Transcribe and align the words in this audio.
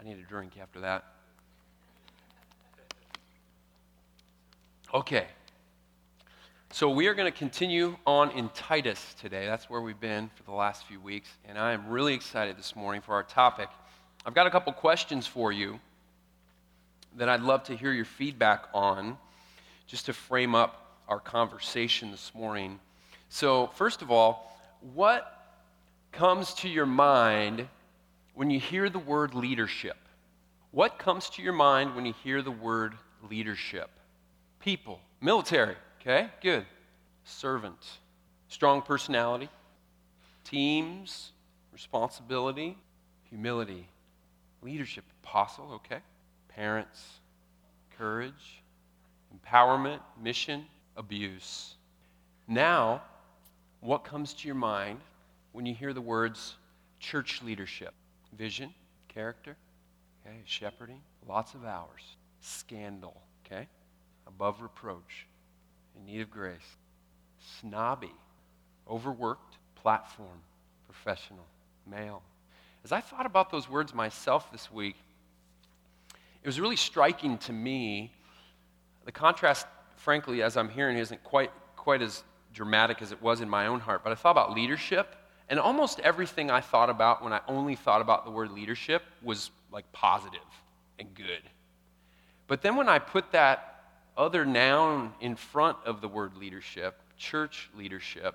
I 0.00 0.04
need 0.04 0.18
a 0.18 0.28
drink 0.28 0.52
after 0.60 0.80
that. 0.80 1.04
Okay. 4.94 5.26
So 6.70 6.88
we 6.90 7.08
are 7.08 7.14
going 7.14 7.30
to 7.30 7.36
continue 7.36 7.96
on 8.06 8.30
in 8.30 8.48
Titus 8.50 9.14
today. 9.20 9.46
That's 9.46 9.68
where 9.68 9.80
we've 9.80 9.98
been 9.98 10.30
for 10.36 10.44
the 10.44 10.52
last 10.52 10.86
few 10.86 11.00
weeks. 11.00 11.28
And 11.46 11.58
I 11.58 11.72
am 11.72 11.88
really 11.88 12.14
excited 12.14 12.56
this 12.56 12.76
morning 12.76 13.00
for 13.00 13.14
our 13.14 13.22
topic. 13.22 13.68
I've 14.24 14.34
got 14.34 14.46
a 14.46 14.50
couple 14.50 14.72
questions 14.72 15.26
for 15.26 15.50
you 15.50 15.80
that 17.16 17.28
I'd 17.28 17.40
love 17.40 17.64
to 17.64 17.76
hear 17.76 17.92
your 17.92 18.04
feedback 18.04 18.66
on, 18.72 19.18
just 19.86 20.06
to 20.06 20.12
frame 20.12 20.54
up 20.54 21.00
our 21.08 21.18
conversation 21.18 22.10
this 22.10 22.32
morning. 22.34 22.78
So, 23.30 23.68
first 23.74 24.02
of 24.02 24.10
all, 24.10 24.58
what 24.94 25.56
comes 26.12 26.54
to 26.54 26.68
your 26.68 26.86
mind 26.86 27.66
when 28.38 28.50
you 28.50 28.60
hear 28.60 28.88
the 28.88 29.00
word 29.00 29.34
leadership? 29.34 29.96
What 30.70 30.96
comes 30.96 31.28
to 31.30 31.42
your 31.42 31.52
mind 31.52 31.96
when 31.96 32.06
you 32.06 32.14
hear 32.22 32.40
the 32.40 32.52
word 32.52 32.94
leadership? 33.28 33.90
People, 34.60 35.00
military, 35.20 35.74
okay, 36.00 36.28
good. 36.40 36.64
Servant, 37.24 37.84
strong 38.46 38.80
personality, 38.80 39.48
teams, 40.44 41.32
responsibility, 41.72 42.78
humility, 43.28 43.88
leadership, 44.62 45.02
apostle, 45.24 45.72
okay, 45.72 45.98
parents, 46.48 47.18
courage, 47.98 48.62
empowerment, 49.34 49.98
mission, 50.22 50.64
abuse. 50.96 51.74
Now, 52.46 53.02
what 53.80 54.04
comes 54.04 54.32
to 54.34 54.46
your 54.46 54.54
mind 54.54 55.00
when 55.50 55.66
you 55.66 55.74
hear 55.74 55.92
the 55.92 56.00
words 56.00 56.54
church 57.00 57.42
leadership? 57.42 57.94
Vision, 58.36 58.72
character, 59.08 59.56
okay, 60.24 60.36
shepherding, 60.44 61.00
lots 61.26 61.54
of 61.54 61.64
hours, 61.64 62.16
scandal, 62.40 63.20
okay, 63.44 63.66
above 64.26 64.60
reproach, 64.62 65.26
in 65.96 66.04
need 66.04 66.20
of 66.20 66.30
grace, 66.30 66.76
snobby, 67.60 68.12
overworked, 68.88 69.56
platform, 69.74 70.40
professional, 70.86 71.46
male. 71.86 72.22
As 72.84 72.92
I 72.92 73.00
thought 73.00 73.26
about 73.26 73.50
those 73.50 73.68
words 73.68 73.94
myself 73.94 74.52
this 74.52 74.70
week, 74.70 74.96
it 76.42 76.46
was 76.46 76.60
really 76.60 76.76
striking 76.76 77.38
to 77.38 77.52
me. 77.52 78.12
The 79.04 79.12
contrast, 79.12 79.66
frankly, 79.96 80.42
as 80.42 80.56
I'm 80.56 80.68
hearing, 80.68 80.96
isn't 80.98 81.22
quite, 81.24 81.50
quite 81.76 82.02
as 82.02 82.22
dramatic 82.54 83.02
as 83.02 83.12
it 83.12 83.20
was 83.20 83.40
in 83.40 83.48
my 83.48 83.66
own 83.66 83.80
heart, 83.80 84.02
but 84.04 84.12
I 84.12 84.14
thought 84.14 84.30
about 84.30 84.52
leadership, 84.52 85.14
and 85.48 85.58
almost 85.58 86.00
everything 86.00 86.50
I 86.50 86.60
thought 86.60 86.90
about 86.90 87.22
when 87.22 87.32
I 87.32 87.40
only 87.48 87.74
thought 87.74 88.00
about 88.00 88.24
the 88.24 88.30
word 88.30 88.50
leadership 88.50 89.02
was 89.22 89.50
like 89.72 89.90
positive 89.92 90.40
and 90.98 91.14
good. 91.14 91.42
But 92.46 92.62
then 92.62 92.76
when 92.76 92.88
I 92.88 92.98
put 92.98 93.32
that 93.32 93.82
other 94.16 94.44
noun 94.44 95.12
in 95.20 95.36
front 95.36 95.78
of 95.84 96.00
the 96.00 96.08
word 96.08 96.36
leadership, 96.36 97.00
church 97.16 97.70
leadership, 97.76 98.34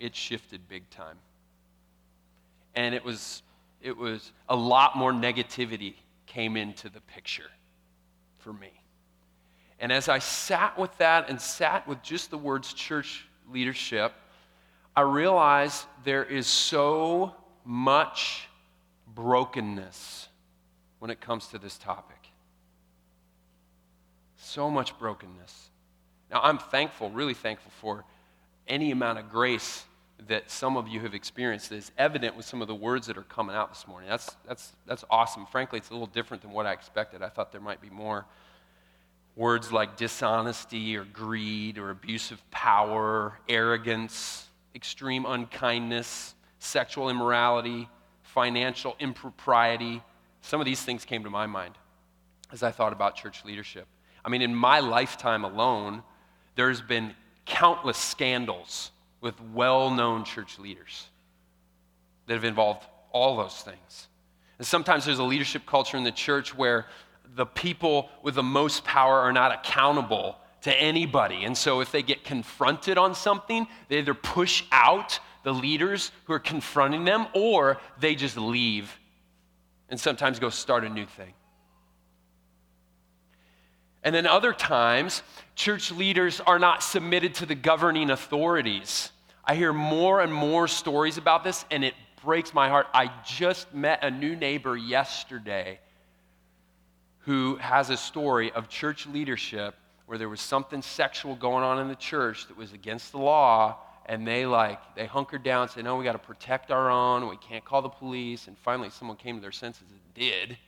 it 0.00 0.16
shifted 0.16 0.68
big 0.68 0.88
time. 0.90 1.18
And 2.74 2.94
it 2.94 3.04
was, 3.04 3.42
it 3.80 3.96
was 3.96 4.32
a 4.48 4.56
lot 4.56 4.96
more 4.96 5.12
negativity 5.12 5.94
came 6.26 6.56
into 6.56 6.88
the 6.88 7.00
picture 7.02 7.50
for 8.38 8.52
me. 8.52 8.72
And 9.78 9.92
as 9.92 10.08
I 10.08 10.18
sat 10.18 10.78
with 10.78 10.96
that 10.98 11.28
and 11.28 11.40
sat 11.40 11.86
with 11.86 12.02
just 12.02 12.30
the 12.30 12.38
words 12.38 12.72
church 12.72 13.26
leadership, 13.50 14.12
I 14.94 15.00
realize 15.02 15.86
there 16.04 16.24
is 16.24 16.46
so 16.46 17.34
much 17.64 18.48
brokenness 19.14 20.28
when 20.98 21.10
it 21.10 21.20
comes 21.20 21.46
to 21.48 21.58
this 21.58 21.78
topic. 21.78 22.18
So 24.36 24.70
much 24.70 24.98
brokenness. 24.98 25.70
Now, 26.30 26.40
I'm 26.42 26.58
thankful, 26.58 27.10
really 27.10 27.34
thankful 27.34 27.72
for 27.80 28.04
any 28.68 28.90
amount 28.90 29.18
of 29.18 29.30
grace 29.30 29.84
that 30.28 30.50
some 30.50 30.76
of 30.76 30.88
you 30.88 31.00
have 31.00 31.14
experienced 31.14 31.70
that 31.70 31.76
is 31.76 31.90
evident 31.98 32.36
with 32.36 32.46
some 32.46 32.62
of 32.62 32.68
the 32.68 32.74
words 32.74 33.06
that 33.06 33.16
are 33.16 33.22
coming 33.22 33.56
out 33.56 33.70
this 33.70 33.88
morning. 33.88 34.08
That's, 34.08 34.36
that's, 34.46 34.72
that's 34.86 35.04
awesome. 35.10 35.46
Frankly, 35.46 35.78
it's 35.78 35.90
a 35.90 35.92
little 35.92 36.06
different 36.06 36.42
than 36.42 36.52
what 36.52 36.66
I 36.66 36.72
expected. 36.72 37.22
I 37.22 37.28
thought 37.28 37.50
there 37.50 37.60
might 37.60 37.80
be 37.80 37.90
more 37.90 38.26
words 39.36 39.72
like 39.72 39.96
dishonesty 39.96 40.96
or 40.96 41.04
greed 41.04 41.78
or 41.78 41.90
abuse 41.90 42.30
of 42.30 42.50
power, 42.50 43.38
arrogance, 43.48 44.48
extreme 44.74 45.26
unkindness, 45.26 46.34
sexual 46.58 47.10
immorality, 47.10 47.88
financial 48.22 48.96
impropriety. 48.98 50.02
Some 50.40 50.60
of 50.60 50.64
these 50.64 50.82
things 50.82 51.04
came 51.04 51.24
to 51.24 51.30
my 51.30 51.46
mind 51.46 51.74
as 52.52 52.62
I 52.62 52.70
thought 52.70 52.92
about 52.92 53.16
church 53.16 53.44
leadership. 53.44 53.86
I 54.24 54.28
mean, 54.28 54.42
in 54.42 54.54
my 54.54 54.80
lifetime 54.80 55.44
alone, 55.44 56.02
there's 56.54 56.80
been 56.80 57.14
countless 57.46 57.98
scandals 57.98 58.90
with 59.20 59.34
well 59.52 59.90
known 59.90 60.24
church 60.24 60.58
leaders 60.58 61.08
that 62.26 62.34
have 62.34 62.44
involved 62.44 62.86
all 63.10 63.36
those 63.36 63.60
things. 63.62 64.08
And 64.58 64.66
sometimes 64.66 65.04
there's 65.04 65.18
a 65.18 65.24
leadership 65.24 65.66
culture 65.66 65.96
in 65.96 66.04
the 66.04 66.12
church 66.12 66.56
where 66.56 66.86
the 67.34 67.46
people 67.46 68.10
with 68.22 68.34
the 68.34 68.42
most 68.42 68.84
power 68.84 69.18
are 69.18 69.32
not 69.32 69.52
accountable 69.52 70.36
to 70.62 70.74
anybody. 70.74 71.44
And 71.44 71.56
so 71.56 71.80
if 71.80 71.92
they 71.92 72.02
get 72.02 72.24
confronted 72.24 72.98
on 72.98 73.14
something, 73.14 73.66
they 73.88 73.98
either 73.98 74.14
push 74.14 74.64
out 74.72 75.18
the 75.42 75.52
leaders 75.52 76.12
who 76.24 76.32
are 76.32 76.38
confronting 76.38 77.04
them 77.04 77.26
or 77.34 77.78
they 77.98 78.14
just 78.14 78.36
leave 78.36 78.98
and 79.88 80.00
sometimes 80.00 80.38
go 80.38 80.48
start 80.48 80.84
a 80.84 80.88
new 80.88 81.06
thing. 81.06 81.34
And 84.04 84.14
then 84.14 84.26
other 84.26 84.52
times, 84.52 85.22
church 85.54 85.92
leaders 85.92 86.40
are 86.40 86.58
not 86.58 86.82
submitted 86.82 87.34
to 87.36 87.46
the 87.46 87.54
governing 87.54 88.10
authorities. 88.10 89.12
I 89.44 89.54
hear 89.54 89.72
more 89.72 90.20
and 90.20 90.32
more 90.32 90.66
stories 90.66 91.18
about 91.18 91.44
this, 91.44 91.64
and 91.70 91.84
it 91.84 91.94
breaks 92.24 92.54
my 92.54 92.68
heart. 92.68 92.86
I 92.94 93.12
just 93.24 93.72
met 93.74 94.02
a 94.02 94.10
new 94.10 94.34
neighbor 94.34 94.76
yesterday 94.76 95.78
who 97.18 97.56
has 97.56 97.90
a 97.90 97.96
story 97.96 98.50
of 98.50 98.68
church 98.68 99.06
leadership 99.06 99.76
where 100.12 100.18
there 100.18 100.28
was 100.28 100.42
something 100.42 100.82
sexual 100.82 101.34
going 101.34 101.64
on 101.64 101.78
in 101.78 101.88
the 101.88 101.96
church 101.96 102.46
that 102.48 102.56
was 102.56 102.74
against 102.74 103.12
the 103.12 103.18
law 103.18 103.78
and 104.04 104.26
they 104.26 104.44
like 104.44 104.78
they 104.94 105.06
hunkered 105.06 105.42
down 105.42 105.62
and 105.62 105.70
said 105.70 105.84
no 105.84 105.96
we 105.96 106.04
got 106.04 106.12
to 106.12 106.18
protect 106.18 106.70
our 106.70 106.90
own 106.90 107.26
we 107.28 107.36
can't 107.38 107.64
call 107.64 107.80
the 107.80 107.88
police 107.88 108.46
and 108.46 108.58
finally 108.58 108.90
someone 108.90 109.16
came 109.16 109.36
to 109.36 109.40
their 109.40 109.50
senses 109.50 109.86
and 109.90 110.14
did 110.14 110.58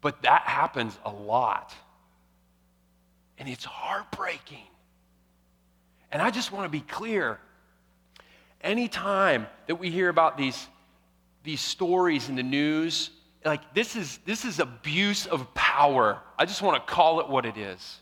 but 0.00 0.22
that 0.22 0.42
happens 0.42 0.96
a 1.04 1.10
lot. 1.10 1.74
And 3.38 3.48
it's 3.48 3.64
heartbreaking. 3.64 4.66
And 6.10 6.22
I 6.22 6.30
just 6.30 6.52
want 6.52 6.64
to 6.64 6.68
be 6.68 6.80
clear. 6.80 7.38
Anytime 8.60 9.46
that 9.66 9.76
we 9.76 9.90
hear 9.90 10.08
about 10.08 10.36
these, 10.36 10.66
these 11.44 11.60
stories 11.60 12.28
in 12.28 12.36
the 12.36 12.42
news, 12.42 13.10
like 13.44 13.74
this 13.74 13.96
is, 13.96 14.18
this 14.24 14.44
is 14.44 14.58
abuse 14.58 15.26
of 15.26 15.52
power. 15.54 16.20
I 16.38 16.44
just 16.44 16.62
want 16.62 16.84
to 16.84 16.92
call 16.92 17.20
it 17.20 17.28
what 17.28 17.46
it 17.46 17.56
is. 17.56 18.00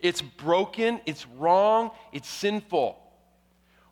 It's 0.00 0.20
broken, 0.20 1.00
it's 1.06 1.26
wrong, 1.26 1.90
it's 2.12 2.28
sinful. 2.28 2.98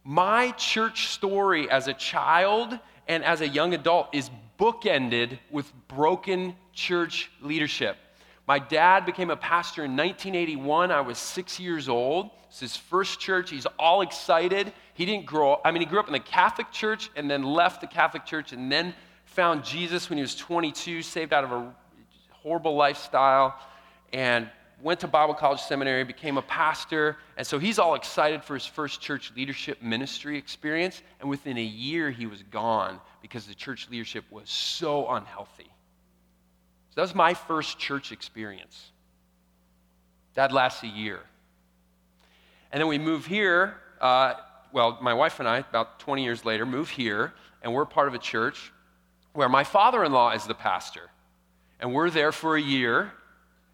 My 0.04 0.50
church 0.53 1.08
story 1.08 1.70
as 1.70 1.88
a 1.88 1.94
child 1.94 2.78
and 3.08 3.25
as 3.25 3.41
a 3.41 3.48
young 3.48 3.72
adult 3.72 4.08
is 4.12 4.30
bookended 4.58 5.38
with 5.50 5.72
broken 5.88 6.54
church 6.72 7.30
leadership. 7.41 7.97
My 8.47 8.59
dad 8.59 9.06
became 9.06 9.30
a 9.30 9.36
pastor 9.36 9.84
in 9.84 9.92
1981. 9.92 10.91
I 10.91 11.00
was 11.00 11.16
six 11.16 11.59
years 11.60 11.88
old. 11.88 12.30
It's 12.48 12.60
his 12.60 12.76
first 12.76 13.20
church. 13.20 13.50
He's 13.50 13.66
all 13.78 14.03
excited. 14.03 14.72
He 14.94 15.06
didn't 15.06 15.26
grow 15.26 15.54
up, 15.54 15.62
I 15.64 15.70
mean, 15.70 15.80
he 15.80 15.86
grew 15.86 16.00
up 16.00 16.09
in 16.09 16.12
the 16.12 16.20
Catholic 16.20 16.70
Church 16.70 17.10
and 17.16 17.30
then 17.30 17.42
left 17.42 17.80
the 17.80 17.86
Catholic 17.86 18.26
Church 18.26 18.53
and 18.53 18.70
then 18.70 18.94
found 19.32 19.65
Jesus 19.65 20.10
when 20.10 20.19
he 20.19 20.22
was 20.22 20.34
22, 20.34 21.03
saved 21.03 21.33
out 21.33 21.45
of 21.45 21.53
a 21.53 21.74
horrible 22.30 22.77
lifestyle, 22.77 23.59
and 24.12 24.48
went 24.83 25.01
to 25.01 25.09
Bible 25.09 25.33
college 25.33 25.60
seminary, 25.60 26.04
became 26.04 26.36
a 26.36 26.42
pastor. 26.42 27.16
And 27.36 27.47
so 27.47 27.59
he's 27.59 27.78
all 27.78 27.95
excited 27.95 28.45
for 28.45 28.54
his 28.54 28.66
first 28.66 29.01
church 29.01 29.33
leadership 29.34 29.80
ministry 29.83 30.36
experience. 30.36 31.03
And 31.21 31.30
within 31.30 31.56
a 31.56 31.62
year, 31.62 32.10
he 32.10 32.27
was 32.27 32.42
gone 32.42 33.01
because 33.22 33.47
the 33.47 33.54
church 33.54 33.89
leadership 33.91 34.24
was 34.30 34.51
so 34.51 35.09
unhealthy. 35.09 35.71
So 36.91 36.97
that 36.97 37.03
was 37.03 37.15
my 37.15 37.33
first 37.33 37.78
church 37.78 38.12
experience. 38.12 38.91
That 40.34 40.53
lasts 40.53 40.83
a 40.83 40.89
year. 40.89 41.21
And 42.71 42.80
then 42.80 42.89
we 42.89 42.98
move 42.98 43.24
here. 43.24 43.77
Uh, 44.01 44.34
well, 44.72 44.98
my 45.01 45.15
wife 45.15 45.39
and 45.39 45.48
I, 45.48 45.59
about 45.59 46.01
20 46.01 46.24
years 46.24 46.45
later, 46.45 46.66
move 46.66 46.91
here, 46.91 47.33
and 47.62 47.72
we're 47.72 47.86
part 47.86 48.09
of 48.09 48.15
a 48.15 48.18
church 48.18 48.72
where 49.32 49.48
my 49.48 49.64
father 49.64 50.04
in 50.04 50.12
law 50.12 50.30
is 50.30 50.46
the 50.46 50.54
pastor. 50.54 51.10
And 51.80 51.92
we're 51.92 52.10
there 52.10 52.32
for 52.32 52.56
a 52.56 52.62
year, 52.62 53.12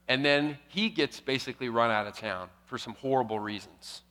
and 0.06 0.25
then 0.25 0.58
he 0.69 0.88
gets 0.88 1.20
basically 1.20 1.69
run 1.69 1.90
out 1.90 2.06
of 2.06 2.16
town 2.16 2.49
for 2.64 2.78
some 2.78 2.94
horrible 2.94 3.38
reasons. 3.38 4.02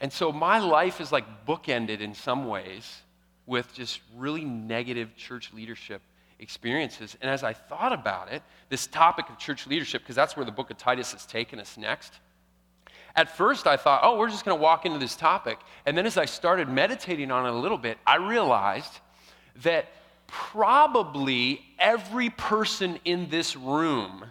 And 0.00 0.12
so 0.12 0.30
my 0.30 0.58
life 0.58 1.00
is 1.00 1.10
like 1.10 1.46
bookended 1.46 2.00
in 2.00 2.14
some 2.14 2.46
ways 2.46 3.02
with 3.46 3.72
just 3.74 4.00
really 4.14 4.44
negative 4.44 5.16
church 5.16 5.52
leadership 5.52 6.02
experiences. 6.38 7.16
And 7.20 7.30
as 7.30 7.42
I 7.42 7.54
thought 7.54 7.92
about 7.92 8.30
it, 8.30 8.42
this 8.68 8.86
topic 8.86 9.28
of 9.30 9.38
church 9.38 9.66
leadership, 9.66 10.02
because 10.02 10.16
that's 10.16 10.36
where 10.36 10.44
the 10.44 10.52
book 10.52 10.70
of 10.70 10.76
Titus 10.76 11.12
has 11.12 11.24
taken 11.24 11.58
us 11.58 11.78
next. 11.78 12.12
At 13.14 13.34
first, 13.34 13.66
I 13.66 13.78
thought, 13.78 14.00
oh, 14.02 14.18
we're 14.18 14.28
just 14.28 14.44
going 14.44 14.56
to 14.56 14.62
walk 14.62 14.84
into 14.84 14.98
this 14.98 15.16
topic. 15.16 15.58
And 15.86 15.96
then 15.96 16.04
as 16.04 16.18
I 16.18 16.26
started 16.26 16.68
meditating 16.68 17.30
on 17.30 17.46
it 17.46 17.50
a 17.50 17.58
little 17.58 17.78
bit, 17.78 17.96
I 18.06 18.16
realized 18.16 19.00
that 19.62 19.86
probably 20.26 21.64
every 21.78 22.30
person 22.30 22.98
in 23.04 23.28
this 23.30 23.56
room 23.56 24.24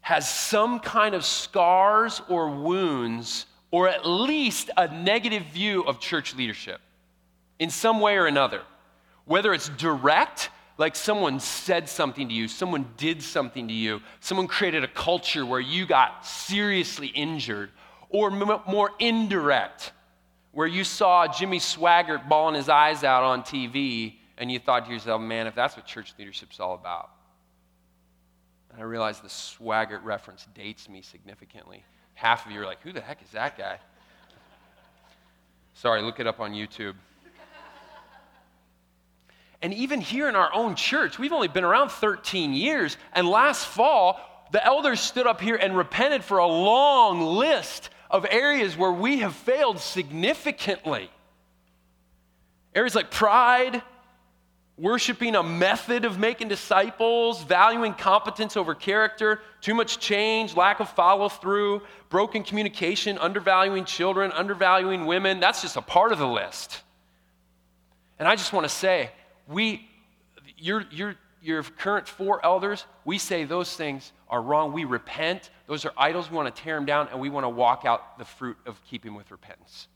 has 0.00 0.28
some 0.28 0.78
kind 0.80 1.14
of 1.14 1.24
scars 1.24 2.22
or 2.28 2.48
wounds, 2.48 3.46
or 3.70 3.88
at 3.88 4.06
least 4.06 4.70
a 4.76 4.86
negative 4.86 5.42
view 5.46 5.82
of 5.82 5.98
church 5.98 6.34
leadership 6.36 6.80
in 7.58 7.70
some 7.70 8.00
way 8.00 8.16
or 8.16 8.26
another. 8.26 8.62
Whether 9.24 9.52
it's 9.52 9.68
direct, 9.70 10.50
like 10.78 10.94
someone 10.94 11.40
said 11.40 11.88
something 11.88 12.28
to 12.28 12.34
you, 12.34 12.46
someone 12.46 12.86
did 12.96 13.20
something 13.22 13.66
to 13.66 13.74
you, 13.74 14.00
someone 14.20 14.46
created 14.46 14.84
a 14.84 14.88
culture 14.88 15.44
where 15.44 15.60
you 15.60 15.86
got 15.86 16.24
seriously 16.24 17.08
injured, 17.08 17.70
or 18.08 18.30
more 18.30 18.92
indirect, 19.00 19.90
where 20.56 20.66
you 20.66 20.84
saw 20.84 21.28
Jimmy 21.28 21.58
Swaggart 21.58 22.30
bawling 22.30 22.54
his 22.54 22.70
eyes 22.70 23.04
out 23.04 23.22
on 23.22 23.42
TV 23.42 24.14
and 24.38 24.50
you 24.50 24.58
thought 24.58 24.86
to 24.86 24.90
yourself, 24.90 25.20
man, 25.20 25.46
if 25.46 25.54
that's 25.54 25.76
what 25.76 25.84
church 25.84 26.14
leadership's 26.18 26.60
all 26.60 26.72
about. 26.72 27.10
And 28.72 28.80
I 28.80 28.84
realized 28.84 29.22
the 29.22 29.28
Swaggart 29.28 30.02
reference 30.02 30.48
dates 30.54 30.88
me 30.88 31.02
significantly. 31.02 31.84
Half 32.14 32.46
of 32.46 32.52
you 32.52 32.62
are 32.62 32.64
like, 32.64 32.80
who 32.80 32.94
the 32.94 33.02
heck 33.02 33.22
is 33.22 33.28
that 33.32 33.58
guy? 33.58 33.78
Sorry, 35.74 36.00
look 36.00 36.20
it 36.20 36.26
up 36.26 36.40
on 36.40 36.52
YouTube. 36.52 36.94
And 39.60 39.74
even 39.74 40.00
here 40.00 40.26
in 40.26 40.36
our 40.36 40.50
own 40.54 40.74
church, 40.74 41.18
we've 41.18 41.34
only 41.34 41.48
been 41.48 41.64
around 41.64 41.90
13 41.90 42.54
years. 42.54 42.96
And 43.12 43.28
last 43.28 43.66
fall, 43.66 44.48
the 44.52 44.64
elders 44.64 45.00
stood 45.00 45.26
up 45.26 45.42
here 45.42 45.56
and 45.56 45.76
repented 45.76 46.24
for 46.24 46.38
a 46.38 46.46
long 46.46 47.20
list 47.20 47.90
of 48.10 48.26
areas 48.30 48.76
where 48.76 48.92
we 48.92 49.18
have 49.18 49.34
failed 49.34 49.78
significantly. 49.78 51.10
Areas 52.74 52.94
like 52.94 53.10
pride, 53.10 53.82
worshiping 54.78 55.34
a 55.34 55.42
method 55.42 56.04
of 56.04 56.18
making 56.18 56.48
disciples, 56.48 57.42
valuing 57.44 57.94
competence 57.94 58.56
over 58.56 58.74
character, 58.74 59.40
too 59.60 59.74
much 59.74 59.98
change, 59.98 60.54
lack 60.54 60.80
of 60.80 60.88
follow 60.90 61.28
through, 61.28 61.80
broken 62.10 62.42
communication, 62.42 63.16
undervaluing 63.18 63.84
children, 63.84 64.30
undervaluing 64.32 65.06
women. 65.06 65.40
That's 65.40 65.62
just 65.62 65.76
a 65.76 65.82
part 65.82 66.12
of 66.12 66.18
the 66.18 66.28
list. 66.28 66.82
And 68.18 68.28
I 68.28 68.36
just 68.36 68.52
want 68.52 68.64
to 68.64 68.74
say, 68.74 69.10
we, 69.48 69.88
your, 70.58 70.84
your, 70.90 71.16
your 71.42 71.62
current 71.62 72.06
four 72.06 72.44
elders, 72.44 72.84
we 73.04 73.18
say 73.18 73.44
those 73.44 73.74
things 73.74 74.12
are 74.28 74.42
wrong. 74.42 74.72
We 74.72 74.84
repent. 74.84 75.50
Those 75.66 75.84
are 75.84 75.92
idols. 75.96 76.30
We 76.30 76.36
want 76.36 76.54
to 76.54 76.62
tear 76.62 76.76
them 76.76 76.86
down, 76.86 77.08
and 77.10 77.20
we 77.20 77.28
want 77.28 77.44
to 77.44 77.48
walk 77.48 77.84
out 77.84 78.18
the 78.18 78.24
fruit 78.24 78.56
of 78.66 78.80
keeping 78.84 79.14
with 79.14 79.30
repentance. 79.30 79.88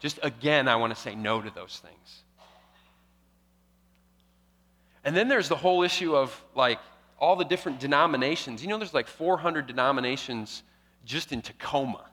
Just 0.00 0.18
again, 0.22 0.66
I 0.66 0.76
want 0.76 0.94
to 0.94 1.00
say 1.00 1.14
no 1.14 1.40
to 1.40 1.50
those 1.50 1.80
things. 1.82 2.22
And 5.04 5.16
then 5.16 5.28
there's 5.28 5.48
the 5.48 5.56
whole 5.56 5.82
issue 5.82 6.16
of 6.16 6.42
like 6.54 6.78
all 7.18 7.36
the 7.36 7.44
different 7.44 7.80
denominations. 7.80 8.62
You 8.62 8.68
know, 8.68 8.78
there's 8.78 8.94
like 8.94 9.06
400 9.06 9.66
denominations 9.66 10.62
just 11.04 11.32
in 11.32 11.42
Tacoma. 11.42 12.04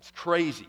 It's 0.00 0.10
crazy. 0.10 0.68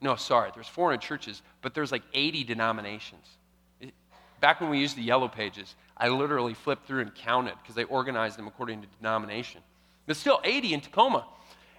No, 0.00 0.16
sorry, 0.16 0.50
there's 0.54 0.68
400 0.68 1.00
churches, 1.00 1.42
but 1.60 1.74
there's 1.74 1.92
like 1.92 2.02
80 2.12 2.44
denominations. 2.44 3.26
Back 4.40 4.60
when 4.60 4.70
we 4.70 4.78
used 4.78 4.96
the 4.96 5.02
yellow 5.02 5.28
pages, 5.28 5.76
I 6.02 6.08
literally 6.08 6.54
flipped 6.54 6.88
through 6.88 7.02
and 7.02 7.14
counted 7.14 7.54
because 7.62 7.76
they 7.76 7.84
organized 7.84 8.36
them 8.36 8.48
according 8.48 8.80
to 8.82 8.88
denomination. 8.98 9.60
There's 10.04 10.18
still 10.18 10.40
80 10.42 10.74
in 10.74 10.80
Tacoma. 10.80 11.24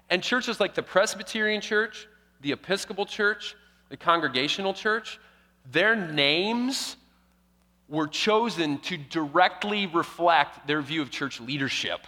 And 0.10 0.24
churches 0.24 0.62
like 0.62 0.76
the 0.76 0.82
Presbyterian 0.82 1.60
Church, 1.60 2.08
the 2.40 2.54
Episcopal 2.54 3.06
Church, 3.06 3.54
the 3.90 3.98
Congregational 3.98 4.74
Church, 4.74 5.20
their 5.74 5.94
names 5.98 6.96
were 7.90 8.08
chosen 8.08 8.78
to 8.80 8.96
directly 8.96 9.88
reflect 9.88 10.68
their 10.68 10.82
view 10.82 11.02
of 11.02 11.12
church 11.12 11.42
leadership. 11.42 12.08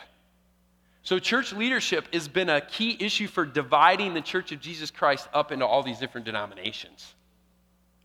So, 1.03 1.19
church 1.19 1.51
leadership 1.51 2.13
has 2.13 2.29
been 2.29 2.47
a 2.47 2.61
key 2.61 2.95
issue 2.97 3.27
for 3.27 3.45
dividing 3.45 4.13
the 4.13 4.21
church 4.21 4.53
of 4.53 4.61
Jesus 4.61 4.89
Christ 4.89 5.27
up 5.33 5.51
into 5.51 5.65
all 5.65 5.83
these 5.83 5.99
different 5.99 6.25
denominations. 6.25 7.13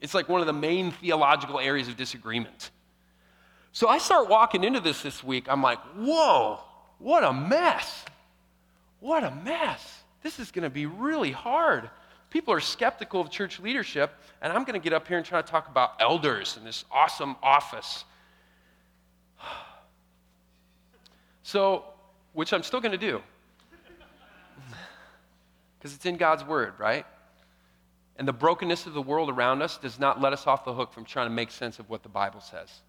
It's 0.00 0.14
like 0.14 0.28
one 0.28 0.40
of 0.40 0.48
the 0.48 0.52
main 0.52 0.90
theological 0.90 1.60
areas 1.60 1.86
of 1.86 1.96
disagreement. 1.96 2.72
So, 3.72 3.88
I 3.88 3.98
start 3.98 4.28
walking 4.28 4.64
into 4.64 4.80
this 4.80 5.02
this 5.02 5.22
week. 5.22 5.46
I'm 5.48 5.62
like, 5.62 5.78
whoa, 5.96 6.60
what 6.98 7.22
a 7.22 7.32
mess. 7.32 8.04
What 8.98 9.24
a 9.24 9.30
mess. 9.30 10.02
This 10.22 10.38
is 10.38 10.50
going 10.50 10.64
to 10.64 10.70
be 10.70 10.86
really 10.86 11.32
hard. 11.32 11.88
People 12.30 12.54
are 12.54 12.60
skeptical 12.60 13.20
of 13.20 13.30
church 13.30 13.58
leadership, 13.58 14.12
and 14.40 14.52
I'm 14.52 14.64
going 14.64 14.80
to 14.80 14.82
get 14.82 14.92
up 14.92 15.08
here 15.08 15.16
and 15.16 15.26
try 15.26 15.42
to 15.42 15.48
talk 15.48 15.68
about 15.68 15.94
elders 16.00 16.56
in 16.56 16.64
this 16.64 16.84
awesome 16.90 17.36
office. 17.42 18.04
So, 21.42 21.84
which 22.32 22.52
I'm 22.52 22.62
still 22.62 22.80
going 22.80 22.92
to 22.92 22.98
do. 22.98 23.20
Because 25.78 25.96
it's 25.96 26.06
in 26.06 26.16
God's 26.16 26.44
word, 26.44 26.74
right? 26.78 27.04
And 28.18 28.28
the 28.28 28.32
brokenness 28.32 28.86
of 28.86 28.92
the 28.92 29.02
world 29.02 29.30
around 29.30 29.62
us 29.62 29.78
does 29.78 29.98
not 29.98 30.20
let 30.20 30.32
us 30.32 30.46
off 30.46 30.64
the 30.64 30.74
hook 30.74 30.92
from 30.92 31.04
trying 31.04 31.26
to 31.26 31.34
make 31.34 31.50
sense 31.50 31.80
of 31.80 31.90
what 31.90 32.04
the 32.04 32.08
Bible 32.08 32.40
says. 32.40 32.82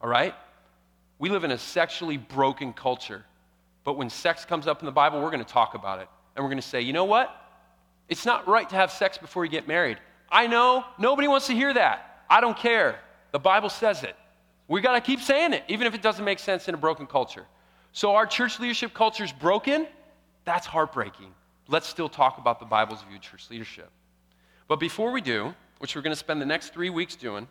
All 0.00 0.08
right? 0.08 0.34
We 1.18 1.28
live 1.28 1.44
in 1.44 1.50
a 1.50 1.58
sexually 1.58 2.16
broken 2.16 2.72
culture. 2.72 3.24
But 3.84 3.96
when 3.96 4.10
sex 4.10 4.44
comes 4.44 4.66
up 4.66 4.80
in 4.80 4.86
the 4.86 4.92
Bible, 4.92 5.20
we're 5.20 5.30
going 5.30 5.44
to 5.44 5.52
talk 5.52 5.74
about 5.74 6.00
it. 6.00 6.08
And 6.34 6.44
we're 6.44 6.50
going 6.50 6.62
to 6.62 6.66
say, 6.66 6.80
you 6.80 6.92
know 6.92 7.04
what? 7.04 7.34
It's 8.08 8.26
not 8.26 8.48
right 8.48 8.68
to 8.68 8.76
have 8.76 8.90
sex 8.90 9.18
before 9.18 9.44
you 9.44 9.50
get 9.50 9.68
married. 9.68 9.98
I 10.30 10.46
know 10.46 10.84
nobody 10.98 11.28
wants 11.28 11.46
to 11.48 11.54
hear 11.54 11.72
that. 11.74 12.24
I 12.28 12.40
don't 12.40 12.56
care. 12.56 12.98
The 13.32 13.38
Bible 13.38 13.68
says 13.68 14.02
it. 14.02 14.16
We 14.68 14.80
got 14.80 14.94
to 14.94 15.00
keep 15.00 15.20
saying 15.20 15.52
it, 15.52 15.64
even 15.68 15.86
if 15.86 15.94
it 15.94 16.02
doesn't 16.02 16.24
make 16.24 16.38
sense 16.38 16.68
in 16.68 16.74
a 16.74 16.78
broken 16.78 17.06
culture. 17.06 17.44
So 17.92 18.14
our 18.14 18.26
church 18.26 18.60
leadership 18.60 18.94
culture 18.94 19.24
is 19.24 19.32
broken. 19.32 19.86
That's 20.44 20.66
heartbreaking. 20.66 21.34
Let's 21.68 21.88
still 21.88 22.08
talk 22.08 22.38
about 22.38 22.60
the 22.60 22.66
Bible's 22.66 23.02
view 23.02 23.16
of 23.16 23.22
church 23.22 23.50
leadership. 23.50 23.90
But 24.68 24.76
before 24.76 25.10
we 25.10 25.20
do, 25.20 25.54
which 25.78 25.96
we're 25.96 26.02
going 26.02 26.12
to 26.12 26.18
spend 26.18 26.40
the 26.40 26.46
next 26.46 26.72
three 26.72 26.90
weeks 26.90 27.16
doing, 27.16 27.48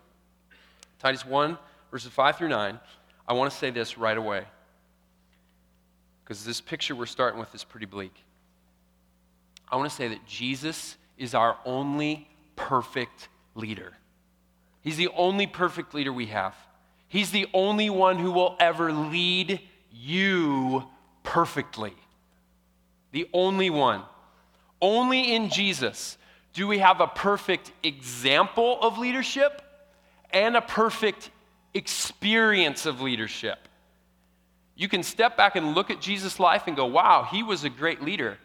Titus 1.00 1.26
1, 1.26 1.58
verses 1.92 2.12
5 2.12 2.38
through 2.38 2.50
9, 2.50 2.80
I 3.28 3.34
want 3.34 3.52
to 3.52 3.58
say 3.58 3.70
this 3.70 3.98
right 3.98 4.18
away. 4.18 4.44
Because 6.24 6.46
this 6.46 6.62
picture 6.62 6.96
we're 6.96 7.06
starting 7.06 7.40
with 7.40 7.54
is 7.56 7.64
pretty 7.64 7.86
bleak. 7.86 8.14
I 9.72 9.76
want 9.76 9.90
to 9.90 9.96
say 9.96 10.08
that 10.10 10.26
Jesus 10.26 10.98
is 11.18 11.34
our 11.34 11.58
only 11.66 12.28
perfect 12.56 13.30
leader. 13.56 13.94
He's 14.82 14.98
the 14.98 15.10
only 15.10 15.48
perfect 15.48 15.94
leader 15.94 16.14
we 16.14 16.28
have. 16.28 16.56
He's 17.08 17.32
the 17.32 17.48
only 17.54 17.90
one 17.90 18.18
who 18.18 18.32
will 18.32 18.56
ever 18.60 18.92
lead 18.92 19.60
you 19.92 20.84
perfectly. 21.24 21.94
The 23.12 23.28
only 23.34 23.70
one. 23.70 24.04
Only 24.82 25.36
in 25.36 25.50
Jesus 25.50 26.18
do 26.54 26.68
we 26.68 26.80
have 26.80 27.02
a 27.02 27.08
perfect 27.08 27.72
example 27.84 28.80
of 28.82 28.98
leadership 28.98 29.62
and 30.32 30.56
a 30.56 30.62
perfect 30.62 31.30
experience 31.74 32.86
of 32.86 33.02
leadership. 33.02 33.60
You 34.76 34.88
can 34.88 35.04
step 35.04 35.36
back 35.36 35.56
and 35.56 35.76
look 35.76 35.92
at 35.92 36.00
Jesus' 36.00 36.40
life 36.40 36.64
and 36.68 36.76
go, 36.76 36.86
wow, 36.86 37.28
he 37.30 37.44
was 37.44 37.64
a 37.64 37.70
great 37.70 38.02
leader. 38.02 38.38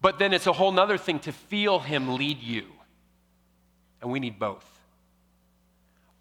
But 0.00 0.18
then 0.18 0.32
it's 0.32 0.46
a 0.46 0.52
whole 0.52 0.78
other 0.78 0.98
thing 0.98 1.18
to 1.20 1.32
feel 1.32 1.78
him 1.78 2.16
lead 2.16 2.40
you. 2.40 2.64
And 4.00 4.10
we 4.10 4.20
need 4.20 4.38
both. 4.38 4.64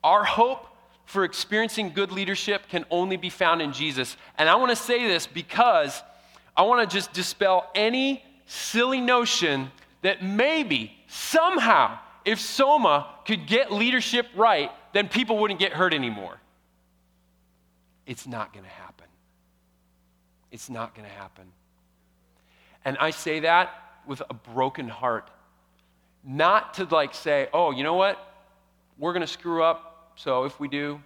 Our 0.04 0.24
hope 0.24 0.68
for 1.06 1.24
experiencing 1.24 1.92
good 1.94 2.12
leadership 2.12 2.68
can 2.70 2.86
only 2.90 3.18
be 3.18 3.30
found 3.30 3.62
in 3.62 3.74
Jesus. 3.74 4.18
And 4.38 4.50
I 4.50 4.56
want 4.56 4.72
to 4.72 4.76
say 4.76 5.08
this 5.08 5.28
because 5.28 6.02
I 6.58 6.64
want 6.64 6.88
to 6.88 6.94
just 6.94 7.14
dispel 7.14 7.70
any 7.76 8.24
silly 8.46 9.02
notion 9.02 9.72
that 10.02 10.24
maybe, 10.24 10.94
somehow, 11.08 11.98
if 12.24 12.40
Soma 12.40 13.08
could 13.26 13.48
get 13.48 13.72
leadership 13.72 14.28
right, 14.36 14.72
then 14.96 15.10
people 15.10 15.40
wouldn't 15.40 15.60
get 15.60 15.74
hurt 15.74 15.94
anymore. 15.94 16.38
It's 18.06 18.26
not 18.26 18.54
going 18.54 18.64
to 18.64 18.72
happen. 18.72 19.08
It's 20.54 20.70
not 20.70 20.96
going 20.96 21.06
to 21.06 21.14
happen. 21.14 21.44
And 22.86 22.96
I 23.02 23.10
say 23.10 23.42
that 23.42 23.72
with 24.08 24.22
a 24.30 24.34
broken 24.34 24.88
heart. 24.88 25.30
Not 26.24 26.76
to 26.76 26.86
like 26.86 27.14
say, 27.14 27.50
oh, 27.54 27.72
you 27.72 27.84
know 27.84 27.96
what? 27.96 28.18
We're 28.98 29.12
going 29.12 29.20
to 29.20 29.28
screw 29.28 29.62
up 29.64 30.14
so 30.16 30.46
if 30.46 30.62
we 30.62 30.70
do, 30.70 31.02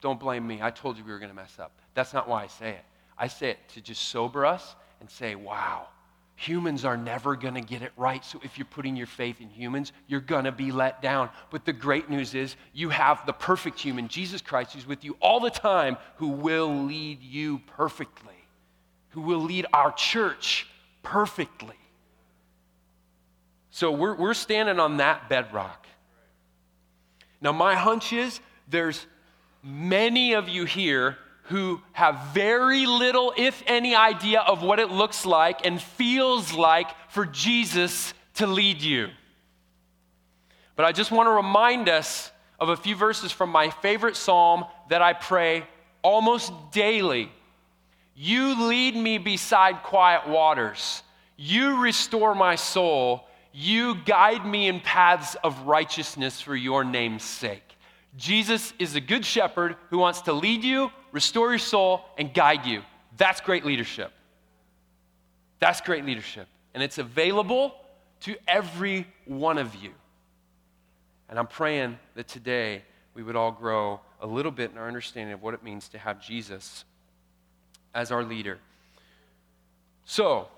don't 0.00 0.18
blame 0.18 0.44
me. 0.44 0.58
I 0.60 0.72
told 0.72 0.98
you 0.98 1.04
we 1.04 1.12
were 1.12 1.20
going 1.20 1.30
to 1.30 1.36
mess 1.36 1.56
up. 1.60 1.78
That's 1.94 2.12
not 2.12 2.28
why 2.28 2.42
I 2.42 2.46
say 2.48 2.70
it. 2.70 2.84
I 3.16 3.28
say 3.28 3.50
it 3.50 3.58
to 3.74 3.80
just 3.80 4.08
sober 4.08 4.44
us 4.44 4.74
and 5.00 5.08
say, 5.08 5.36
wow, 5.36 5.86
Humans 6.40 6.84
are 6.84 6.96
never 6.96 7.34
going 7.34 7.54
to 7.54 7.60
get 7.60 7.82
it 7.82 7.90
right. 7.96 8.24
So 8.24 8.40
if 8.44 8.56
you're 8.56 8.64
putting 8.64 8.94
your 8.94 9.08
faith 9.08 9.40
in 9.40 9.48
humans, 9.50 9.92
you're 10.06 10.20
going 10.20 10.44
to 10.44 10.52
be 10.52 10.70
let 10.70 11.02
down. 11.02 11.30
But 11.50 11.64
the 11.64 11.72
great 11.72 12.08
news 12.08 12.32
is 12.32 12.54
you 12.72 12.90
have 12.90 13.26
the 13.26 13.32
perfect 13.32 13.80
human, 13.80 14.06
Jesus 14.06 14.40
Christ, 14.40 14.74
who's 14.74 14.86
with 14.86 15.02
you 15.02 15.16
all 15.20 15.40
the 15.40 15.50
time, 15.50 15.96
who 16.18 16.28
will 16.28 16.84
lead 16.84 17.24
you 17.24 17.60
perfectly, 17.66 18.36
who 19.08 19.22
will 19.22 19.40
lead 19.40 19.66
our 19.72 19.90
church 19.90 20.68
perfectly. 21.02 21.74
So 23.70 23.90
we're, 23.90 24.14
we're 24.14 24.34
standing 24.34 24.78
on 24.78 24.98
that 24.98 25.28
bedrock. 25.28 25.88
Now, 27.40 27.50
my 27.50 27.74
hunch 27.74 28.12
is 28.12 28.38
there's 28.68 29.04
many 29.64 30.34
of 30.34 30.48
you 30.48 30.66
here 30.66 31.18
who 31.48 31.80
have 31.92 32.28
very 32.34 32.86
little, 32.86 33.32
if 33.36 33.62
any, 33.66 33.94
idea 33.94 34.40
of 34.40 34.62
what 34.62 34.78
it 34.78 34.90
looks 34.90 35.24
like 35.24 35.64
and 35.66 35.80
feels 35.80 36.52
like 36.52 36.88
for 37.10 37.24
Jesus 37.24 38.12
to 38.34 38.46
lead 38.46 38.82
you. 38.82 39.08
But 40.76 40.84
I 40.84 40.92
just 40.92 41.10
want 41.10 41.26
to 41.26 41.32
remind 41.32 41.88
us 41.88 42.30
of 42.60 42.68
a 42.68 42.76
few 42.76 42.94
verses 42.94 43.32
from 43.32 43.50
my 43.50 43.70
favorite 43.70 44.16
psalm 44.16 44.64
that 44.90 45.02
I 45.02 45.12
pray 45.12 45.66
almost 46.02 46.52
daily. 46.72 47.30
You 48.14 48.68
lead 48.68 48.94
me 48.94 49.18
beside 49.18 49.82
quiet 49.82 50.28
waters. 50.28 51.02
You 51.36 51.80
restore 51.80 52.34
my 52.34 52.56
soul. 52.56 53.26
You 53.52 53.94
guide 53.94 54.44
me 54.44 54.68
in 54.68 54.80
paths 54.80 55.36
of 55.42 55.60
righteousness 55.62 56.40
for 56.40 56.54
your 56.54 56.84
name's 56.84 57.24
sake. 57.24 57.76
Jesus 58.16 58.72
is 58.78 58.94
a 58.94 59.00
good 59.00 59.24
shepherd 59.24 59.76
who 59.90 59.98
wants 59.98 60.22
to 60.22 60.32
lead 60.32 60.64
you, 60.64 60.90
restore 61.12 61.50
your 61.50 61.58
soul, 61.58 62.02
and 62.16 62.32
guide 62.32 62.66
you. 62.66 62.82
That's 63.16 63.40
great 63.40 63.64
leadership. 63.64 64.12
That's 65.58 65.80
great 65.80 66.04
leadership. 66.04 66.48
And 66.74 66.82
it's 66.82 66.98
available 66.98 67.74
to 68.20 68.36
every 68.46 69.06
one 69.24 69.58
of 69.58 69.74
you. 69.76 69.92
And 71.28 71.38
I'm 71.38 71.46
praying 71.46 71.98
that 72.14 72.28
today 72.28 72.82
we 73.14 73.22
would 73.22 73.36
all 73.36 73.52
grow 73.52 74.00
a 74.20 74.26
little 74.26 74.52
bit 74.52 74.70
in 74.70 74.78
our 74.78 74.88
understanding 74.88 75.34
of 75.34 75.42
what 75.42 75.54
it 75.54 75.62
means 75.62 75.88
to 75.90 75.98
have 75.98 76.20
Jesus 76.20 76.84
as 77.94 78.10
our 78.10 78.24
leader. 78.24 78.58
So, 80.04 80.48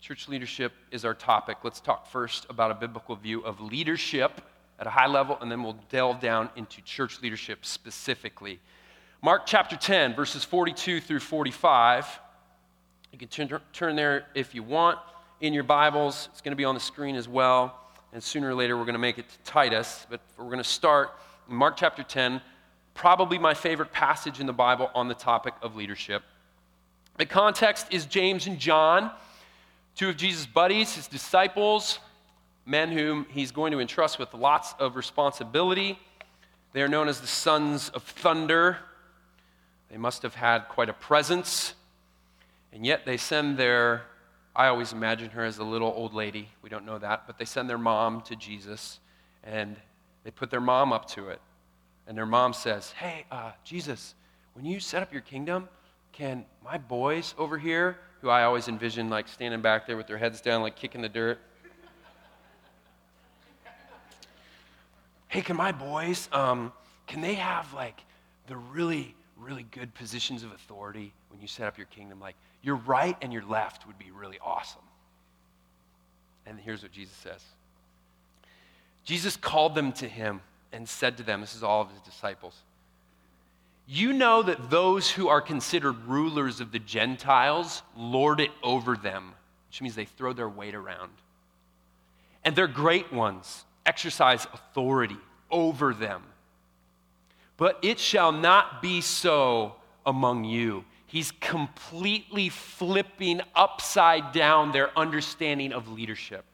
church 0.00 0.28
leadership 0.28 0.72
is 0.90 1.04
our 1.04 1.14
topic. 1.14 1.58
Let's 1.62 1.80
talk 1.80 2.06
first 2.06 2.46
about 2.48 2.70
a 2.70 2.74
biblical 2.74 3.16
view 3.16 3.44
of 3.44 3.60
leadership 3.60 4.40
at 4.78 4.86
a 4.86 4.90
high 4.90 5.06
level, 5.06 5.38
and 5.40 5.50
then 5.50 5.62
we'll 5.62 5.78
delve 5.90 6.20
down 6.20 6.50
into 6.56 6.80
church 6.82 7.22
leadership 7.22 7.64
specifically. 7.64 8.60
Mark 9.22 9.46
chapter 9.46 9.76
10, 9.76 10.14
verses 10.14 10.44
42 10.44 11.00
through 11.00 11.20
45. 11.20 12.20
You 13.12 13.18
can 13.18 13.28
turn, 13.28 13.60
turn 13.72 13.96
there 13.96 14.26
if 14.34 14.54
you 14.54 14.62
want 14.62 14.98
in 15.40 15.54
your 15.54 15.62
Bibles. 15.62 16.28
It's 16.32 16.40
going 16.40 16.52
to 16.52 16.56
be 16.56 16.64
on 16.64 16.74
the 16.74 16.80
screen 16.80 17.16
as 17.16 17.28
well. 17.28 17.80
And 18.12 18.22
sooner 18.22 18.50
or 18.50 18.54
later, 18.54 18.76
we're 18.76 18.84
going 18.84 18.94
to 18.94 18.98
make 18.98 19.18
it 19.18 19.28
to 19.28 19.38
Titus. 19.44 20.06
But 20.10 20.20
we're 20.36 20.44
going 20.44 20.58
to 20.58 20.64
start 20.64 21.10
Mark 21.48 21.76
chapter 21.76 22.02
10, 22.02 22.40
probably 22.94 23.38
my 23.38 23.54
favorite 23.54 23.92
passage 23.92 24.40
in 24.40 24.46
the 24.46 24.52
Bible 24.52 24.90
on 24.94 25.08
the 25.08 25.14
topic 25.14 25.54
of 25.62 25.76
leadership. 25.76 26.22
The 27.16 27.26
context 27.26 27.86
is 27.90 28.06
James 28.06 28.46
and 28.46 28.58
John, 28.58 29.10
two 29.94 30.08
of 30.08 30.16
Jesus' 30.16 30.46
buddies, 30.46 30.96
his 30.96 31.06
disciples 31.06 32.00
men 32.66 32.90
whom 32.90 33.26
he's 33.30 33.52
going 33.52 33.72
to 33.72 33.80
entrust 33.80 34.18
with 34.18 34.32
lots 34.34 34.74
of 34.78 34.96
responsibility. 34.96 35.98
They 36.72 36.82
are 36.82 36.88
known 36.88 37.08
as 37.08 37.20
the 37.20 37.26
sons 37.26 37.90
of 37.90 38.02
thunder. 38.02 38.78
They 39.90 39.96
must 39.96 40.22
have 40.22 40.34
had 40.34 40.68
quite 40.68 40.88
a 40.88 40.94
presence. 40.94 41.74
And 42.72 42.84
yet 42.84 43.06
they 43.06 43.16
send 43.16 43.56
their, 43.56 44.02
I 44.56 44.66
always 44.66 44.92
imagine 44.92 45.30
her 45.30 45.44
as 45.44 45.58
a 45.58 45.64
little 45.64 45.92
old 45.94 46.14
lady. 46.14 46.48
We 46.62 46.70
don't 46.70 46.84
know 46.84 46.98
that. 46.98 47.26
But 47.26 47.38
they 47.38 47.44
send 47.44 47.68
their 47.68 47.78
mom 47.78 48.22
to 48.22 48.36
Jesus 48.36 48.98
and 49.44 49.76
they 50.24 50.30
put 50.30 50.50
their 50.50 50.60
mom 50.60 50.92
up 50.92 51.06
to 51.10 51.28
it. 51.28 51.40
And 52.06 52.16
their 52.16 52.26
mom 52.26 52.52
says, 52.52 52.92
Hey, 52.92 53.26
uh, 53.30 53.52
Jesus, 53.62 54.14
when 54.54 54.64
you 54.64 54.80
set 54.80 55.02
up 55.02 55.12
your 55.12 55.22
kingdom, 55.22 55.68
can 56.12 56.44
my 56.64 56.78
boys 56.78 57.34
over 57.38 57.58
here, 57.58 57.98
who 58.20 58.30
I 58.30 58.44
always 58.44 58.68
envision 58.68 59.10
like 59.10 59.28
standing 59.28 59.60
back 59.60 59.86
there 59.86 59.96
with 59.96 60.06
their 60.06 60.18
heads 60.18 60.40
down, 60.40 60.62
like 60.62 60.76
kicking 60.76 61.02
the 61.02 61.08
dirt, 61.08 61.38
hey, 65.34 65.42
can 65.42 65.56
my 65.56 65.72
boys, 65.72 66.28
um, 66.30 66.72
can 67.08 67.20
they 67.20 67.34
have 67.34 67.74
like 67.74 68.00
the 68.46 68.56
really, 68.56 69.16
really 69.36 69.64
good 69.72 69.92
positions 69.92 70.44
of 70.44 70.52
authority 70.52 71.12
when 71.28 71.40
you 71.40 71.48
set 71.48 71.66
up 71.66 71.76
your 71.76 71.88
kingdom? 71.88 72.20
Like 72.20 72.36
your 72.62 72.76
right 72.76 73.16
and 73.20 73.32
your 73.32 73.42
left 73.42 73.84
would 73.88 73.98
be 73.98 74.12
really 74.12 74.38
awesome. 74.40 74.80
And 76.46 76.56
here's 76.60 76.84
what 76.84 76.92
Jesus 76.92 77.16
says 77.16 77.42
Jesus 79.04 79.36
called 79.36 79.74
them 79.74 79.90
to 79.94 80.08
him 80.08 80.40
and 80.72 80.88
said 80.88 81.16
to 81.16 81.24
them, 81.24 81.40
This 81.40 81.56
is 81.56 81.64
all 81.64 81.82
of 81.82 81.90
his 81.90 82.00
disciples. 82.02 82.54
You 83.88 84.12
know 84.12 84.40
that 84.40 84.70
those 84.70 85.10
who 85.10 85.26
are 85.26 85.40
considered 85.40 85.96
rulers 86.06 86.60
of 86.60 86.70
the 86.70 86.78
Gentiles 86.78 87.82
lord 87.96 88.38
it 88.38 88.52
over 88.62 88.96
them, 88.96 89.32
which 89.68 89.82
means 89.82 89.96
they 89.96 90.04
throw 90.04 90.32
their 90.32 90.48
weight 90.48 90.76
around. 90.76 91.10
And 92.44 92.54
they're 92.54 92.68
great 92.68 93.12
ones 93.12 93.64
exercise 93.86 94.46
authority 94.52 95.16
over 95.50 95.94
them. 95.94 96.22
But 97.56 97.78
it 97.82 97.98
shall 97.98 98.32
not 98.32 98.82
be 98.82 99.00
so 99.00 99.76
among 100.04 100.44
you. 100.44 100.84
He's 101.06 101.30
completely 101.32 102.48
flipping 102.48 103.40
upside 103.54 104.32
down 104.32 104.72
their 104.72 104.96
understanding 104.98 105.72
of 105.72 105.88
leadership. 105.88 106.44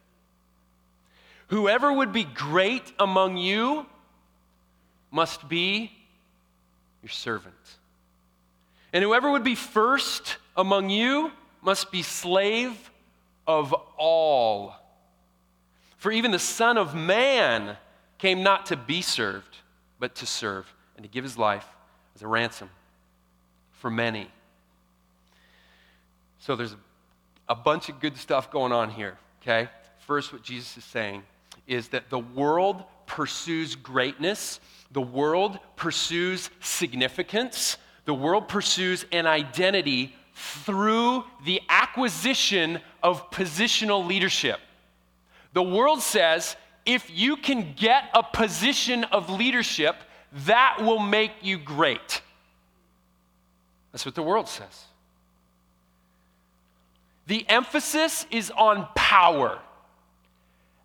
Whoever 1.49 1.93
would 1.93 2.13
be 2.13 2.25
great 2.25 2.93
among 2.99 3.37
you 3.37 3.87
must 5.11 5.49
be 5.49 5.91
your 7.03 7.11
servant. 7.11 7.55
And 8.93 9.03
whoever 9.03 9.31
would 9.31 9.45
be 9.45 9.55
first 9.55 10.37
among 10.57 10.91
you 10.91 11.33
must 11.63 11.91
be 11.91 12.03
slave 12.03 12.91
of 13.47 13.75
all. 13.97 14.75
For 16.00 16.11
even 16.11 16.30
the 16.30 16.38
Son 16.38 16.78
of 16.78 16.95
Man 16.95 17.76
came 18.16 18.42
not 18.42 18.64
to 18.66 18.76
be 18.76 19.02
served, 19.02 19.59
but 19.99 20.14
to 20.14 20.26
serve 20.26 20.64
and 20.97 21.04
to 21.04 21.11
give 21.11 21.23
his 21.25 21.37
life 21.37 21.66
as 22.14 22.23
a 22.23 22.26
ransom 22.26 22.71
for 23.73 23.90
many. 23.90 24.30
So 26.38 26.57
there's 26.57 26.75
a 27.50 27.54
bunch 27.54 27.90
of 27.90 28.00
good 28.00 28.16
stuff 28.16 28.50
going 28.50 28.73
on 28.73 28.88
here, 28.88 29.19
okay? 29.42 29.69
First, 30.07 30.33
what 30.33 30.42
Jesus 30.42 30.78
is 30.78 30.85
saying 30.85 31.23
is 31.66 31.88
that 31.88 32.09
the 32.09 32.19
world 32.19 32.83
pursues 33.04 33.76
greatness, 33.76 34.59
the 34.92 35.02
world 35.02 35.59
pursues 35.76 36.49
significance, 36.61 37.76
the 38.07 38.14
world 38.14 38.49
pursues 38.49 39.04
an 39.12 39.26
identity 39.26 40.16
through 40.35 41.25
the 41.45 41.61
acquisition 41.69 42.80
of 43.02 43.30
positional 43.30 44.07
leadership. 44.07 44.61
The 45.52 45.62
world 45.62 46.02
says 46.02 46.57
if 46.87 47.11
you 47.11 47.37
can 47.37 47.75
get 47.76 48.04
a 48.14 48.23
position 48.23 49.04
of 49.04 49.30
leadership, 49.30 49.97
that 50.47 50.78
will 50.80 50.99
make 50.99 51.33
you 51.42 51.59
great. 51.59 52.23
That's 53.92 54.07
what 54.07 54.14
the 54.14 54.23
world 54.23 54.49
says. 54.49 54.85
The 57.26 57.49
emphasis 57.49 58.26
is 58.30 58.50
on 58.50 58.88
power, 58.95 59.59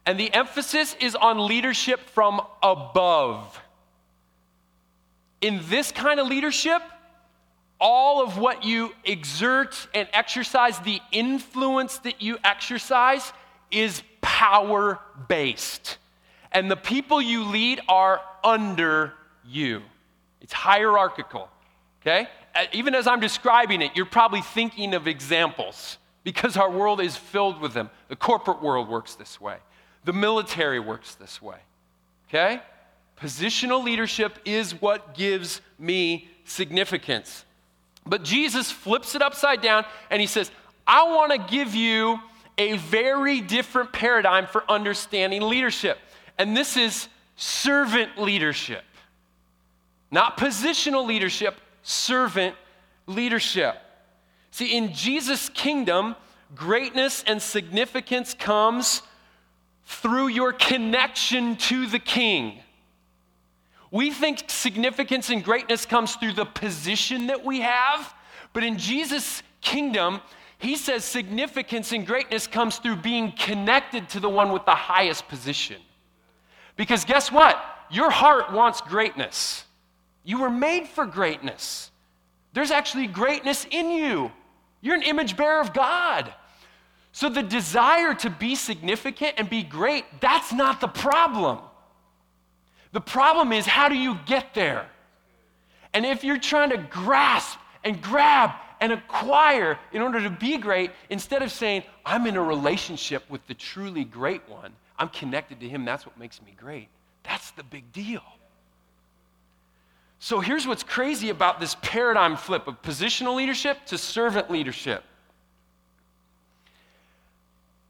and 0.06 0.20
the 0.20 0.34
emphasis 0.34 0.96
is 1.00 1.16
on 1.16 1.48
leadership 1.48 2.00
from 2.10 2.42
above. 2.62 3.60
In 5.42 5.62
this 5.70 5.92
kind 5.92 6.20
of 6.20 6.28
leadership, 6.28 6.82
all 7.80 8.24
of 8.24 8.38
what 8.38 8.64
you 8.64 8.94
exert 9.04 9.88
and 9.94 10.08
exercise, 10.14 10.80
the 10.80 11.00
influence 11.12 11.98
that 12.00 12.22
you 12.22 12.38
exercise, 12.44 13.34
is 13.72 14.02
power 14.26 15.00
based. 15.28 16.00
And 16.52 16.72
the 16.72 16.76
people 16.76 17.22
you 17.22 17.44
lead 17.44 17.80
are 17.88 18.22
under 18.44 19.14
you. 19.48 19.84
It's 20.42 20.52
hierarchical, 20.52 21.48
okay? 22.02 22.28
Uh, 22.56 22.66
even 22.74 22.96
as 22.96 23.06
I'm 23.06 23.20
describing 23.20 23.84
it, 23.84 23.92
you're 23.96 24.08
probably 24.08 24.42
thinking 24.42 24.96
of 24.96 25.08
examples 25.08 26.00
because 26.24 26.58
our 26.58 26.72
world 26.72 27.02
is 27.02 27.16
filled 27.16 27.62
with 27.62 27.74
them. 27.74 27.92
The 28.08 28.16
corporate 28.16 28.64
world 28.64 28.90
works 28.90 29.14
this 29.14 29.40
way, 29.40 29.58
the 30.06 30.14
military 30.14 30.80
works 30.80 31.14
this 31.14 31.40
way, 31.40 31.58
okay? 32.28 32.62
Positional 33.22 33.84
leadership 33.84 34.40
is 34.44 34.82
what 34.82 35.14
gives 35.14 35.62
me 35.78 36.28
significance. 36.46 37.46
But 38.08 38.24
Jesus 38.24 38.72
flips 38.72 39.14
it 39.14 39.22
upside 39.22 39.62
down 39.62 39.86
and 40.10 40.20
he 40.20 40.28
says, 40.28 40.50
I 40.88 41.04
want 41.04 41.32
to 41.32 41.38
give 41.56 41.76
you 41.76 42.20
a 42.58 42.78
very 42.78 43.42
different 43.42 43.92
paradigm 43.92 44.48
for 44.48 44.64
understanding 44.70 45.42
leadership. 45.42 45.98
And 46.38 46.56
this 46.56 46.78
is 46.78 47.08
servant 47.36 48.18
leadership. 48.18 48.84
Not 50.12 50.38
positional 50.38 51.06
leadership, 51.06 51.56
servant 51.84 52.56
leadership. 53.08 53.76
See, 54.52 54.76
in 54.76 54.94
Jesus' 54.94 55.50
kingdom, 55.50 56.16
Greatness 56.54 57.24
and 57.26 57.42
significance 57.42 58.34
comes 58.34 59.02
through 59.86 60.28
your 60.28 60.54
connection 60.54 61.56
to 61.56 61.86
the 61.88 62.00
king. 62.00 62.60
We 63.92 64.12
think 64.12 64.44
significance 64.48 65.30
and 65.30 65.44
greatness 65.44 65.86
comes 65.86 66.16
through 66.16 66.34
the 66.34 66.46
position 66.46 67.28
that 67.28 67.44
we 67.44 67.62
have, 67.62 68.14
but 68.54 68.64
in 68.64 68.78
Jesus' 68.78 69.42
kingdom, 69.62 70.22
he 70.66 70.76
says 70.76 71.06
significance 71.06 71.92
and 71.92 72.08
greatness 72.08 72.48
comes 72.48 72.78
through 72.80 72.96
being 72.96 73.32
connected 73.34 74.10
to 74.10 74.20
the 74.20 74.28
one 74.28 74.52
with 74.52 74.66
the 74.66 74.74
highest 74.74 75.28
position. 75.28 75.78
Because 76.76 77.06
guess 77.06 77.32
what? 77.32 77.64
Your 77.92 78.10
heart 78.10 78.52
wants 78.52 78.82
greatness. 78.82 79.64
You 80.24 80.42
were 80.42 80.50
made 80.50 80.88
for 80.88 81.06
greatness. 81.06 81.92
There's 82.54 82.72
actually 82.72 83.06
greatness 83.06 83.68
in 83.70 83.92
you. 83.92 84.32
You're 84.82 84.96
an 84.96 85.04
image 85.04 85.38
bearer 85.38 85.62
of 85.62 85.72
God. 85.72 86.34
So 87.12 87.30
the 87.30 87.44
desire 87.44 88.16
to 88.16 88.32
be 88.32 88.56
significant 88.56 89.36
and 89.38 89.48
be 89.48 89.62
great, 89.62 90.06
that's 90.20 90.52
not 90.52 90.82
the 90.82 90.88
problem. 90.88 91.60
The 92.92 93.02
problem 93.02 93.54
is 93.54 93.68
how 93.68 93.88
do 93.88 93.96
you 93.96 94.18
get 94.26 94.56
there? 94.56 94.88
And 95.94 96.08
if 96.08 96.24
you're 96.24 96.40
trying 96.40 96.72
to 96.72 96.78
grasp 96.78 97.60
and 97.84 98.02
grab 98.02 98.50
and 98.86 98.94
acquire 98.94 99.80
in 99.92 100.04
order 100.04 100.22
to 100.22 100.30
be 100.30 100.58
great, 100.58 100.92
instead 101.10 101.42
of 101.42 101.52
saying, 101.52 101.84
I'm 102.06 102.28
in 102.28 102.38
a 102.38 102.42
relationship 102.42 103.24
with 103.30 103.46
the 103.48 103.56
truly 103.56 104.04
great 104.04 104.48
one, 104.48 104.72
I'm 105.00 105.10
connected 105.10 105.60
to 105.62 105.68
him, 105.68 105.86
that's 105.86 106.06
what 106.06 106.18
makes 106.20 106.40
me 106.42 106.56
great. 106.56 106.88
That's 107.24 107.50
the 107.52 107.64
big 107.64 107.92
deal. 107.92 108.22
So 110.20 110.40
here's 110.40 110.68
what's 110.68 110.84
crazy 110.84 111.30
about 111.30 111.60
this 111.60 111.76
paradigm 111.82 112.38
flip 112.38 112.68
of 112.68 112.80
positional 112.84 113.36
leadership 113.36 113.86
to 113.88 113.98
servant 113.98 114.52
leadership. 114.52 115.04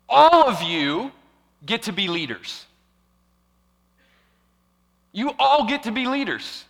All 0.08 0.48
of 0.48 0.62
you 0.62 1.12
get 1.66 1.84
to 1.84 1.92
be 1.92 2.08
leaders. 2.08 2.66
You 5.12 5.32
all 5.40 5.68
get 5.68 5.84
to 5.84 5.92
be 5.92 6.08
leaders. 6.08 6.64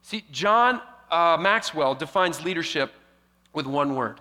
See, 0.00 0.24
John 0.32 0.80
uh, 1.10 1.36
Maxwell 1.38 1.94
defines 1.94 2.42
leadership 2.42 2.92
with 3.58 3.66
one 3.66 3.96
word. 3.96 4.20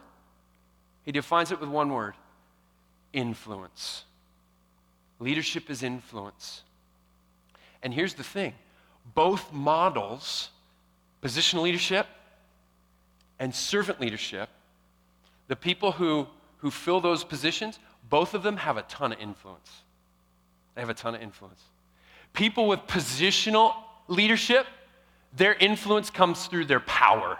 He 1.05 1.11
defines 1.11 1.51
it 1.51 1.59
with 1.59 1.69
one 1.69 1.93
word 1.93 2.15
influence. 3.13 4.03
Leadership 5.19 5.69
is 5.69 5.83
influence. 5.83 6.63
And 7.83 7.93
here's 7.93 8.15
the 8.15 8.23
thing 8.23 8.55
both 9.13 9.53
models, 9.53 10.49
positional 11.21 11.61
leadership 11.61 12.07
and 13.37 13.53
servant 13.53 14.01
leadership, 14.01 14.49
the 15.47 15.55
people 15.55 15.91
who, 15.91 16.25
who 16.57 16.71
fill 16.71 16.99
those 16.99 17.23
positions, 17.23 17.77
both 18.09 18.33
of 18.33 18.41
them 18.41 18.57
have 18.57 18.75
a 18.75 18.81
ton 18.81 19.13
of 19.13 19.19
influence. 19.19 19.83
They 20.73 20.81
have 20.81 20.89
a 20.89 20.95
ton 20.95 21.13
of 21.13 21.21
influence. 21.21 21.61
People 22.33 22.67
with 22.67 22.79
positional 22.87 23.75
leadership, 24.07 24.65
their 25.31 25.53
influence 25.53 26.09
comes 26.09 26.47
through 26.47 26.65
their 26.65 26.79
power. 26.79 27.37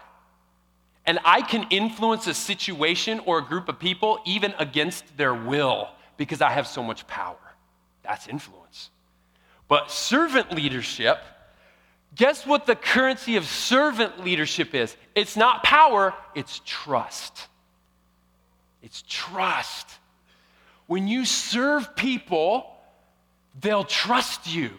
And 1.07 1.19
I 1.23 1.41
can 1.41 1.65
influence 1.69 2.27
a 2.27 2.33
situation 2.33 3.21
or 3.25 3.39
a 3.39 3.41
group 3.41 3.69
of 3.69 3.79
people 3.79 4.19
even 4.25 4.53
against 4.59 5.17
their 5.17 5.33
will 5.33 5.87
because 6.17 6.41
I 6.41 6.51
have 6.51 6.67
so 6.67 6.83
much 6.83 7.07
power. 7.07 7.37
That's 8.03 8.27
influence. 8.27 8.89
But 9.69 9.89
servant 9.89 10.51
leadership, 10.51 11.17
guess 12.13 12.45
what 12.45 12.65
the 12.65 12.75
currency 12.75 13.37
of 13.37 13.45
servant 13.45 14.23
leadership 14.23 14.75
is? 14.75 14.95
It's 15.15 15.37
not 15.37 15.63
power, 15.63 16.13
it's 16.35 16.61
trust. 16.65 17.47
It's 18.83 19.03
trust. 19.07 19.87
When 20.87 21.07
you 21.07 21.23
serve 21.23 21.95
people, 21.95 22.65
they'll 23.61 23.83
trust 23.85 24.53
you. 24.53 24.71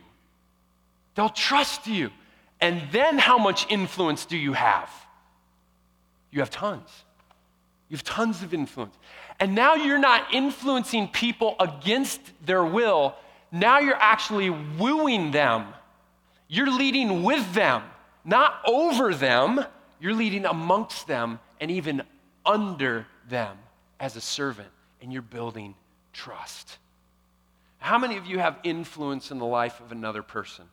They'll 1.15 1.29
trust 1.31 1.87
you. 1.87 2.11
And 2.61 2.83
then 2.93 3.19
how 3.19 3.39
much 3.39 3.67
influence 3.71 4.27
do 4.27 4.37
you 4.37 4.53
have? 4.53 4.91
You 6.31 6.41
have 6.41 6.51
tons. 6.51 6.89
You 7.89 7.97
have 7.97 8.05
tons 8.05 8.43
of 8.43 8.53
influence. 8.53 8.95
And 9.41 9.55
now 9.55 9.75
you're 9.75 9.99
not 9.99 10.35
influencing 10.35 11.09
people 11.09 11.57
against 11.59 12.21
their 12.45 12.65
will. 12.65 13.15
Now 13.51 13.79
you're 13.79 13.95
actually 13.95 14.51
wooing 14.51 15.31
them. 15.31 15.67
You're 16.49 16.71
leading 16.71 17.23
with 17.23 17.55
them, 17.55 17.83
not 18.25 18.61
over 18.67 19.15
them. 19.15 19.65
You're 20.01 20.15
leading 20.15 20.45
amongst 20.45 21.07
them 21.07 21.41
and 21.61 21.71
even 21.71 22.03
under 22.45 23.07
them 23.29 23.57
as 24.01 24.17
a 24.17 24.21
servant. 24.21 24.69
And 25.01 25.13
you're 25.13 25.23
building 25.23 25.75
trust. 26.13 26.79
How 27.79 27.99
many 27.99 28.17
of 28.17 28.27
you 28.27 28.39
have 28.39 28.59
influence 28.65 29.31
in 29.31 29.39
the 29.39 29.47
life 29.47 29.81
of 29.81 29.93
another 29.93 30.23
person? 30.23 30.65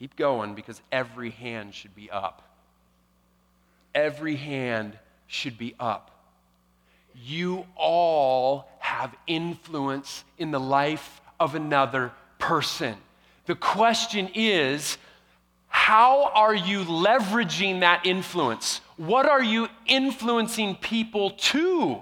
Keep 0.00 0.16
going 0.16 0.54
because 0.54 0.80
every 0.90 1.28
hand 1.28 1.74
should 1.74 1.94
be 1.94 2.10
up. 2.10 2.42
Every 3.94 4.34
hand 4.34 4.98
should 5.26 5.58
be 5.58 5.74
up. 5.78 6.10
You 7.14 7.66
all 7.76 8.66
have 8.78 9.14
influence 9.26 10.24
in 10.38 10.52
the 10.52 10.58
life 10.58 11.20
of 11.38 11.54
another 11.54 12.12
person. 12.38 12.96
The 13.44 13.54
question 13.54 14.30
is, 14.34 14.96
how 15.68 16.30
are 16.34 16.54
you 16.54 16.84
leveraging 16.84 17.80
that 17.80 18.06
influence? 18.06 18.80
What 18.96 19.26
are 19.26 19.42
you 19.42 19.68
influencing 19.86 20.76
people 20.76 21.32
to? 21.32 21.98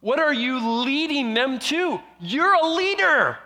What 0.00 0.20
are 0.20 0.32
you 0.32 0.84
leading 0.84 1.34
them 1.34 1.58
to? 1.58 1.98
You're 2.20 2.54
a 2.54 2.66
leader. 2.68 3.38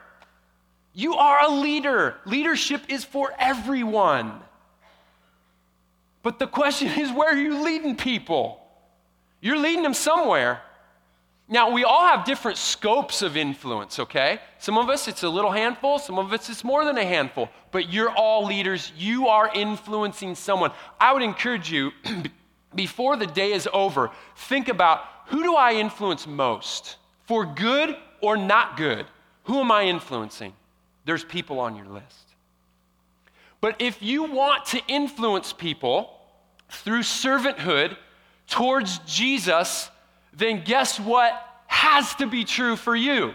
You 0.95 1.15
are 1.15 1.45
a 1.45 1.49
leader. 1.49 2.17
Leadership 2.25 2.83
is 2.89 3.05
for 3.05 3.33
everyone. 3.39 4.41
But 6.23 6.39
the 6.39 6.47
question 6.47 6.89
is, 6.99 7.11
where 7.11 7.31
are 7.31 7.39
you 7.39 7.63
leading 7.63 7.97
people? 7.97 8.61
You're 9.41 9.59
leading 9.59 9.83
them 9.83 9.95
somewhere. 9.95 10.63
Now, 11.49 11.71
we 11.71 11.85
all 11.85 12.07
have 12.07 12.25
different 12.25 12.57
scopes 12.57 13.21
of 13.21 13.37
influence, 13.37 13.99
okay? 13.99 14.39
Some 14.59 14.79
of 14.79 14.89
us, 14.89 15.09
it's 15.09 15.23
a 15.23 15.29
little 15.29 15.51
handful. 15.51 15.99
Some 15.99 16.19
of 16.19 16.33
us, 16.33 16.49
it's 16.49 16.65
more 16.65 16.85
than 16.85 16.97
a 16.97 17.05
handful. 17.05 17.51
But 17.73 17.93
you're 17.93 18.11
all 18.11 18.47
leaders. 18.47 18.93
You 18.97 19.29
are 19.29 19.51
influencing 19.53 20.35
someone. 20.35 20.71
I 21.01 21.13
would 21.13 21.23
encourage 21.23 21.71
you, 21.71 21.91
before 22.75 23.17
the 23.17 23.27
day 23.27 23.53
is 23.53 23.69
over, 23.73 24.11
think 24.37 24.69
about 24.69 25.03
who 25.27 25.43
do 25.43 25.55
I 25.55 25.75
influence 25.75 26.27
most? 26.27 26.97
For 27.27 27.45
good 27.45 27.97
or 28.21 28.37
not 28.37 28.77
good? 28.77 29.07
Who 29.45 29.61
am 29.61 29.73
I 29.73 29.85
influencing? 29.85 30.53
There's 31.05 31.25
people 31.25 31.61
on 31.61 31.77
your 31.77 31.87
list. 31.87 32.29
But 33.61 33.81
if 33.81 34.03
you 34.03 34.25
want 34.25 34.67
to 34.67 34.81
influence 34.88 35.53
people 35.53 36.19
through 36.69 37.01
servanthood 37.01 37.97
towards 38.49 38.99
Jesus, 39.01 39.91
then 40.33 40.62
guess 40.65 40.99
what 40.99 41.33
has 41.67 42.15
to 42.17 42.27
be 42.27 42.45
true 42.45 42.77
for 42.77 42.97
you? 42.97 43.35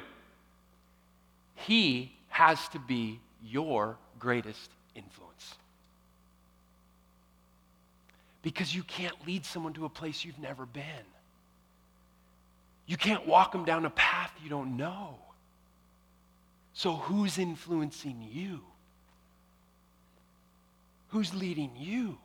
He 1.56 2.12
has 2.30 2.67
to 2.69 2.80
be 2.80 3.19
your 3.43 3.97
greatest 4.19 4.69
influence. 4.95 5.56
Because 8.41 8.73
you 8.73 8.84
can't 8.84 9.15
lead 9.25 9.45
someone 9.45 9.73
to 9.73 9.86
a 9.86 9.89
place 9.89 10.23
you've 10.23 10.39
never 10.39 10.65
been. 10.65 10.84
You 12.86 12.95
can't 12.95 13.27
walk 13.27 13.51
them 13.51 13.65
down 13.65 13.86
a 13.86 13.89
path 13.89 14.32
you 14.43 14.49
don't 14.49 14.77
know. 14.77 15.15
So, 16.77 16.93
who's 16.93 17.39
influencing 17.39 18.23
you? 18.31 18.59
Who's 21.07 21.33
leading 21.33 21.71
you? 21.75 22.19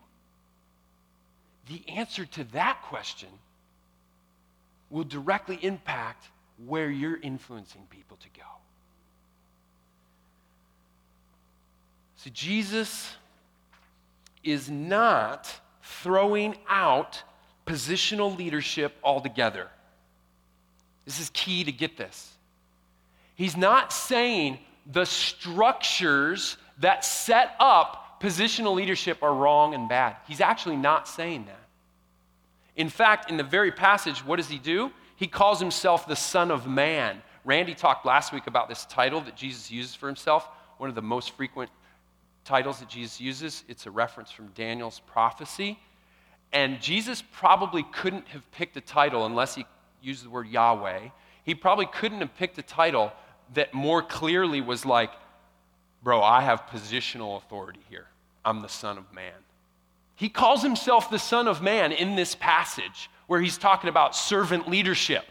The 1.71 1.83
answer 1.89 2.27
to 2.27 2.45
that 2.53 2.83
question 2.83 3.31
will 4.91 5.05
directly 5.05 5.59
impact 5.63 6.27
where 6.67 6.91
you're 6.91 7.19
influencing 7.19 7.87
people 7.89 8.19
to 8.19 8.29
go. 8.39 8.47
So, 12.17 12.29
Jesus 12.35 13.11
is 14.45 14.69
not 14.69 15.51
throwing 15.83 16.57
out 16.69 17.23
positional 17.67 18.37
leadership 18.37 18.99
altogether. 19.03 19.69
This 21.07 21.21
is 21.21 21.31
key 21.31 21.65
to 21.65 21.73
get 21.73 21.97
this. 21.97 22.32
He's 23.43 23.57
not 23.57 23.93
saying 23.93 24.61
the 24.87 25.05
structures 25.05 26.59
that 26.79 27.05
set 27.05 27.57
up 27.59 28.21
positional 28.21 28.73
leadership 28.73 29.21
are 29.21 29.35
wrong 29.35 29.75
and 29.75 29.89
bad. 29.89 30.15
He's 30.29 30.41
actually 30.41 30.77
not 30.77 31.09
saying 31.09 31.47
that. 31.47 31.59
In 32.77 32.89
fact, 32.89 33.33
in 33.33 33.37
the 33.37 33.43
very 33.43 33.73
passage, 33.73 34.25
what 34.25 34.37
does 34.37 34.49
he 34.49 34.59
do? 34.59 34.93
He 35.17 35.27
calls 35.27 35.59
himself 35.59 36.07
the 36.07 36.15
Son 36.15 36.53
of 36.53 36.69
Man. 36.69 37.21
Randy 37.45 37.75
talked 37.75 38.07
last 38.07 38.33
week 38.33 38.47
about 38.47 38.69
this 38.69 38.85
title 38.85 39.21
that 39.23 39.35
Jesus 39.35 39.73
uses 39.73 39.97
for 39.97 40.07
himself, 40.07 40.49
one 40.79 40.89
of 40.89 40.95
the 40.95 41.03
most 41.03 41.33
frequent 41.33 41.69
titles 42.45 42.79
that 42.79 42.89
Jesus 42.89 43.21
uses. 43.21 43.65
It's 43.67 43.87
a 43.87 43.91
reference 43.91 44.31
from 44.31 44.53
Daniel's 44.55 45.01
prophecy. 45.01 45.81
And 46.53 46.81
Jesus 46.81 47.25
probably 47.33 47.83
couldn't 47.83 48.29
have 48.29 48.49
picked 48.53 48.77
a 48.77 48.81
title 48.81 49.27
unless 49.27 49.57
he 49.57 49.67
used 50.01 50.25
the 50.25 50.31
word 50.31 50.47
Yahweh. 50.47 51.09
He 51.43 51.57
probably 51.57 51.87
couldn't 51.87 52.21
have 52.21 52.37
picked 52.37 52.57
a 52.59 52.63
title 52.63 53.11
that 53.55 53.75
more 53.75 54.03
clearly 54.03 54.61
was 54.61 54.85
like, 54.85 55.11
bro, 56.03 56.23
I 56.23 56.41
have 56.43 56.67
positional 56.67 57.37
authority 57.37 57.81
here. 57.89 58.07
I'm 58.45 58.63
the 58.63 58.69
Son 58.69 58.99
of 58.99 59.13
Man. 59.13 59.33
He 60.15 60.29
calls 60.29 60.63
himself 60.63 61.11
the 61.11 61.19
Son 61.19 61.49
of 61.49 61.63
Man 61.63 61.93
in 61.93 62.17
this 62.17 62.35
passage 62.35 63.11
where 63.27 63.41
he's 63.41 63.59
talking 63.59 63.89
about 63.89 64.15
servant 64.15 64.69
leadership. 64.69 65.25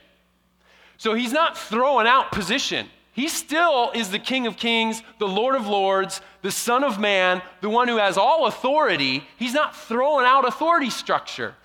So 0.98 1.14
he's 1.14 1.32
not 1.32 1.58
throwing 1.58 2.08
out 2.08 2.32
position. 2.32 2.88
He 3.14 3.28
still 3.28 3.92
is 3.94 4.10
the 4.10 4.20
King 4.20 4.48
of 4.48 4.56
Kings, 4.56 5.02
the 5.20 5.28
Lord 5.28 5.56
of 5.56 5.68
Lords, 5.68 6.22
the 6.42 6.52
Son 6.52 6.84
of 6.84 7.00
Man, 7.00 7.42
the 7.60 7.70
one 7.70 7.88
who 7.88 7.98
has 7.98 8.18
all 8.18 8.48
authority. 8.48 9.24
He's 9.38 9.54
not 9.54 9.76
throwing 9.76 10.26
out 10.26 10.48
authority 10.48 10.90
structure. 10.90 11.56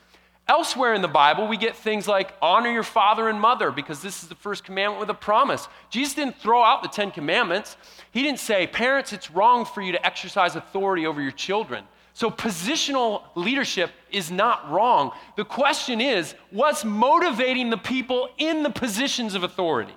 Elsewhere 0.48 0.94
in 0.94 1.02
the 1.02 1.08
Bible, 1.08 1.48
we 1.48 1.56
get 1.56 1.74
things 1.74 2.06
like 2.06 2.32
honor 2.40 2.70
your 2.70 2.84
father 2.84 3.28
and 3.28 3.40
mother 3.40 3.72
because 3.72 4.00
this 4.00 4.22
is 4.22 4.28
the 4.28 4.36
first 4.36 4.62
commandment 4.62 5.00
with 5.00 5.10
a 5.10 5.14
promise. 5.14 5.66
Jesus 5.90 6.14
didn't 6.14 6.38
throw 6.38 6.62
out 6.62 6.82
the 6.82 6.88
Ten 6.88 7.10
Commandments. 7.10 7.76
He 8.12 8.22
didn't 8.22 8.38
say, 8.38 8.68
Parents, 8.68 9.12
it's 9.12 9.30
wrong 9.30 9.64
for 9.64 9.82
you 9.82 9.90
to 9.92 10.06
exercise 10.06 10.54
authority 10.54 11.04
over 11.04 11.20
your 11.20 11.32
children. 11.32 11.84
So, 12.14 12.30
positional 12.30 13.24
leadership 13.34 13.90
is 14.10 14.30
not 14.30 14.70
wrong. 14.70 15.10
The 15.36 15.44
question 15.44 16.00
is, 16.00 16.34
what's 16.50 16.84
motivating 16.84 17.68
the 17.68 17.76
people 17.76 18.30
in 18.38 18.62
the 18.62 18.70
positions 18.70 19.34
of 19.34 19.42
authority? 19.42 19.94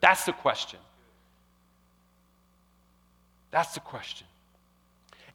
That's 0.00 0.24
the 0.24 0.32
question. 0.32 0.80
That's 3.50 3.74
the 3.74 3.80
question. 3.80 4.26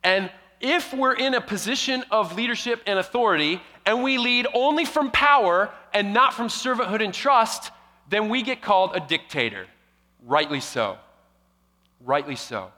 And 0.04 0.30
if 0.60 0.94
we're 0.94 1.14
in 1.14 1.34
a 1.34 1.42
position 1.42 2.04
of 2.12 2.36
leadership 2.36 2.82
and 2.86 3.00
authority 3.00 3.60
and 3.86 4.04
we 4.04 4.18
lead 4.18 4.48
only 4.54 4.86
from 4.86 5.12
power 5.12 5.70
and 5.94 6.14
not 6.14 6.34
from 6.34 6.48
servanthood 6.48 7.04
and 7.04 7.14
trust, 7.14 7.72
then 8.10 8.30
we 8.30 8.42
get 8.42 8.62
called 8.62 8.96
a 8.96 9.00
dictator. 9.00 9.68
Rightly 10.26 10.60
so. 10.60 10.98
Rightly 12.04 12.36
so. 12.36 12.72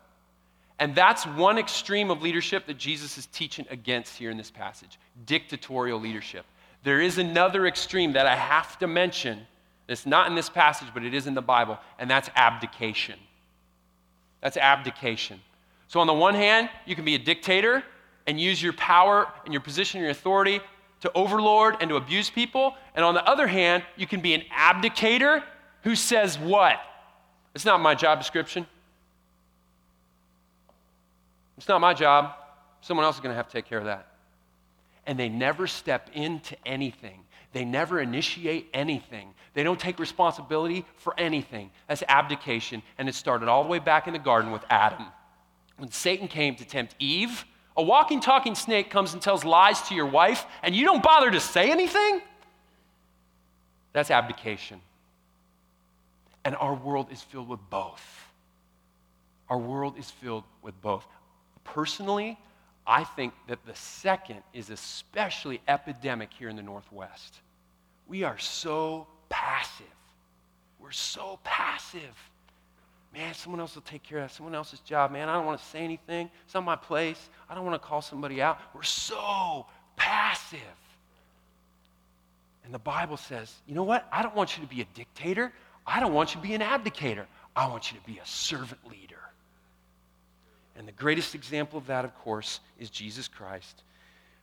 And 0.80 0.94
that's 0.94 1.26
one 1.26 1.58
extreme 1.58 2.12
of 2.12 2.22
leadership 2.22 2.66
that 2.68 2.78
Jesus 2.78 3.18
is 3.18 3.28
teaching 3.28 3.66
against 3.70 4.18
here 4.18 4.30
in 4.30 4.38
this 4.38 4.52
passage 4.52 5.00
dictatorial 5.26 6.00
leadership. 6.00 6.46
There 6.84 7.02
is 7.02 7.18
another 7.18 7.66
extreme 7.66 8.14
that 8.14 8.28
I 8.28 8.36
have 8.36 8.78
to 8.80 8.88
mention 8.88 9.48
it's 9.88 10.06
not 10.06 10.28
in 10.28 10.36
this 10.36 10.50
passage, 10.50 10.88
but 10.94 11.04
it 11.04 11.14
is 11.14 11.28
in 11.28 11.36
the 11.36 11.42
Bible, 11.42 11.78
and 12.00 12.10
that's 12.10 12.30
abdication. 12.36 13.20
That's 14.42 14.58
abdication. 14.58 15.40
So, 15.88 16.00
on 16.00 16.08
the 16.08 16.14
one 16.14 16.34
hand, 16.34 16.70
you 16.86 16.96
can 16.96 17.06
be 17.06 17.16
a 17.16 17.20
dictator 17.20 17.84
and 18.26 18.40
use 18.40 18.62
your 18.62 18.74
power 18.74 19.28
and 19.44 19.54
your 19.54 19.62
position 19.62 20.00
and 20.00 20.04
your 20.04 20.12
authority 20.12 20.60
to 21.02 21.12
overlord 21.14 21.76
and 21.80 21.90
to 21.90 21.96
abuse 21.96 22.30
people. 22.30 22.76
And 22.96 23.04
on 23.04 23.14
the 23.14 23.24
other 23.28 23.48
hand, 23.48 23.84
you 23.96 24.08
can 24.08 24.22
be 24.22 24.34
an 24.34 24.44
abdicator 24.52 25.44
who 25.84 25.96
says, 25.96 26.38
What? 26.38 26.80
It's 27.54 27.66
not 27.66 27.80
my 27.80 27.96
job 27.96 28.20
description. 28.20 28.66
It's 31.58 31.68
not 31.68 31.80
my 31.80 31.94
job. 31.94 32.34
Someone 32.82 33.06
else 33.06 33.16
is 33.16 33.22
going 33.22 33.32
to 33.32 33.38
have 33.38 33.48
to 33.48 33.54
take 33.54 33.66
care 33.66 33.80
of 33.80 33.86
that. 33.86 34.08
And 35.08 35.18
they 35.18 35.30
never 35.30 35.68
step 35.68 36.10
into 36.14 36.56
anything 36.66 37.22
they 37.56 37.64
never 37.64 38.02
initiate 38.02 38.68
anything. 38.74 39.34
They 39.54 39.64
don't 39.64 39.80
take 39.80 39.98
responsibility 39.98 40.84
for 40.98 41.18
anything. 41.18 41.72
That's 41.88 42.04
abdication. 42.10 42.84
And 42.98 43.08
it 43.08 43.16
started 43.16 43.48
all 43.48 43.64
the 43.64 43.70
way 43.70 43.80
back 43.80 44.08
in 44.08 44.14
the 44.14 44.20
garden 44.20 44.52
with 44.52 44.66
Adam. 44.70 45.06
When 45.78 45.90
Satan 45.90 46.28
came 46.28 46.56
to 46.56 46.66
tempt 46.66 46.96
Eve, 47.00 47.46
a 47.78 47.84
walking, 47.84 48.22
talking 48.22 48.56
snake 48.56 48.90
comes 48.90 49.14
and 49.14 49.22
tells 49.22 49.44
lies 49.44 49.82
to 49.84 49.96
your 49.96 50.06
wife, 50.06 50.46
and 50.64 50.76
you 50.76 50.86
don't 50.86 51.04
bother 51.04 51.30
to 51.32 51.40
say 51.40 51.72
anything? 51.72 52.22
That's 53.94 54.12
abdication. 54.12 54.82
And 56.44 56.56
our 56.56 56.74
world 56.74 57.08
is 57.12 57.22
filled 57.22 57.50
with 57.50 57.60
both. 57.70 58.04
Our 59.50 59.58
world 59.58 59.98
is 59.98 60.10
filled 60.10 60.44
with 60.62 60.80
both. 60.82 61.06
Personally, 61.64 62.38
I 62.88 63.04
think 63.04 63.34
that 63.48 63.66
the 63.66 63.76
second 63.76 64.44
is 64.54 64.70
especially 64.70 65.62
epidemic 65.68 66.32
here 66.32 66.50
in 66.50 66.56
the 66.56 66.62
Northwest. 66.62 67.40
We 68.08 68.24
are 68.24 68.38
so 68.38 69.08
passive. 69.30 69.86
We're 70.80 70.92
so 70.92 71.40
passive. 71.44 72.16
Man, 73.16 73.34
someone 73.34 73.62
else 73.62 73.76
will 73.76 73.82
take 73.84 74.04
care 74.04 74.18
of 74.18 74.26
that. 74.26 74.36
Someone 74.36 74.54
else's 74.54 74.82
job. 74.82 75.10
Man, 75.10 75.30
I 75.30 75.36
don't 75.36 75.46
want 75.46 75.60
to 75.60 75.66
say 75.68 75.80
anything. 75.80 76.30
It's 76.44 76.54
not 76.54 76.66
my 76.66 76.76
place. 76.76 77.30
I 77.50 77.56
don't 77.56 77.66
want 77.66 77.82
to 77.82 77.88
call 77.88 78.02
somebody 78.02 78.42
out. 78.42 78.60
We're 78.74 78.84
so 78.84 79.66
passive. 79.96 80.60
And 82.66 82.74
the 82.74 82.80
Bible 82.80 83.16
says, 83.16 83.54
you 83.68 83.74
know 83.74 83.84
what? 83.84 84.06
I 84.12 84.22
don't 84.22 84.36
want 84.36 84.58
you 84.58 84.64
to 84.64 84.70
be 84.70 84.82
a 84.82 84.86
dictator. 84.94 85.54
I 85.88 86.02
don't 86.02 86.14
want 86.14 86.36
you 86.36 86.42
to 86.42 86.48
be 86.48 86.56
an 86.56 86.62
abdicator. 86.62 87.26
I 87.56 87.70
want 87.70 87.90
you 87.90 87.98
to 87.98 88.06
be 88.06 88.18
a 88.18 88.26
servant 88.26 88.82
leader. 88.90 89.16
And 90.76 90.86
the 90.86 90.92
greatest 90.92 91.36
example 91.36 91.78
of 91.78 91.88
that, 91.88 92.04
of 92.04 92.14
course, 92.18 92.60
is 92.78 92.90
Jesus 92.90 93.30
Christ. 93.30 93.84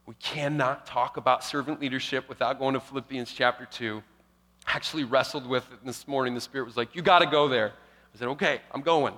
We 0.07 0.15
cannot 0.15 0.87
talk 0.87 1.19
about 1.19 1.45
servant 1.45 1.79
leadership 1.79 2.27
without 2.27 2.59
going 2.59 2.73
to 2.73 2.81
Philippians 2.81 3.33
chapter 3.33 3.67
2. 3.67 4.03
I 4.67 4.73
actually 4.73 5.05
wrestled 5.05 5.47
with 5.47 5.71
it 5.71 5.85
this 5.85 6.09
morning. 6.09 6.35
The 6.35 6.41
Spirit 6.41 6.65
was 6.65 6.77
like, 6.77 6.95
You 6.95 7.03
got 7.03 7.19
to 7.19 7.27
go 7.27 7.49
there. 7.49 7.73
I 8.15 8.19
said, 8.19 8.29
Okay, 8.29 8.61
I'm 8.73 8.83
going. 8.83 9.15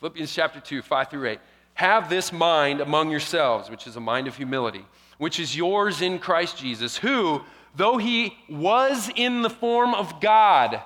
Philippians 0.00 0.32
chapter 0.32 0.60
2, 0.60 0.82
5 0.82 1.10
through 1.10 1.28
8. 1.28 1.38
Have 1.74 2.08
this 2.08 2.32
mind 2.32 2.80
among 2.80 3.10
yourselves, 3.10 3.70
which 3.70 3.86
is 3.86 3.96
a 3.96 4.00
mind 4.00 4.26
of 4.28 4.36
humility, 4.36 4.84
which 5.18 5.40
is 5.40 5.56
yours 5.56 6.02
in 6.02 6.18
Christ 6.18 6.58
Jesus, 6.58 6.96
who, 6.96 7.42
though 7.76 7.98
he 7.98 8.36
was 8.48 9.10
in 9.16 9.42
the 9.42 9.50
form 9.50 9.94
of 9.94 10.20
God, 10.20 10.80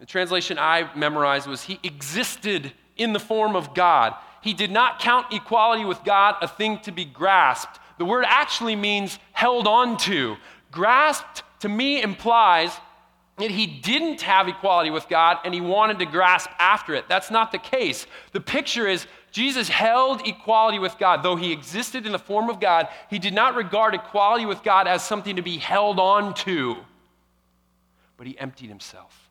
the 0.00 0.06
translation 0.06 0.58
I 0.58 0.90
memorized 0.94 1.46
was 1.46 1.62
he 1.62 1.80
existed 1.82 2.72
in 2.96 3.12
the 3.12 3.20
form 3.20 3.56
of 3.56 3.74
God. 3.74 4.14
He 4.42 4.54
did 4.54 4.70
not 4.70 5.00
count 5.00 5.32
equality 5.32 5.84
with 5.84 6.02
God 6.04 6.36
a 6.40 6.48
thing 6.48 6.78
to 6.80 6.92
be 6.92 7.04
grasped 7.04 7.78
the 7.98 8.04
word 8.04 8.24
actually 8.26 8.76
means 8.76 9.18
held 9.32 9.66
on 9.66 9.96
to. 9.98 10.36
Grasped 10.70 11.42
to 11.60 11.68
me 11.68 12.00
implies 12.00 12.70
that 13.38 13.50
he 13.50 13.66
didn't 13.66 14.20
have 14.22 14.48
equality 14.48 14.90
with 14.90 15.08
God 15.08 15.38
and 15.44 15.54
he 15.54 15.60
wanted 15.60 15.98
to 16.00 16.06
grasp 16.06 16.50
after 16.58 16.94
it. 16.94 17.08
That's 17.08 17.30
not 17.30 17.52
the 17.52 17.58
case. 17.58 18.06
The 18.32 18.40
picture 18.40 18.86
is 18.86 19.06
Jesus 19.30 19.68
held 19.68 20.26
equality 20.26 20.78
with 20.78 20.98
God. 20.98 21.22
Though 21.22 21.36
he 21.36 21.52
existed 21.52 22.06
in 22.06 22.12
the 22.12 22.18
form 22.18 22.50
of 22.50 22.60
God, 22.60 22.88
he 23.10 23.18
did 23.18 23.34
not 23.34 23.54
regard 23.54 23.94
equality 23.94 24.46
with 24.46 24.62
God 24.62 24.86
as 24.86 25.04
something 25.04 25.36
to 25.36 25.42
be 25.42 25.58
held 25.58 26.00
on 26.00 26.34
to, 26.34 26.76
but 28.16 28.26
he 28.26 28.38
emptied 28.38 28.68
himself. 28.68 29.28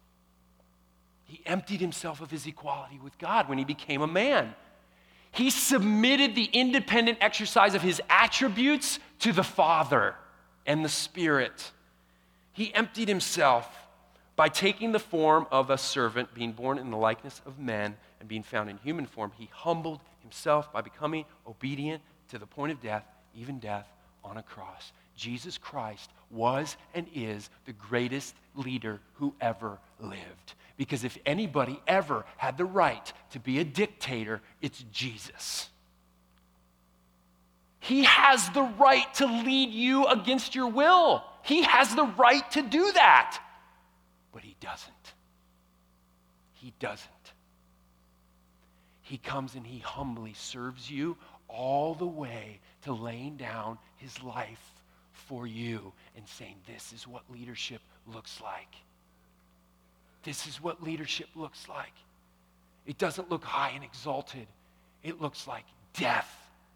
He 1.26 1.42
emptied 1.46 1.82
himself 1.82 2.22
of 2.22 2.32
his 2.32 2.48
equality 2.48 3.00
with 3.04 3.18
God 3.18 3.50
when 3.50 3.58
he 3.58 3.66
became 3.66 4.02
a 4.02 4.08
man. 4.08 4.56
He 5.32 5.50
submitted 5.50 6.36
the 6.36 6.46
independent 6.46 7.18
exercise 7.20 7.76
of 7.76 7.82
his 7.82 8.02
attributes 8.10 9.00
to 9.20 9.34
the 9.34 9.44
Father 9.44 10.16
and 10.66 10.86
the 10.86 10.90
Spirit. 10.90 11.72
He 12.54 12.74
emptied 12.74 13.08
himself 13.08 13.68
by 14.38 14.48
taking 14.48 14.94
the 14.94 15.00
form 15.00 15.48
of 15.52 15.70
a 15.70 15.78
servant, 15.78 16.34
being 16.34 16.54
born 16.54 16.78
in 16.78 16.92
the 16.92 16.96
likeness 16.96 17.42
of 17.46 17.60
men, 17.60 17.98
and 18.20 18.30
being 18.30 18.44
found 18.44 18.70
in 18.70 18.78
human 18.78 19.06
form. 19.06 19.32
He 19.38 19.50
humbled 19.52 20.00
himself 20.22 20.72
by 20.72 20.82
becoming 20.82 21.26
obedient 21.46 22.02
to 22.30 22.38
the 22.38 22.46
point 22.46 22.72
of 22.72 22.82
death, 22.82 23.04
even 23.36 23.60
death 23.60 23.88
on 24.24 24.38
a 24.38 24.44
cross. 24.44 24.94
Jesus 25.16 25.58
Christ 25.58 26.12
was 26.30 26.78
and 26.94 27.08
is 27.16 27.50
the 27.66 27.74
greatest 27.74 28.36
leader 28.56 29.00
who 29.16 29.34
ever 29.42 29.80
lived. 30.00 30.54
Because 30.78 31.04
if 31.04 31.18
anybody 31.26 31.82
ever 31.88 32.24
had 32.38 32.58
the 32.58 32.66
right 32.66 33.12
to 33.32 33.40
be 33.40 33.60
a 33.60 33.64
dictator, 33.64 34.42
it's 34.62 34.86
Jesus. 34.92 35.70
He 37.80 38.04
has 38.04 38.50
the 38.52 38.62
right 38.62 39.12
to 39.16 39.26
lead 39.26 39.72
you 39.72 40.06
against 40.06 40.54
your 40.54 40.68
will. 40.68 41.24
He 41.42 41.64
has 41.64 41.96
the 41.96 42.06
right 42.18 42.50
to 42.52 42.62
do 42.62 42.92
that. 42.92 43.40
But 44.38 44.44
he 44.44 44.56
doesn't. 44.60 45.14
He 46.54 46.72
doesn't. 46.80 47.34
He 49.02 49.18
comes 49.18 49.56
and 49.56 49.66
he 49.66 49.80
humbly 49.80 50.36
serves 50.36 50.92
you 50.92 51.18
all 51.48 51.96
the 51.96 52.06
way 52.06 52.60
to 52.84 52.94
laying 52.94 53.38
down 53.38 53.80
his 53.96 54.22
life 54.22 54.74
for 55.12 55.48
you 55.48 55.92
and 56.16 56.28
saying, 56.28 56.58
This 56.68 56.94
is 56.94 57.08
what 57.08 57.24
leadership 57.32 57.82
looks 58.06 58.40
like. 58.40 58.76
This 60.22 60.46
is 60.46 60.62
what 60.62 60.84
leadership 60.84 61.30
looks 61.34 61.68
like. 61.68 61.96
It 62.86 63.00
doesn't 63.00 63.32
look 63.32 63.44
high 63.44 63.72
and 63.72 63.84
exalted, 63.84 64.46
it 65.02 65.20
looks 65.20 65.48
like 65.48 65.66
death 65.94 66.32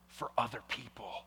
for 0.07 0.31
other 0.35 0.61
people. 0.67 1.25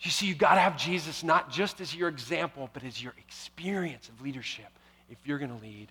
You 0.00 0.10
see, 0.10 0.26
you've 0.26 0.38
got 0.38 0.54
to 0.54 0.60
have 0.60 0.78
Jesus 0.78 1.22
not 1.22 1.50
just 1.50 1.80
as 1.80 1.94
your 1.94 2.08
example, 2.08 2.70
but 2.72 2.84
as 2.84 3.02
your 3.02 3.12
experience 3.18 4.08
of 4.08 4.22
leadership 4.22 4.68
if 5.10 5.18
you're 5.24 5.38
going 5.38 5.54
to 5.54 5.62
lead 5.62 5.88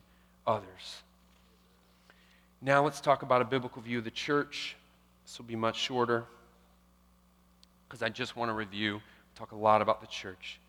others. 0.48 1.04
Now, 2.62 2.84
let's 2.84 3.02
talk 3.02 3.22
about 3.22 3.42
a 3.42 3.46
biblical 3.46 3.82
view 3.82 4.00
of 4.00 4.04
the 4.04 4.12
church. 4.12 4.76
This 5.26 5.38
will 5.38 5.46
be 5.46 5.56
much 5.56 5.78
shorter 5.78 6.26
because 7.88 8.02
I 8.02 8.10
just 8.10 8.36
want 8.36 8.50
to 8.50 8.54
review 8.54 9.02
talk 9.36 9.52
a 9.54 9.56
lot 9.56 9.82
about 9.82 10.02
the 10.02 10.08
church. 10.08 10.60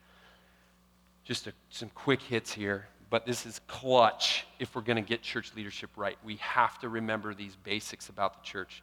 Just 1.25 1.49
a, 1.49 1.53
some 1.71 1.91
quick 1.95 2.23
hits 2.23 2.53
here, 2.53 2.87
but 3.11 3.27
this 3.27 3.45
is 3.45 3.61
clutch 3.67 4.47
if 4.61 4.75
we're 4.77 4.83
going 4.83 5.03
to 5.03 5.09
get 5.09 5.23
church 5.23 5.51
leadership 5.57 5.91
right. 5.97 6.17
We 6.25 6.37
have 6.37 6.79
to 6.81 6.89
remember 6.89 7.35
these 7.35 7.57
basics 7.65 8.09
about 8.11 8.41
the 8.41 8.49
church. 8.49 8.83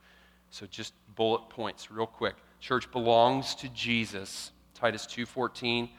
So 0.51 0.65
just 0.65 0.93
bullet 1.15 1.47
points 1.49 1.89
real 1.89 2.05
quick. 2.05 2.35
Church 2.59 2.91
belongs 2.91 3.55
to 3.55 3.69
Jesus. 3.69 4.51
Titus 4.73 5.05
2:14, 5.05 5.89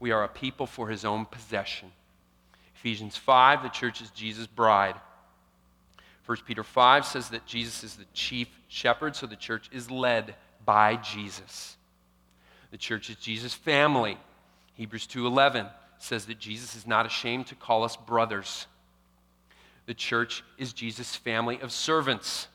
we 0.00 0.10
are 0.10 0.24
a 0.24 0.28
people 0.28 0.66
for 0.66 0.88
his 0.88 1.04
own 1.04 1.24
possession. 1.24 1.92
Ephesians 2.76 3.16
5, 3.16 3.62
the 3.62 3.68
church 3.68 4.00
is 4.00 4.10
Jesus' 4.10 4.46
bride. 4.46 4.96
1 6.26 6.38
Peter 6.46 6.64
5 6.64 7.04
says 7.04 7.28
that 7.30 7.46
Jesus 7.46 7.84
is 7.84 7.96
the 7.96 8.06
chief 8.14 8.48
shepherd, 8.68 9.14
so 9.14 9.26
the 9.26 9.36
church 9.36 9.68
is 9.72 9.90
led 9.90 10.34
by 10.64 10.96
Jesus. 10.96 11.76
The 12.70 12.78
church 12.78 13.10
is 13.10 13.16
Jesus' 13.16 13.54
family. 13.54 14.18
Hebrews 14.74 15.06
2:11 15.06 15.70
says 15.98 16.26
that 16.26 16.38
Jesus 16.38 16.74
is 16.74 16.86
not 16.86 17.06
ashamed 17.06 17.46
to 17.48 17.54
call 17.54 17.84
us 17.84 17.96
brothers. 17.96 18.66
The 19.86 19.94
church 19.94 20.42
is 20.58 20.72
Jesus' 20.72 21.14
family 21.14 21.60
of 21.60 21.70
servants. 21.70 22.48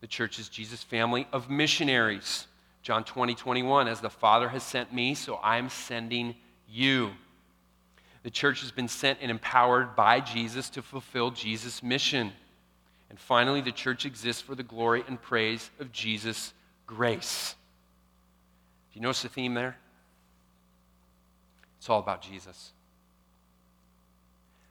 The 0.00 0.06
church 0.06 0.38
is 0.38 0.48
Jesus' 0.48 0.82
family 0.82 1.26
of 1.32 1.50
missionaries. 1.50 2.46
John 2.82 3.04
20, 3.04 3.34
21, 3.34 3.88
as 3.88 4.00
the 4.00 4.10
Father 4.10 4.48
has 4.48 4.62
sent 4.62 4.92
me, 4.92 5.14
so 5.14 5.34
I 5.36 5.58
am 5.58 5.68
sending 5.68 6.34
you. 6.68 7.10
The 8.22 8.30
church 8.30 8.60
has 8.60 8.70
been 8.70 8.88
sent 8.88 9.18
and 9.20 9.30
empowered 9.30 9.96
by 9.96 10.20
Jesus 10.20 10.70
to 10.70 10.82
fulfill 10.82 11.30
Jesus' 11.30 11.82
mission. 11.82 12.32
And 13.08 13.18
finally, 13.18 13.60
the 13.60 13.72
church 13.72 14.06
exists 14.06 14.42
for 14.42 14.54
the 14.54 14.62
glory 14.62 15.04
and 15.06 15.20
praise 15.20 15.70
of 15.78 15.92
Jesus' 15.92 16.52
grace. 16.86 17.54
Do 18.92 18.98
you 18.98 19.02
notice 19.02 19.22
the 19.22 19.28
theme 19.28 19.54
there? 19.54 19.76
It's 21.78 21.88
all 21.88 22.00
about 22.00 22.22
Jesus. 22.22 22.72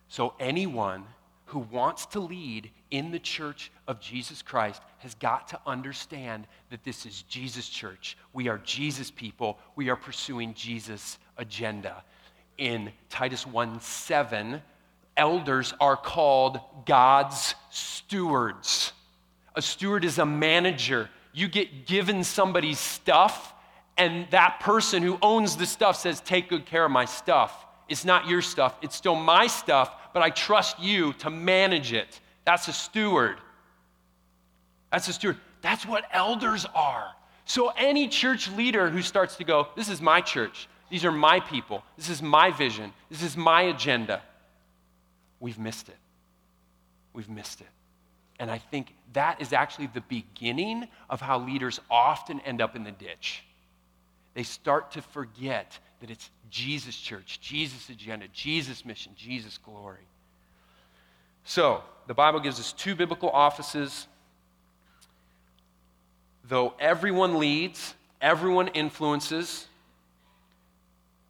So, 0.09 0.33
anyone 0.39 1.05
who 1.49 1.59
wants 1.59 2.05
to 2.05 2.19
lead 2.19 2.69
in 2.91 3.11
the 3.11 3.19
church 3.19 3.71
of 3.87 3.99
Jesus 3.99 4.41
Christ 4.41 4.81
has 4.99 5.15
got 5.15 5.47
to 5.49 5.59
understand 5.65 6.45
that 6.69 6.83
this 6.83 7.05
is 7.05 7.23
Jesus' 7.23 7.67
church. 7.67 8.17
We 8.33 8.47
are 8.49 8.59
Jesus 8.59 9.09
people. 9.09 9.57
We 9.75 9.89
are 9.89 9.95
pursuing 9.95 10.53
Jesus' 10.53 11.17
agenda. 11.37 12.03
In 12.59 12.91
Titus 13.09 13.47
1 13.47 13.81
7, 13.81 14.61
elders 15.17 15.73
are 15.79 15.97
called 15.97 16.59
God's 16.85 17.55
stewards. 17.71 18.93
A 19.55 19.61
steward 19.61 20.05
is 20.05 20.19
a 20.19 20.25
manager. 20.25 21.09
You 21.33 21.47
get 21.47 21.87
given 21.87 22.23
somebody's 22.23 22.79
stuff, 22.79 23.53
and 23.97 24.27
that 24.29 24.59
person 24.59 25.01
who 25.01 25.17
owns 25.21 25.57
the 25.57 25.65
stuff 25.65 25.95
says, 25.97 26.21
Take 26.21 26.49
good 26.49 26.67
care 26.67 26.85
of 26.85 26.91
my 26.91 27.05
stuff. 27.05 27.65
It's 27.89 28.05
not 28.05 28.27
your 28.27 28.41
stuff, 28.41 28.75
it's 28.81 28.95
still 28.95 29.15
my 29.15 29.47
stuff, 29.47 29.93
but 30.13 30.21
I 30.21 30.29
trust 30.29 30.79
you 30.79 31.13
to 31.13 31.29
manage 31.29 31.91
it. 31.91 32.19
That's 32.45 32.67
a 32.67 32.73
steward. 32.73 33.37
That's 34.91 35.07
a 35.07 35.13
steward. 35.13 35.37
That's 35.61 35.85
what 35.85 36.05
elders 36.11 36.65
are. 36.73 37.11
So, 37.45 37.73
any 37.75 38.07
church 38.07 38.49
leader 38.51 38.89
who 38.89 39.01
starts 39.01 39.35
to 39.37 39.43
go, 39.43 39.67
This 39.75 39.89
is 39.89 40.01
my 40.01 40.21
church, 40.21 40.69
these 40.89 41.03
are 41.03 41.11
my 41.11 41.39
people, 41.39 41.83
this 41.97 42.09
is 42.09 42.21
my 42.21 42.51
vision, 42.51 42.93
this 43.09 43.23
is 43.23 43.35
my 43.35 43.63
agenda, 43.63 44.21
we've 45.39 45.59
missed 45.59 45.89
it. 45.89 45.97
We've 47.13 47.29
missed 47.29 47.61
it. 47.61 47.67
And 48.39 48.49
I 48.49 48.59
think 48.59 48.93
that 49.13 49.41
is 49.41 49.51
actually 49.51 49.87
the 49.87 50.01
beginning 50.01 50.87
of 51.09 51.21
how 51.21 51.39
leaders 51.39 51.79
often 51.89 52.39
end 52.41 52.61
up 52.61 52.75
in 52.75 52.83
the 52.83 52.91
ditch. 52.91 53.43
They 54.33 54.43
start 54.43 54.91
to 54.91 55.01
forget 55.01 55.77
that 56.01 56.09
it's 56.09 56.29
Jesus' 56.49 56.95
church, 56.95 57.39
Jesus' 57.41 57.89
agenda, 57.89 58.27
Jesus' 58.33 58.85
mission, 58.85 59.13
Jesus' 59.17 59.57
glory. 59.57 60.07
So, 61.43 61.83
the 62.07 62.13
Bible 62.13 62.39
gives 62.39 62.59
us 62.59 62.73
two 62.73 62.95
biblical 62.95 63.29
offices. 63.29 64.07
Though 66.47 66.73
everyone 66.79 67.37
leads, 67.37 67.93
everyone 68.21 68.69
influences, 68.69 69.67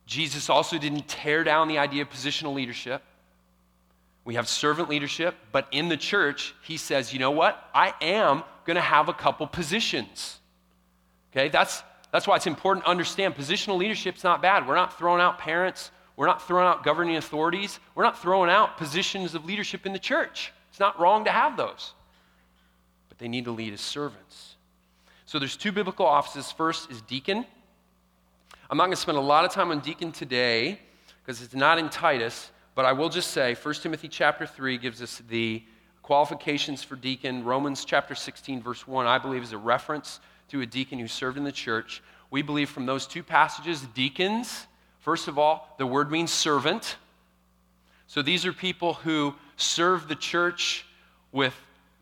Jesus 0.05 0.49
also 0.49 0.77
didn't 0.77 1.07
tear 1.07 1.43
down 1.43 1.67
the 1.67 1.77
idea 1.77 2.01
of 2.01 2.09
positional 2.09 2.53
leadership. 2.53 3.03
We 4.25 4.35
have 4.35 4.47
servant 4.47 4.89
leadership, 4.89 5.35
but 5.51 5.67
in 5.71 5.89
the 5.89 5.97
church, 5.97 6.53
he 6.63 6.77
says, 6.77 7.13
you 7.13 7.19
know 7.19 7.31
what? 7.31 7.69
I 7.73 7.93
am 8.01 8.43
going 8.65 8.75
to 8.75 8.81
have 8.81 9.09
a 9.09 9.13
couple 9.13 9.45
positions. 9.47 10.39
Okay, 11.31 11.49
that's, 11.49 11.83
that's 12.11 12.27
why 12.27 12.35
it's 12.35 12.47
important 12.47 12.85
to 12.85 12.91
understand 12.91 13.35
positional 13.35 13.77
leadership's 13.77 14.23
not 14.23 14.41
bad. 14.41 14.67
We're 14.67 14.75
not 14.75 14.97
throwing 14.97 15.21
out 15.21 15.37
parents, 15.37 15.91
we're 16.15 16.25
not 16.25 16.45
throwing 16.45 16.67
out 16.67 16.83
governing 16.83 17.17
authorities, 17.17 17.79
we're 17.95 18.03
not 18.03 18.19
throwing 18.21 18.49
out 18.49 18.77
positions 18.77 19.35
of 19.35 19.45
leadership 19.45 19.85
in 19.85 19.93
the 19.93 19.99
church. 19.99 20.51
It's 20.69 20.79
not 20.79 20.99
wrong 20.99 21.25
to 21.25 21.31
have 21.31 21.55
those. 21.55 21.93
But 23.09 23.19
they 23.19 23.27
need 23.27 23.45
to 23.45 23.51
lead 23.51 23.73
as 23.73 23.81
servants. 23.81 24.55
So 25.25 25.37
there's 25.37 25.55
two 25.55 25.71
biblical 25.71 26.05
offices. 26.05 26.51
First 26.51 26.89
is 26.89 27.01
deacon. 27.03 27.45
I'm 28.69 28.77
not 28.77 28.85
going 28.85 28.95
to 28.95 29.01
spend 29.01 29.17
a 29.17 29.21
lot 29.21 29.45
of 29.45 29.51
time 29.51 29.71
on 29.71 29.79
deacon 29.79 30.11
today 30.11 30.79
because 31.21 31.41
it's 31.41 31.53
not 31.53 31.77
in 31.77 31.89
Titus, 31.89 32.51
but 32.73 32.85
I 32.85 32.93
will 32.93 33.09
just 33.09 33.31
say 33.31 33.53
1 33.53 33.73
Timothy 33.75 34.07
chapter 34.07 34.47
3 34.47 34.77
gives 34.79 35.01
us 35.01 35.21
the 35.29 35.63
qualifications 36.01 36.83
for 36.83 36.95
deacon. 36.95 37.43
Romans 37.43 37.85
chapter 37.85 38.15
16 38.15 38.63
verse 38.63 38.87
1 38.87 39.05
I 39.05 39.19
believe 39.19 39.43
is 39.43 39.53
a 39.53 39.57
reference 39.57 40.19
to 40.49 40.61
a 40.61 40.65
deacon 40.65 40.99
who 40.99 41.07
served 41.07 41.37
in 41.37 41.43
the 41.43 41.51
church. 41.51 42.01
We 42.31 42.41
believe 42.41 42.69
from 42.69 42.85
those 42.85 43.07
two 43.07 43.23
passages, 43.23 43.81
deacons, 43.93 44.67
first 44.99 45.27
of 45.27 45.39
all, 45.39 45.73
the 45.77 45.85
word 45.85 46.11
means 46.11 46.31
servant. 46.31 46.97
So 48.07 48.21
these 48.21 48.45
are 48.45 48.53
people 48.53 48.95
who 48.95 49.35
serve 49.55 50.07
the 50.07 50.15
church 50.15 50.85
with 51.31 51.55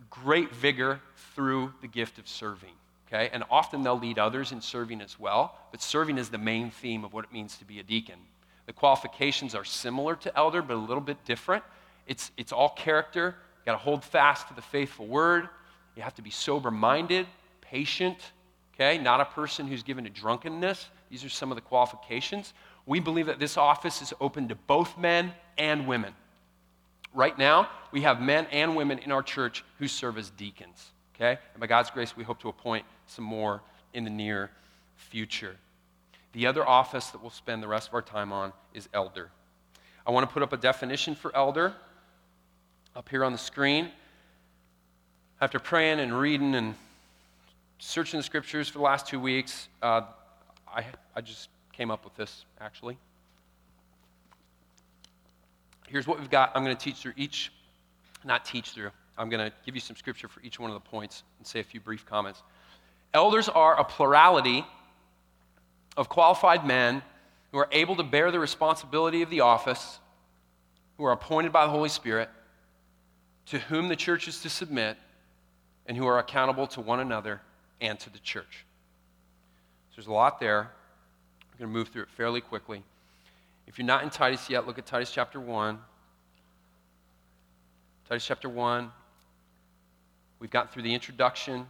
great 0.10 0.54
vigor 0.54 1.02
through 1.36 1.74
the 1.82 1.88
gift 1.88 2.18
of 2.18 2.28
serving. 2.28 2.74
Okay? 3.08 3.30
And 3.32 3.44
often 3.50 3.84
they'll 3.84 4.00
lead 4.00 4.20
others 4.20 4.52
in 4.52 4.62
serving 4.62 5.02
as 5.02 5.20
well, 5.20 5.58
but 5.72 5.82
serving 5.82 6.18
is 6.18 6.30
the 6.30 6.38
main 6.38 6.72
theme 6.72 7.04
of 7.06 7.14
what 7.14 7.26
it 7.26 7.32
means 7.32 7.58
to 7.58 7.66
be 7.66 7.80
a 7.80 7.84
deacon. 7.84 8.20
The 8.66 8.74
qualifications 8.74 9.56
are 9.56 9.64
similar 9.64 10.16
to 10.18 10.38
elder, 10.38 10.62
but 10.62 10.76
a 10.76 10.78
little 10.78 11.02
bit 11.02 11.24
different. 11.24 11.64
It's, 12.06 12.32
it's 12.38 12.52
all 12.52 12.70
character. 12.70 13.36
You 13.62 13.66
got 13.66 13.72
to 13.74 13.78
hold 13.78 14.04
fast 14.04 14.50
to 14.50 14.54
the 14.54 14.62
faithful 14.62 15.08
word. 15.08 15.48
You 15.96 16.04
have 16.04 16.16
to 16.16 16.22
be 16.22 16.30
sober 16.30 16.70
minded, 16.70 17.28
patient, 17.62 18.18
okay? 18.78 18.98
Not 18.98 19.20
a 19.20 19.26
person 19.26 19.68
who's 19.68 19.84
given 19.84 20.04
to 20.04 20.10
drunkenness. 20.10 20.88
These 21.10 21.24
are 21.24 21.30
some 21.30 21.52
of 21.52 21.56
the 21.56 21.62
qualifications. 21.62 22.54
We 22.86 23.00
believe 23.00 23.26
that 23.26 23.40
this 23.40 23.58
office 23.58 24.02
is 24.02 24.14
open 24.22 24.48
to 24.50 24.56
both 24.56 24.98
men 24.98 25.34
and 25.58 25.88
women. 25.88 26.14
Right 27.14 27.38
now, 27.38 27.70
we 27.92 28.02
have 28.02 28.22
men 28.22 28.46
and 28.52 28.76
women 28.76 29.00
in 29.00 29.12
our 29.12 29.24
church 29.24 29.64
who 29.80 29.88
serve 29.88 30.18
as 30.18 30.30
deacons, 30.32 30.92
okay? 31.16 31.40
And 31.54 31.60
by 31.60 31.68
God's 31.68 31.90
grace, 31.90 32.16
we 32.16 32.24
hope 32.24 32.40
to 32.42 32.50
appoint 32.50 32.86
some 33.08 33.26
more 33.26 33.62
in 33.94 34.04
the 34.04 34.10
near 34.10 34.52
future. 34.96 35.56
The 36.34 36.46
other 36.46 36.68
office 36.68 37.08
that 37.08 37.22
we'll 37.22 37.32
spend 37.32 37.64
the 37.64 37.68
rest 37.68 37.88
of 37.88 37.94
our 37.96 38.02
time 38.02 38.32
on 38.32 38.54
is 38.74 38.88
elder. 38.94 39.32
I 40.06 40.12
want 40.12 40.30
to 40.30 40.34
put 40.34 40.44
up 40.44 40.54
a 40.54 40.58
definition 40.58 41.16
for 41.16 41.36
elder 41.36 41.74
up 42.96 43.10
here 43.10 43.24
on 43.24 43.32
the 43.32 43.38
screen. 43.38 43.90
After 45.42 45.60
praying 45.60 46.00
and 46.00 46.18
reading 46.18 46.56
and 46.56 46.76
searching 47.80 48.20
the 48.20 48.24
scriptures 48.24 48.68
for 48.68 48.80
the 48.80 48.84
last 48.84 49.08
two 49.08 49.20
weeks, 49.20 49.70
uh, 49.82 50.02
I, 50.68 50.86
I 51.16 51.22
just 51.22 51.50
came 51.74 51.92
up 51.92 52.04
with 52.04 52.16
this 52.16 52.46
actually. 52.60 52.98
Here's 55.88 56.08
what 56.08 56.20
we've 56.20 56.30
got. 56.30 56.52
I'm 56.56 56.64
going 56.64 56.76
to 56.76 56.84
teach 56.84 56.98
through 56.98 57.14
each, 57.16 57.52
not 58.26 58.44
teach 58.44 58.72
through, 58.72 58.92
I'm 59.18 59.30
going 59.30 59.50
to 59.50 59.56
give 59.66 59.74
you 59.74 59.82
some 59.82 59.96
scripture 59.96 60.28
for 60.28 60.42
each 60.42 60.60
one 60.60 60.70
of 60.70 60.76
the 60.76 60.90
points 60.90 61.24
and 61.40 61.48
say 61.48 61.60
a 61.60 61.64
few 61.64 61.80
brief 61.80 62.06
comments. 62.06 62.44
Elders 63.14 63.50
are 63.50 63.80
a 63.80 63.84
plurality 63.84 64.66
of 65.96 66.08
qualified 66.08 66.66
men 66.66 67.02
who 67.52 67.58
are 67.58 67.70
able 67.72 67.96
to 67.96 68.04
bear 68.04 68.32
the 68.32 68.40
responsibility 68.40 69.22
of 69.24 69.30
the 69.30 69.42
office, 69.42 70.00
who 70.98 71.06
are 71.06 71.12
appointed 71.12 71.52
by 71.52 71.66
the 71.66 71.72
Holy 71.72 71.90
Spirit, 71.90 72.30
to 73.48 73.58
whom 73.58 73.88
the 73.88 73.96
church 73.96 74.28
is 74.28 74.42
to 74.42 74.50
submit, 74.50 74.98
and 75.88 75.98
who 75.98 76.06
are 76.06 76.20
accountable 76.20 76.68
to 76.68 76.82
one 76.82 77.00
another 77.00 77.42
and 77.82 78.00
to 78.00 78.10
the 78.10 78.20
church. 78.20 78.66
So 79.90 79.96
there's 79.98 80.08
a 80.08 80.12
lot 80.12 80.40
there. 80.40 80.62
I'm 80.62 81.60
going 81.60 81.72
to 81.72 81.78
move 81.78 81.90
through 81.90 82.04
it 82.04 82.10
fairly 82.10 82.42
quickly. 82.42 82.84
If 83.68 83.78
you're 83.78 83.88
not 83.88 84.04
in 84.04 84.10
Titus 84.10 84.50
yet, 84.50 84.66
look 84.66 84.78
at 84.78 84.86
Titus 84.86 85.12
chapter 85.12 85.40
1. 85.40 85.78
Titus 88.08 88.26
chapter 88.26 88.48
1. 88.48 88.92
We've 90.40 90.52
gotten 90.52 90.72
through 90.72 90.84
the 90.84 90.94
introduction. 90.94 91.68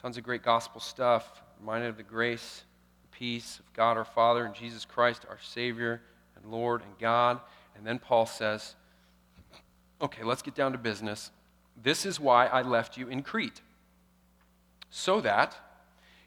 Tons 0.00 0.16
of 0.16 0.22
great 0.22 0.42
gospel 0.42 0.80
stuff. 0.80 1.42
Reminded 1.60 1.90
of 1.90 1.96
the 1.96 2.02
grace, 2.02 2.62
and 3.02 3.10
peace 3.10 3.58
of 3.58 3.72
God 3.74 3.96
our 3.96 4.04
Father 4.04 4.44
and 4.46 4.54
Jesus 4.54 4.84
Christ, 4.84 5.26
our 5.28 5.38
Savior 5.42 6.00
and 6.36 6.50
Lord 6.50 6.82
and 6.82 6.98
God. 6.98 7.40
And 7.76 7.86
then 7.86 7.98
Paul 7.98 8.26
says, 8.26 8.74
okay, 10.00 10.22
let's 10.22 10.42
get 10.42 10.54
down 10.54 10.72
to 10.72 10.78
business. 10.78 11.30
This 11.82 12.04
is 12.04 12.20
why 12.20 12.46
I 12.46 12.62
left 12.62 12.96
you 12.96 13.08
in 13.08 13.22
Crete, 13.22 13.60
so 14.90 15.20
that 15.20 15.56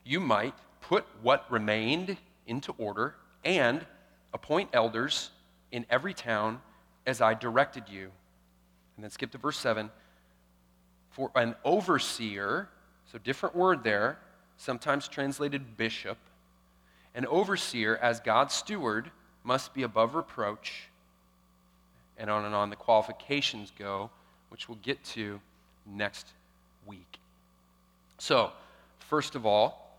you 0.04 0.20
might 0.20 0.56
put 0.82 1.06
what 1.22 1.50
remained 1.52 2.18
into 2.48 2.74
order 2.78 3.16
and 3.46 3.86
appoint 4.34 4.70
elders 4.74 5.30
in 5.72 5.86
every 5.90 6.14
town 6.14 6.62
as 7.06 7.22
I 7.22 7.34
directed 7.34 7.90
you. 7.90 8.12
And 8.96 9.04
then 9.04 9.12
skip 9.12 9.32
to 9.32 9.38
verse 9.38 9.58
7. 9.58 9.90
For 11.12 11.32
an 11.36 11.56
overseer, 11.64 12.70
so 13.12 13.18
different 13.20 13.56
word 13.56 13.84
there, 13.84 14.18
sometimes 14.58 15.08
translated 15.08 15.78
bishop, 15.78 16.18
an 17.16 17.26
overseer 17.28 17.98
as 17.98 18.20
God's 18.20 18.54
steward 18.54 19.12
must 19.44 19.74
be 19.74 19.84
above 19.84 20.16
reproach. 20.16 20.90
And 22.18 22.30
on 22.30 22.46
and 22.46 22.56
on 22.56 22.70
the 22.70 22.76
qualifications 22.76 23.72
go, 23.78 24.10
which 24.54 24.70
we'll 24.70 24.78
get 24.84 25.04
to 25.04 25.42
next 25.88 26.28
week. 26.86 27.18
So, 28.20 28.52
first 29.00 29.34
of 29.34 29.48
all, 29.48 29.98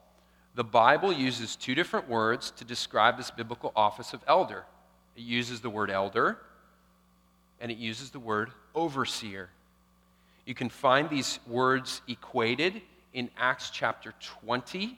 the 0.54 0.62
Bible 0.62 1.12
uses 1.12 1.56
two 1.56 1.74
different 1.74 2.08
words 2.08 2.52
to 2.52 2.64
describe 2.64 3.16
this 3.16 3.32
biblical 3.32 3.72
office 3.74 4.14
of 4.14 4.22
elder. 4.28 4.64
It 5.16 5.22
uses 5.22 5.60
the 5.60 5.70
word 5.70 5.90
elder 5.90 6.38
and 7.60 7.72
it 7.72 7.78
uses 7.78 8.10
the 8.10 8.20
word 8.20 8.52
overseer. 8.76 9.48
You 10.46 10.54
can 10.54 10.68
find 10.68 11.10
these 11.10 11.40
words 11.48 12.00
equated 12.06 12.80
in 13.12 13.30
Acts 13.36 13.70
chapter 13.70 14.14
20, 14.20 14.96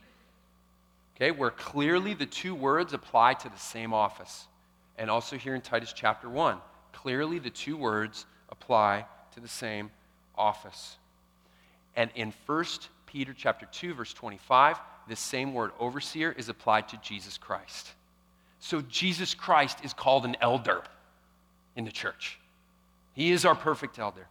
okay, 1.17 1.31
where 1.31 1.51
clearly 1.51 2.13
the 2.13 2.27
two 2.27 2.55
words 2.55 2.93
apply 2.93 3.33
to 3.33 3.49
the 3.49 3.57
same 3.57 3.95
office. 3.95 4.49
And 4.99 5.09
also 5.09 5.39
here 5.39 5.55
in 5.55 5.63
Titus 5.63 5.95
chapter 5.95 6.29
1, 6.29 6.59
clearly 6.93 7.39
the 7.39 7.49
two 7.49 7.79
words 7.79 8.27
apply 8.51 9.07
to 9.37 9.41
the 9.41 9.49
same 9.49 9.91
office. 10.37 10.97
And 11.95 12.11
in 12.15 12.33
1 12.47 12.65
Peter 13.07 13.35
chapter 13.37 13.67
2 13.71 13.95
verse 13.95 14.13
25, 14.13 14.79
this 15.09 15.21
same 15.21 15.55
word 15.55 15.71
overseer 15.79 16.33
is 16.33 16.49
applied 16.49 16.89
to 16.89 16.97
Jesus 16.99 17.39
Christ. 17.39 17.93
So 18.61 18.81
Jesus 18.81 19.35
Christ 19.35 19.85
is 19.85 19.93
called 19.93 20.25
an 20.25 20.37
elder 20.41 20.83
in 21.77 21.85
the 21.85 21.93
church. 21.93 22.39
He 23.13 23.31
is 23.31 23.45
our 23.45 23.55
perfect 23.55 23.99
elder. 23.99 24.27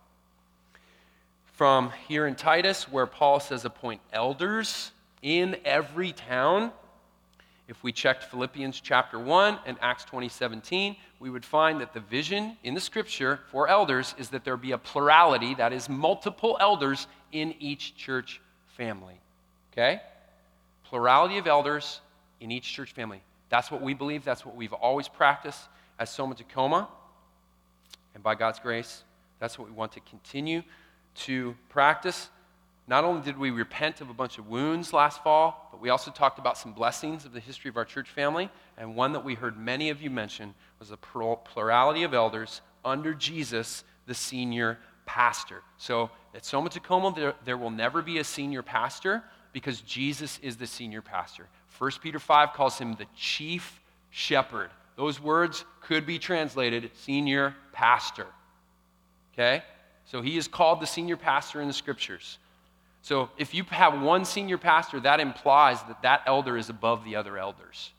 From 1.54 1.92
here 2.08 2.26
in 2.26 2.36
Titus, 2.36 2.92
where 2.92 3.06
Paul 3.06 3.40
says 3.40 3.64
appoint 3.64 4.02
elders 4.12 4.92
in 5.22 5.56
every 5.64 6.12
town, 6.14 6.72
if 7.68 7.84
we 7.84 7.92
checked 7.92 8.26
Philippians 8.26 8.80
chapter 8.80 9.18
1 9.18 9.60
and 9.66 9.78
Acts 9.82 10.06
20 10.06 10.30
17, 10.30 10.96
we 11.20 11.30
would 11.30 11.46
find 11.46 11.82
that 11.82 11.94
the 11.94 12.00
vision 12.00 12.58
in 12.64 12.74
the 12.76 12.80
scripture 12.80 13.40
for 13.52 13.68
elders 13.68 14.14
is 14.18 14.30
that 14.30 14.44
there 14.44 14.58
be 14.58 14.72
a 14.72 14.78
plurality, 14.78 15.56
that 15.56 15.74
is, 15.74 15.90
multiple 15.90 16.58
elders 16.60 17.08
in 17.32 17.56
each 17.60 17.96
church 17.96 18.40
family. 18.78 19.20
Okay? 19.74 20.02
Plurality 20.84 21.38
of 21.38 21.48
elders 21.48 22.02
in 22.40 22.52
each 22.52 22.72
church 22.72 22.94
family. 22.94 23.22
That's 23.50 23.72
what 23.72 23.82
we 23.82 23.94
believe. 23.94 24.24
That's 24.24 24.46
what 24.46 24.56
we've 24.56 24.74
always 24.74 25.08
practiced 25.08 25.62
as 25.98 26.10
Soma 26.10 26.36
Tacoma. 26.36 26.88
And 28.14 28.22
by 28.22 28.36
God's 28.36 28.60
grace, 28.60 29.04
that's 29.40 29.58
what 29.58 29.68
we 29.68 29.74
want 29.74 29.92
to 29.94 30.00
continue 30.02 30.62
to 31.16 31.56
practice. 31.70 32.30
Not 32.88 33.04
only 33.04 33.22
did 33.24 33.38
we 33.38 33.50
repent 33.50 34.02
of 34.02 34.10
a 34.10 34.14
bunch 34.14 34.38
of 34.38 34.48
wounds 34.48 34.94
last 34.94 35.24
fall, 35.24 35.70
but 35.72 35.82
we 35.82 35.90
also 35.90 36.12
talked 36.12 36.38
about 36.38 36.58
some 36.58 36.72
blessings 36.72 37.26
of 37.26 37.34
the 37.34 37.40
history 37.40 37.70
of 37.70 37.78
our 37.78 37.86
church 37.86 38.10
family. 38.10 38.50
And 38.78 38.96
one 38.96 39.14
that 39.14 39.24
we 39.24 39.34
heard 39.34 39.58
many 39.58 39.90
of 39.90 40.02
you 40.02 40.12
mention 40.12 40.54
was 40.80 40.92
a 40.92 40.98
plurality 40.98 42.04
of 42.04 42.14
elders 42.14 42.62
under 42.84 43.14
Jesus, 43.16 43.84
the 44.06 44.14
senior 44.14 44.78
pastor. 45.08 45.62
So 45.78 46.12
at 46.36 46.46
Soma 46.46 46.70
Tacoma, 46.70 47.14
there, 47.16 47.34
there 47.44 47.58
will 47.58 47.72
never 47.72 48.04
be 48.04 48.20
a 48.20 48.24
senior 48.24 48.62
pastor 48.62 49.24
because 49.52 49.82
Jesus 49.82 50.40
is 50.44 50.58
the 50.58 50.68
senior 50.68 51.02
pastor. 51.02 51.48
1 51.80 51.92
Peter 52.02 52.20
5 52.20 52.54
calls 52.54 52.78
him 52.78 52.96
the 52.96 53.06
chief 53.16 53.82
shepherd. 54.12 54.70
Those 54.96 55.20
words 55.20 55.66
could 55.82 56.06
be 56.06 56.20
translated 56.20 56.92
senior 56.94 57.56
pastor. 57.74 58.28
Okay? 59.34 59.64
So 60.06 60.22
he 60.22 60.38
is 60.38 60.48
called 60.48 60.82
the 60.82 60.88
senior 60.88 61.18
pastor 61.18 61.62
in 61.62 61.68
the 61.68 61.74
scriptures. 61.74 62.38
So 63.06 63.30
if 63.38 63.54
you 63.54 63.64
have 63.66 64.02
one 64.02 64.26
senior 64.26 64.58
pastor, 64.58 65.00
that 65.02 65.20
implies 65.20 65.80
that 65.84 66.02
that 66.02 66.24
elder 66.26 66.58
is 66.58 66.72
above 66.72 67.04
the 67.04 67.16
other 67.18 67.38
elders. 67.38 67.92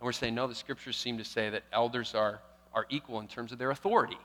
And 0.00 0.06
we're 0.06 0.12
saying, 0.12 0.34
no, 0.34 0.46
the 0.46 0.54
scriptures 0.54 0.96
seem 0.96 1.18
to 1.18 1.24
say 1.24 1.50
that 1.50 1.64
elders 1.70 2.14
are, 2.14 2.40
are 2.72 2.86
equal 2.88 3.20
in 3.20 3.28
terms 3.28 3.52
of 3.52 3.58
their 3.58 3.70
authority. 3.70 4.16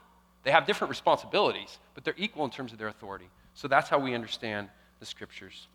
They 0.45 0.51
have 0.51 0.65
different 0.65 0.91
responsibilities, 0.91 1.77
but 1.93 2.05
they're 2.05 2.15
equal 2.15 2.45
in 2.45 2.51
terms 2.51 2.71
of 2.71 2.77
their 2.77 2.87
authority. 2.87 3.27
So 3.53 3.67
that's 3.67 3.89
how 3.89 3.99
we 3.99 4.15
understand 4.15 4.69
the 5.01 5.05
scriptures. 5.05 5.67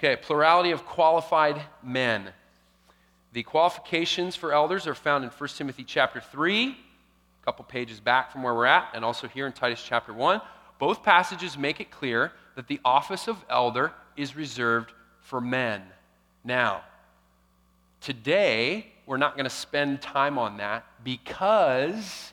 Okay, 0.00 0.16
plurality 0.16 0.72
of 0.72 0.84
qualified 0.84 1.62
men. 1.84 2.30
The 3.32 3.44
qualifications 3.44 4.34
for 4.34 4.52
elders 4.52 4.88
are 4.88 4.94
found 4.96 5.22
in 5.22 5.30
1 5.30 5.48
Timothy 5.50 5.84
chapter 5.84 6.20
3, 6.20 6.70
a 6.70 7.44
couple 7.44 7.64
pages 7.64 8.00
back 8.00 8.32
from 8.32 8.42
where 8.42 8.56
we're 8.56 8.66
at, 8.66 8.90
and 8.92 9.04
also 9.04 9.28
here 9.28 9.46
in 9.46 9.52
Titus 9.52 9.84
chapter 9.86 10.12
1. 10.12 10.40
Both 10.80 11.04
passages 11.04 11.56
make 11.56 11.80
it 11.80 11.92
clear 11.92 12.32
that 12.56 12.66
the 12.66 12.80
office 12.84 13.28
of 13.28 13.36
elder 13.48 13.92
is 14.16 14.34
reserved 14.34 14.92
for 15.20 15.40
men. 15.40 15.82
Now, 16.42 16.82
today, 18.00 18.86
we're 19.06 19.18
not 19.18 19.36
going 19.36 19.44
to 19.44 19.50
spend 19.50 20.02
time 20.02 20.38
on 20.38 20.56
that 20.56 20.84
because 21.04 22.32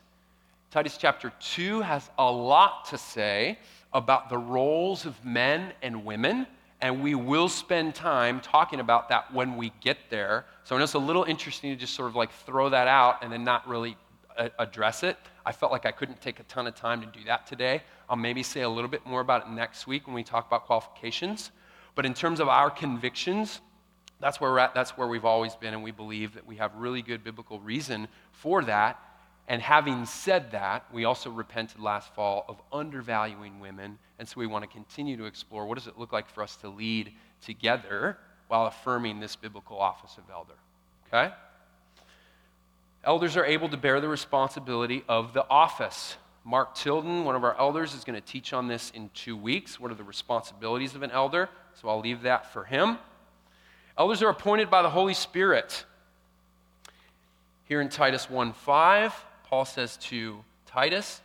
Titus 0.72 0.98
chapter 0.98 1.32
2 1.40 1.82
has 1.82 2.10
a 2.18 2.32
lot 2.32 2.86
to 2.86 2.98
say 2.98 3.60
about 3.94 4.30
the 4.30 4.38
roles 4.38 5.06
of 5.06 5.24
men 5.24 5.72
and 5.84 6.04
women, 6.04 6.48
and 6.82 7.04
we 7.04 7.16
will 7.16 7.48
spend 7.48 7.94
time 7.94 8.40
talking 8.40 8.80
about 8.80 9.10
that 9.10 9.32
when 9.34 9.56
we 9.56 9.72
get 9.82 9.98
there. 10.10 10.46
So 10.64 10.76
I 10.76 10.80
know 10.80 10.84
it's 10.84 10.96
a 10.96 11.00
little 11.00 11.26
interesting 11.26 11.72
to 11.72 11.76
just 11.76 11.94
sort 11.94 12.10
of 12.10 12.16
like 12.16 12.32
throw 12.32 12.70
that 12.70 12.88
out 12.88 13.24
and 13.24 13.32
then 13.32 13.44
not 13.44 13.68
really 13.68 13.96
uh, 14.38 14.50
address 14.58 15.04
it. 15.04 15.18
I 15.46 15.52
felt 15.52 15.72
like 15.72 15.86
I 15.86 15.92
couldn't 15.92 16.22
take 16.22 16.40
a 16.40 16.44
ton 16.44 16.66
of 16.66 16.76
time 16.76 17.02
to 17.02 17.08
do 17.08 17.24
that 17.26 17.46
today. 17.46 17.84
I'll 18.14 18.20
maybe 18.20 18.44
say 18.44 18.62
a 18.62 18.70
little 18.70 18.92
bit 18.92 19.08
more 19.08 19.22
about 19.22 19.48
it 19.48 19.50
next 19.50 19.88
week 19.88 20.06
when 20.06 20.14
we 20.14 20.24
talk 20.24 20.46
about 20.46 20.68
qualifications. 20.68 21.50
But 21.96 22.06
in 22.06 22.14
terms 22.14 22.40
of 22.40 22.48
our 22.48 22.70
convictions, 22.70 23.60
that's 24.20 24.40
where 24.40 24.52
we're 24.52 24.60
at. 24.60 24.76
That's 24.76 24.92
where 24.92 25.08
we've 25.08 25.26
always 25.26 25.56
been, 25.56 25.74
and 25.74 25.82
we 25.82 25.90
believe 25.90 26.36
that 26.36 26.46
we 26.46 26.58
have 26.58 26.76
really 26.76 27.02
good 27.02 27.24
biblical 27.24 27.60
reason 27.60 28.08
for 28.32 28.64
that. 28.66 29.00
And 29.48 29.64
having 29.64 30.06
said 30.06 30.52
that, 30.52 30.86
we 30.94 31.06
also 31.06 31.32
repented 31.32 31.80
last 31.80 32.14
fall 32.14 32.46
of 32.48 32.62
undervaluing 32.72 33.60
women. 33.60 33.98
And 34.20 34.30
so 34.30 34.36
we 34.38 34.46
want 34.46 34.64
to 34.64 34.70
continue 34.70 35.18
to 35.18 35.26
explore 35.26 35.66
what 35.66 35.80
does 35.80 35.88
it 35.88 35.98
look 35.98 36.14
like 36.14 36.30
for 36.30 36.44
us 36.44 36.56
to 36.58 36.70
lead 36.70 37.14
together 37.44 38.20
while 38.48 38.68
affirming 38.68 39.22
this 39.22 39.36
biblical 39.36 39.80
office 39.80 40.20
of 40.20 40.26
elder. 40.32 40.54
Okay? 41.08 41.34
Elders 43.04 43.36
are 43.38 43.46
able 43.46 43.70
to 43.70 43.78
bear 43.78 44.00
the 44.00 44.08
responsibility 44.08 45.04
of 45.10 45.34
the 45.34 45.50
office. 45.50 46.16
Mark 46.46 46.76
Tilden, 46.76 47.24
one 47.24 47.36
of 47.36 47.44
our 47.44 47.58
elders, 47.58 47.94
is 47.94 48.04
going 48.04 48.20
to 48.20 48.26
teach 48.26 48.52
on 48.52 48.68
this 48.68 48.92
in 48.92 49.10
two 49.14 49.38
weeks. 49.38 49.80
What 49.80 49.92
are 49.92 49.96
the 49.96 50.04
responsibilities 50.04 50.94
of 50.94 51.02
an 51.02 51.12
elder? 51.12 51.50
So 51.82 51.88
I'll 51.88 52.02
leave 52.02 52.24
that 52.24 52.52
for 52.52 52.66
him. 52.66 52.98
Elders 53.98 54.22
are 54.22 54.30
appointed 54.30 54.70
by 54.70 54.82
the 54.82 54.90
Holy 54.90 55.14
Spirit. 55.14 55.86
Here 57.66 57.80
in 57.80 57.88
Titus 57.88 58.30
1 58.30 58.54
5, 58.54 59.26
Paul 59.46 59.66
says 59.66 59.96
to 59.98 60.44
Titus, 60.66 61.22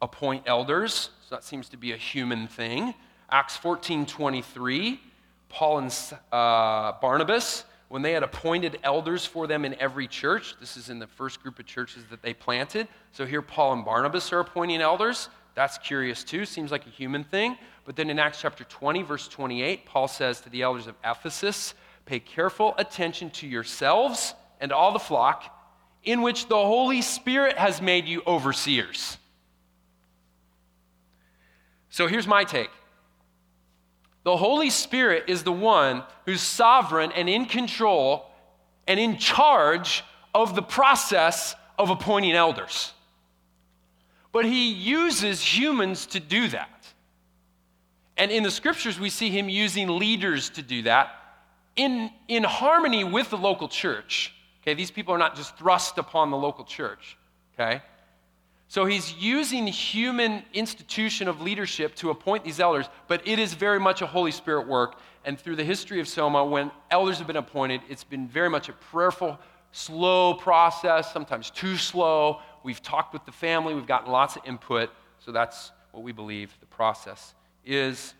appoint 0.00 0.44
elders. 0.46 1.10
So 1.28 1.34
that 1.34 1.44
seems 1.44 1.68
to 1.70 1.76
be 1.76 1.92
a 1.92 1.96
human 1.96 2.46
thing. 2.46 2.94
Acts 3.30 3.56
14 3.56 4.06
23, 4.06 5.00
Paul 5.48 5.78
and 5.78 5.94
uh, 6.32 6.92
Barnabas, 7.00 7.64
when 7.92 8.00
they 8.00 8.12
had 8.12 8.22
appointed 8.22 8.78
elders 8.84 9.26
for 9.26 9.46
them 9.46 9.66
in 9.66 9.78
every 9.78 10.08
church, 10.08 10.54
this 10.58 10.78
is 10.78 10.88
in 10.88 10.98
the 10.98 11.06
first 11.06 11.42
group 11.42 11.58
of 11.58 11.66
churches 11.66 12.02
that 12.08 12.22
they 12.22 12.32
planted. 12.32 12.88
So 13.12 13.26
here, 13.26 13.42
Paul 13.42 13.74
and 13.74 13.84
Barnabas 13.84 14.32
are 14.32 14.40
appointing 14.40 14.80
elders. 14.80 15.28
That's 15.54 15.76
curious 15.76 16.24
too, 16.24 16.46
seems 16.46 16.70
like 16.70 16.86
a 16.86 16.88
human 16.88 17.22
thing. 17.22 17.58
But 17.84 17.96
then 17.96 18.08
in 18.08 18.18
Acts 18.18 18.40
chapter 18.40 18.64
20, 18.64 19.02
verse 19.02 19.28
28, 19.28 19.84
Paul 19.84 20.08
says 20.08 20.40
to 20.40 20.48
the 20.48 20.62
elders 20.62 20.86
of 20.86 20.94
Ephesus, 21.04 21.74
Pay 22.06 22.20
careful 22.20 22.74
attention 22.78 23.28
to 23.32 23.46
yourselves 23.46 24.32
and 24.58 24.72
all 24.72 24.92
the 24.92 24.98
flock 24.98 25.54
in 26.02 26.22
which 26.22 26.48
the 26.48 26.56
Holy 26.56 27.02
Spirit 27.02 27.58
has 27.58 27.82
made 27.82 28.06
you 28.06 28.22
overseers. 28.26 29.18
So 31.90 32.06
here's 32.06 32.26
my 32.26 32.44
take 32.44 32.70
the 34.24 34.36
Holy 34.36 34.70
Spirit 34.70 35.24
is 35.28 35.42
the 35.42 35.52
one 35.52 36.04
who's 36.26 36.40
sovereign 36.40 37.12
and 37.12 37.28
in 37.28 37.46
control 37.46 38.26
and 38.86 39.00
in 39.00 39.18
charge 39.18 40.04
of 40.34 40.54
the 40.54 40.62
process 40.62 41.54
of 41.78 41.90
appointing 41.90 42.32
elders. 42.32 42.92
But 44.30 44.44
he 44.44 44.72
uses 44.72 45.42
humans 45.42 46.06
to 46.06 46.20
do 46.20 46.48
that. 46.48 46.68
And 48.16 48.30
in 48.30 48.42
the 48.42 48.50
scriptures, 48.50 48.98
we 48.98 49.10
see 49.10 49.30
him 49.30 49.48
using 49.48 49.88
leaders 49.88 50.50
to 50.50 50.62
do 50.62 50.82
that 50.82 51.10
in, 51.76 52.10
in 52.28 52.44
harmony 52.44 53.04
with 53.04 53.30
the 53.30 53.38
local 53.38 53.68
church. 53.68 54.32
Okay, 54.62 54.74
these 54.74 54.90
people 54.90 55.14
are 55.14 55.18
not 55.18 55.34
just 55.34 55.56
thrust 55.56 55.98
upon 55.98 56.30
the 56.30 56.36
local 56.36 56.64
church. 56.64 57.16
Okay? 57.54 57.82
So 58.72 58.86
he's 58.86 59.14
using 59.18 59.66
human 59.66 60.42
institution 60.54 61.28
of 61.28 61.42
leadership 61.42 61.94
to 61.96 62.08
appoint 62.08 62.42
these 62.42 62.58
elders, 62.58 62.86
but 63.06 63.20
it 63.28 63.38
is 63.38 63.52
very 63.52 63.78
much 63.78 64.00
a 64.00 64.06
Holy 64.06 64.30
Spirit 64.30 64.66
work. 64.66 64.98
And 65.26 65.38
through 65.38 65.56
the 65.56 65.64
history 65.64 66.00
of 66.00 66.08
Soma, 66.08 66.42
when 66.42 66.70
elders 66.90 67.18
have 67.18 67.26
been 67.26 67.36
appointed, 67.36 67.82
it's 67.90 68.02
been 68.02 68.26
very 68.26 68.48
much 68.48 68.70
a 68.70 68.72
prayerful, 68.72 69.38
slow 69.72 70.32
process, 70.32 71.12
sometimes 71.12 71.50
too 71.50 71.76
slow. 71.76 72.40
We've 72.62 72.80
talked 72.80 73.12
with 73.12 73.26
the 73.26 73.32
family, 73.32 73.74
we've 73.74 73.86
gotten 73.86 74.10
lots 74.10 74.36
of 74.36 74.46
input. 74.46 74.88
So 75.18 75.32
that's 75.32 75.70
what 75.90 76.02
we 76.02 76.12
believe 76.12 76.56
the 76.60 76.66
process 76.66 77.34
is. 77.66 78.14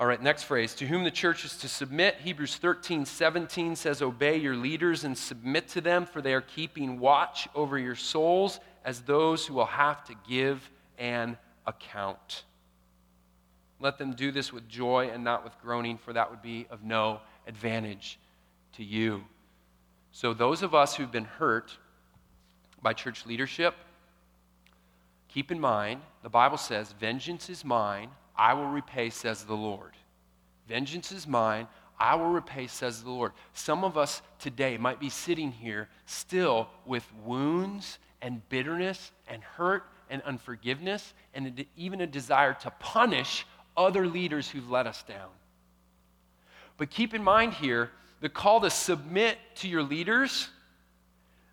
All 0.00 0.06
right, 0.06 0.22
next 0.22 0.44
phrase. 0.44 0.74
To 0.76 0.86
whom 0.86 1.04
the 1.04 1.10
church 1.10 1.44
is 1.44 1.58
to 1.58 1.68
submit. 1.68 2.16
Hebrews 2.24 2.56
13, 2.56 3.04
17 3.04 3.76
says, 3.76 4.00
Obey 4.00 4.38
your 4.38 4.56
leaders 4.56 5.04
and 5.04 5.18
submit 5.18 5.68
to 5.68 5.82
them, 5.82 6.06
for 6.06 6.22
they 6.22 6.32
are 6.32 6.40
keeping 6.40 6.98
watch 6.98 7.46
over 7.54 7.78
your 7.78 7.94
souls 7.94 8.58
as 8.84 9.02
those 9.02 9.46
who 9.46 9.54
will 9.54 9.66
have 9.66 10.04
to 10.04 10.14
give 10.28 10.70
an 10.98 11.36
account. 11.66 12.44
Let 13.80 13.98
them 13.98 14.14
do 14.14 14.30
this 14.30 14.52
with 14.52 14.68
joy 14.68 15.10
and 15.12 15.24
not 15.24 15.44
with 15.44 15.58
groaning, 15.60 15.98
for 15.98 16.12
that 16.12 16.30
would 16.30 16.42
be 16.42 16.66
of 16.70 16.84
no 16.84 17.20
advantage 17.46 18.18
to 18.74 18.84
you. 18.84 19.24
So, 20.12 20.34
those 20.34 20.62
of 20.62 20.74
us 20.74 20.94
who've 20.94 21.10
been 21.10 21.24
hurt 21.24 21.76
by 22.80 22.92
church 22.92 23.26
leadership, 23.26 23.74
keep 25.28 25.50
in 25.50 25.58
mind 25.58 26.00
the 26.22 26.28
Bible 26.28 26.58
says, 26.58 26.92
Vengeance 26.92 27.50
is 27.50 27.64
mine, 27.64 28.10
I 28.36 28.54
will 28.54 28.68
repay, 28.68 29.10
says 29.10 29.44
the 29.44 29.54
Lord. 29.54 29.92
Vengeance 30.68 31.10
is 31.10 31.26
mine, 31.26 31.66
I 31.98 32.14
will 32.14 32.30
repay, 32.30 32.66
says 32.66 33.02
the 33.02 33.10
Lord. 33.10 33.32
Some 33.52 33.84
of 33.84 33.96
us 33.96 34.22
today 34.38 34.76
might 34.76 35.00
be 35.00 35.08
sitting 35.08 35.52
here 35.52 35.88
still 36.06 36.68
with 36.86 37.06
wounds 37.24 37.98
and 38.22 38.48
bitterness 38.48 39.10
and 39.28 39.42
hurt 39.42 39.84
and 40.08 40.22
unforgiveness 40.22 41.12
and 41.34 41.64
even 41.76 42.00
a 42.00 42.06
desire 42.06 42.54
to 42.54 42.70
punish 42.78 43.44
other 43.76 44.06
leaders 44.06 44.48
who've 44.48 44.70
let 44.70 44.86
us 44.86 45.02
down. 45.02 45.28
But 46.78 46.90
keep 46.90 47.12
in 47.12 47.22
mind 47.22 47.54
here 47.54 47.90
the 48.20 48.28
call 48.28 48.60
to 48.60 48.70
submit 48.70 49.36
to 49.56 49.68
your 49.68 49.82
leaders, 49.82 50.48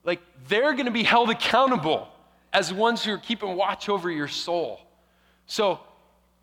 like 0.03 0.21
they're 0.47 0.73
going 0.73 0.85
to 0.85 0.91
be 0.91 1.03
held 1.03 1.29
accountable 1.29 2.07
as 2.53 2.71
ones 2.73 3.03
who 3.03 3.11
are 3.13 3.17
keeping 3.17 3.55
watch 3.55 3.89
over 3.89 4.09
your 4.09 4.27
soul. 4.27 4.79
So, 5.47 5.79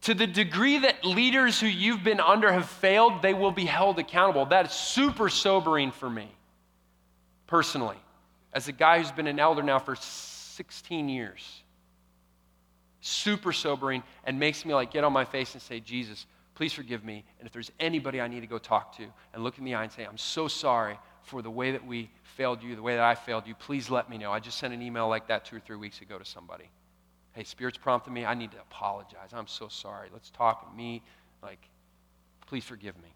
to 0.02 0.14
the 0.14 0.26
degree 0.26 0.78
that 0.78 1.04
leaders 1.04 1.58
who 1.58 1.66
you've 1.66 2.04
been 2.04 2.20
under 2.20 2.52
have 2.52 2.68
failed, 2.68 3.22
they 3.22 3.34
will 3.34 3.50
be 3.50 3.64
held 3.64 3.98
accountable. 3.98 4.44
That 4.46 4.66
is 4.66 4.72
super 4.72 5.28
sobering 5.28 5.90
for 5.90 6.08
me, 6.08 6.30
personally 7.46 7.96
as 8.52 8.68
a 8.68 8.72
guy 8.72 8.98
who's 8.98 9.12
been 9.12 9.26
an 9.26 9.38
elder 9.38 9.62
now 9.62 9.78
for 9.78 9.96
16 9.96 11.08
years. 11.08 11.62
Super 13.00 13.52
sobering 13.52 14.02
and 14.24 14.38
makes 14.38 14.64
me 14.64 14.74
like 14.74 14.90
get 14.90 15.04
on 15.04 15.12
my 15.12 15.24
face 15.24 15.52
and 15.54 15.62
say, 15.62 15.80
Jesus, 15.80 16.26
please 16.54 16.72
forgive 16.72 17.04
me. 17.04 17.24
And 17.38 17.46
if 17.46 17.52
there's 17.52 17.70
anybody 17.78 18.20
I 18.20 18.28
need 18.28 18.40
to 18.40 18.46
go 18.46 18.58
talk 18.58 18.96
to 18.96 19.04
and 19.32 19.44
look 19.44 19.58
in 19.58 19.64
the 19.64 19.74
eye 19.74 19.84
and 19.84 19.92
say, 19.92 20.04
I'm 20.04 20.18
so 20.18 20.48
sorry 20.48 20.98
for 21.22 21.42
the 21.42 21.50
way 21.50 21.72
that 21.72 21.86
we 21.86 22.10
failed 22.22 22.62
you, 22.62 22.74
the 22.74 22.82
way 22.82 22.94
that 22.94 23.04
I 23.04 23.14
failed 23.14 23.46
you, 23.46 23.54
please 23.54 23.90
let 23.90 24.08
me 24.08 24.18
know. 24.18 24.32
I 24.32 24.40
just 24.40 24.58
sent 24.58 24.72
an 24.72 24.82
email 24.82 25.08
like 25.08 25.28
that 25.28 25.44
two 25.44 25.56
or 25.56 25.60
three 25.60 25.76
weeks 25.76 26.00
ago 26.00 26.18
to 26.18 26.24
somebody. 26.24 26.70
Hey, 27.32 27.44
Spirit's 27.44 27.76
prompted 27.76 28.12
me. 28.12 28.24
I 28.24 28.34
need 28.34 28.52
to 28.52 28.60
apologize. 28.60 29.30
I'm 29.32 29.46
so 29.46 29.68
sorry. 29.68 30.08
Let's 30.12 30.30
talk 30.30 30.64
and 30.66 30.76
meet. 30.76 31.02
Like, 31.42 31.60
please 32.46 32.64
forgive 32.64 32.96
me. 32.96 33.12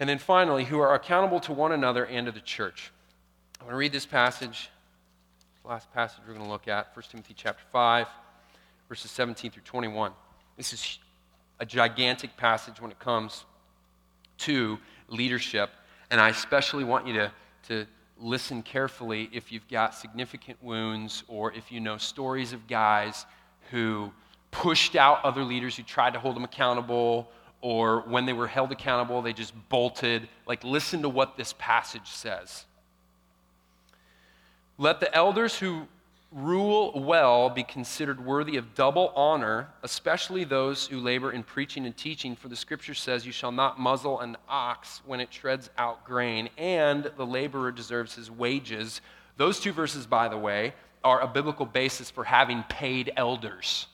And 0.00 0.08
then 0.08 0.18
finally, 0.18 0.64
who 0.64 0.78
are 0.78 0.94
accountable 0.94 1.40
to 1.40 1.52
one 1.52 1.72
another 1.72 2.06
and 2.06 2.26
to 2.26 2.32
the 2.32 2.40
church. 2.40 2.92
I 3.60 3.64
want 3.64 3.74
to 3.74 3.78
read 3.78 3.92
this 3.92 4.06
passage, 4.06 4.70
last 5.64 5.92
passage 5.92 6.20
we're 6.26 6.34
going 6.34 6.46
to 6.46 6.50
look 6.50 6.68
at, 6.68 6.94
1 6.94 7.04
Timothy 7.10 7.34
chapter 7.36 7.64
5, 7.72 8.06
verses 8.88 9.10
17 9.10 9.50
through 9.50 9.62
21. 9.62 10.12
This 10.56 10.72
is 10.72 10.98
a 11.58 11.66
gigantic 11.66 12.36
passage 12.36 12.80
when 12.80 12.92
it 12.92 12.98
comes 13.00 13.44
to 14.38 14.78
leadership, 15.08 15.70
and 16.10 16.20
I 16.20 16.28
especially 16.28 16.84
want 16.84 17.06
you 17.08 17.14
to, 17.14 17.32
to 17.68 17.86
listen 18.20 18.62
carefully 18.62 19.28
if 19.32 19.50
you've 19.50 19.66
got 19.68 19.94
significant 19.94 20.62
wounds 20.62 21.24
or 21.26 21.52
if 21.52 21.72
you 21.72 21.80
know 21.80 21.96
stories 21.96 22.52
of 22.52 22.68
guys 22.68 23.26
who 23.72 24.12
pushed 24.52 24.94
out 24.94 25.24
other 25.24 25.42
leaders 25.42 25.76
who 25.76 25.82
tried 25.82 26.12
to 26.12 26.20
hold 26.20 26.36
them 26.36 26.44
accountable 26.44 27.28
or 27.60 28.02
when 28.02 28.26
they 28.26 28.32
were 28.32 28.46
held 28.46 28.70
accountable, 28.72 29.22
they 29.22 29.32
just 29.32 29.52
bolted. 29.68 30.28
Like, 30.46 30.62
listen 30.62 31.02
to 31.02 31.08
what 31.08 31.36
this 31.36 31.54
passage 31.58 32.08
says. 32.08 32.64
Let 34.76 35.00
the 35.00 35.12
elders 35.14 35.58
who 35.58 35.88
rule 36.30 36.92
well 36.94 37.48
be 37.48 37.64
considered 37.64 38.24
worthy 38.24 38.56
of 38.58 38.74
double 38.74 39.08
honor, 39.16 39.68
especially 39.82 40.44
those 40.44 40.86
who 40.86 41.00
labor 41.00 41.32
in 41.32 41.42
preaching 41.42 41.86
and 41.86 41.96
teaching. 41.96 42.36
For 42.36 42.48
the 42.48 42.56
scripture 42.56 42.94
says, 42.94 43.26
You 43.26 43.32
shall 43.32 43.50
not 43.50 43.80
muzzle 43.80 44.20
an 44.20 44.36
ox 44.48 45.00
when 45.04 45.20
it 45.20 45.30
treads 45.30 45.70
out 45.78 46.04
grain, 46.04 46.48
and 46.56 47.10
the 47.16 47.26
laborer 47.26 47.72
deserves 47.72 48.14
his 48.14 48.30
wages. 48.30 49.00
Those 49.36 49.58
two 49.58 49.72
verses, 49.72 50.06
by 50.06 50.28
the 50.28 50.38
way, 50.38 50.74
are 51.02 51.20
a 51.20 51.26
biblical 51.26 51.66
basis 51.66 52.10
for 52.10 52.24
having 52.24 52.62
paid 52.64 53.12
elders, 53.16 53.86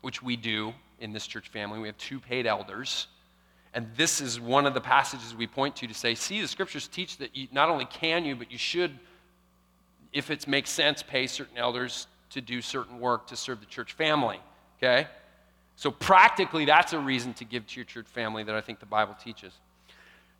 which 0.00 0.22
we 0.22 0.36
do 0.36 0.74
in 1.00 1.12
this 1.12 1.26
church 1.26 1.48
family. 1.48 1.78
We 1.78 1.88
have 1.88 1.98
two 1.98 2.20
paid 2.20 2.46
elders. 2.46 3.06
And 3.74 3.88
this 3.96 4.20
is 4.20 4.40
one 4.40 4.66
of 4.66 4.74
the 4.74 4.80
passages 4.80 5.34
we 5.34 5.46
point 5.46 5.76
to 5.76 5.86
to 5.86 5.94
say, 5.94 6.14
see, 6.14 6.40
the 6.40 6.48
scriptures 6.48 6.88
teach 6.88 7.18
that 7.18 7.36
you, 7.36 7.48
not 7.52 7.68
only 7.68 7.84
can 7.84 8.24
you, 8.24 8.34
but 8.34 8.50
you 8.50 8.58
should, 8.58 8.98
if 10.12 10.30
it 10.30 10.48
makes 10.48 10.70
sense, 10.70 11.02
pay 11.02 11.26
certain 11.26 11.58
elders 11.58 12.06
to 12.30 12.40
do 12.40 12.60
certain 12.62 12.98
work 12.98 13.26
to 13.28 13.36
serve 13.36 13.60
the 13.60 13.66
church 13.66 13.92
family. 13.92 14.40
Okay? 14.78 15.06
So, 15.76 15.90
practically, 15.90 16.64
that's 16.64 16.92
a 16.92 16.98
reason 16.98 17.34
to 17.34 17.44
give 17.44 17.66
to 17.68 17.76
your 17.76 17.84
church 17.84 18.06
family 18.06 18.42
that 18.44 18.54
I 18.54 18.60
think 18.60 18.80
the 18.80 18.86
Bible 18.86 19.14
teaches. 19.22 19.52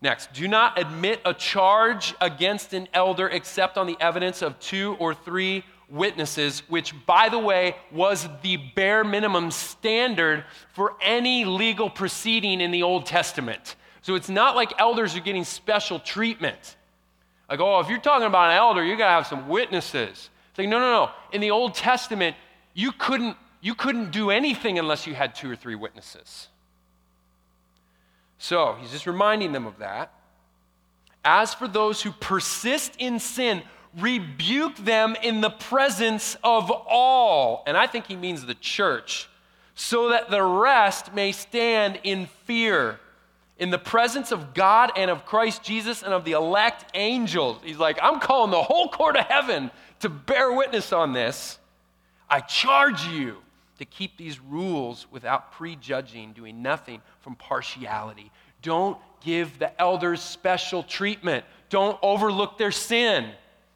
Next, 0.01 0.33
do 0.33 0.47
not 0.47 0.79
admit 0.79 1.21
a 1.25 1.35
charge 1.35 2.15
against 2.21 2.73
an 2.73 2.89
elder 2.95 3.29
except 3.29 3.77
on 3.77 3.87
the 3.87 3.97
evidence 4.01 4.43
of 4.43 4.59
two 4.61 4.97
or 4.99 5.13
three 5.13 5.65
witnesses, 5.91 6.63
which, 6.69 6.95
by 7.07 7.29
the 7.29 7.39
way, 7.39 7.77
was 7.91 8.29
the 8.43 8.57
bare 8.57 9.05
minimum 9.05 9.51
standard 9.51 10.45
for 10.75 10.95
any 11.03 11.45
legal 11.45 11.89
proceeding 11.89 12.61
in 12.61 12.71
the 12.71 12.83
Old 12.83 13.07
Testament. 13.07 13.77
So 14.03 14.15
it's 14.15 14.29
not 14.29 14.57
like 14.57 14.73
elders 14.79 15.17
are 15.17 15.21
getting 15.21 15.45
special 15.45 15.99
treatment. 15.99 16.77
Like, 17.49 17.61
oh, 17.61 17.81
if 17.81 17.89
you're 17.89 17.99
talking 17.99 18.27
about 18.27 18.51
an 18.51 18.57
elder, 18.57 18.85
you 18.85 18.97
got 18.97 19.07
to 19.07 19.13
have 19.13 19.27
some 19.27 19.49
witnesses. 19.49 20.31
It's 20.51 20.59
like, 20.59 20.69
no, 20.69 20.79
no, 20.79 20.91
no. 20.91 21.11
In 21.33 21.41
the 21.41 21.51
Old 21.51 21.75
Testament, 21.75 22.37
you 22.75 22.93
couldn't, 22.93 23.37
you 23.61 23.75
couldn't 23.75 24.11
do 24.11 24.31
anything 24.31 24.79
unless 24.79 25.07
you 25.07 25.15
had 25.15 25.35
two 25.35 25.51
or 25.51 25.57
three 25.57 25.75
witnesses. 25.75 26.49
So 28.39 28.77
he's 28.81 28.91
just 28.91 29.07
reminding 29.07 29.53
them 29.53 29.67
of 29.67 29.79
that. 29.79 30.13
As 31.25 31.53
for 31.55 31.67
those 31.67 32.03
who 32.03 32.13
persist 32.13 32.95
in 32.99 33.19
sin, 33.19 33.63
rebuke 33.97 34.77
them 34.77 35.17
in 35.23 35.41
the 35.41 35.51
presence 35.51 36.37
of 36.43 36.71
all. 36.71 37.63
And 37.67 37.77
I 37.77 37.87
think 37.87 38.07
he 38.07 38.17
means 38.17 38.45
the 38.45 38.55
church, 38.55 39.29
so 39.75 40.11
that 40.11 40.31
the 40.31 40.43
rest 40.43 41.15
may 41.15 41.33
stand 41.33 42.01
in 42.03 42.27
fear. 42.45 42.99
In 43.59 43.71
the 43.71 43.79
presence 43.79 44.31
of 44.31 44.55
God 44.55 44.93
and 44.97 45.11
of 45.11 45.25
Christ 45.25 45.65
Jesus 45.65 46.03
and 46.03 46.13
of 46.13 46.25
the 46.25 46.33
elect 46.33 46.85
angels. 46.95 47.59
He's 47.65 47.79
like, 47.79 47.99
I'm 48.01 48.21
calling 48.21 48.53
the 48.53 48.63
whole 48.63 48.89
court 48.89 49.17
of 49.17 49.27
heaven 49.27 49.73
to 50.01 50.09
bear 50.09 50.53
witness 50.53 50.93
on 50.93 51.13
this. 51.13 51.59
I 52.31 52.39
charge 52.39 53.05
you 53.07 53.39
to 53.79 53.85
keep 53.85 54.17
these 54.17 54.39
rules 54.39 55.07
without 55.11 55.53
prejudging, 55.53 56.35
doing 56.35 56.63
nothing 56.63 57.01
from 57.21 57.35
partiality. 57.35 58.31
Don't 58.63 58.99
give 59.25 59.59
the 59.59 59.81
elders 59.81 60.21
special 60.21 60.85
treatment. 60.85 61.45
Don't 61.69 61.99
overlook 62.03 62.59
their 62.59 62.71
sin. 62.71 63.31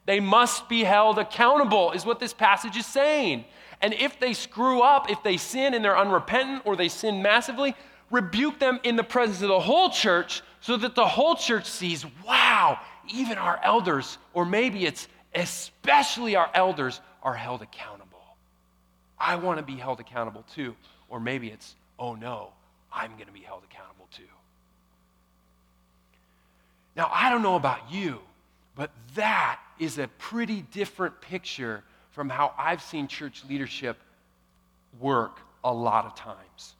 They 0.05 0.21
must 0.21 0.69
be 0.69 0.85
held 0.85 1.19
accountable, 1.19 1.93
is 1.93 2.05
what 2.05 2.19
this 2.19 2.33
passage 2.33 2.77
is 2.77 2.87
saying. 2.87 3.45
And 3.81 3.95
if 3.95 4.19
they 4.19 4.33
screw 4.33 4.81
up, 4.81 5.11
if 5.11 5.23
they 5.23 5.37
sin 5.37 5.75
and 5.75 5.85
they're 5.85 5.99
unrepentant 5.99 6.63
or 6.65 6.77
they 6.77 6.89
sin 6.89 7.23
massively, 7.23 7.75
rebuke 8.11 8.59
them 8.59 8.81
in 8.83 8.97
the 8.97 9.05
presence 9.05 9.43
of 9.43 9.49
the 9.49 9.61
whole 9.61 9.91
church 9.91 10.43
so 10.61 10.77
that 10.77 10.95
the 10.95 11.07
whole 11.07 11.35
church 11.35 11.67
sees, 11.67 12.05
wow, 12.27 12.79
even 13.13 13.39
our 13.39 13.61
elders, 13.63 14.19
or 14.35 14.45
maybe 14.45 14.87
it's 14.87 15.09
especially 15.35 16.37
our 16.37 16.51
elders, 16.55 17.01
are 17.23 17.35
held 17.35 17.63
accountable. 17.63 18.19
I 19.19 19.37
want 19.37 19.59
to 19.59 19.65
be 19.65 19.77
held 19.77 20.01
accountable 20.01 20.45
too. 20.55 20.75
Or 21.09 21.21
maybe 21.21 21.49
it's, 21.49 21.75
oh 21.99 22.15
no, 22.15 22.51
I'm 22.93 23.13
going 23.13 23.27
to 23.27 23.33
be 23.33 23.41
held 23.41 23.63
accountable 23.65 24.09
too. 24.17 24.23
Now, 26.97 27.11
I 27.13 27.31
don't 27.31 27.43
know 27.43 27.57
about 27.57 27.91
you, 27.91 28.19
but 28.75 28.91
that 29.15 29.61
is 29.79 29.99
a 29.99 30.09
pretty 30.19 30.63
different 30.73 31.21
picture 31.21 31.83
from 32.11 32.29
how 32.29 32.53
I've 32.59 32.83
seen 32.83 33.09
church 33.09 33.43
leadership 33.49 33.97
work 35.01 35.39
a 35.65 35.73
lot 35.73 36.05
of 36.05 36.15
times. 36.15 36.75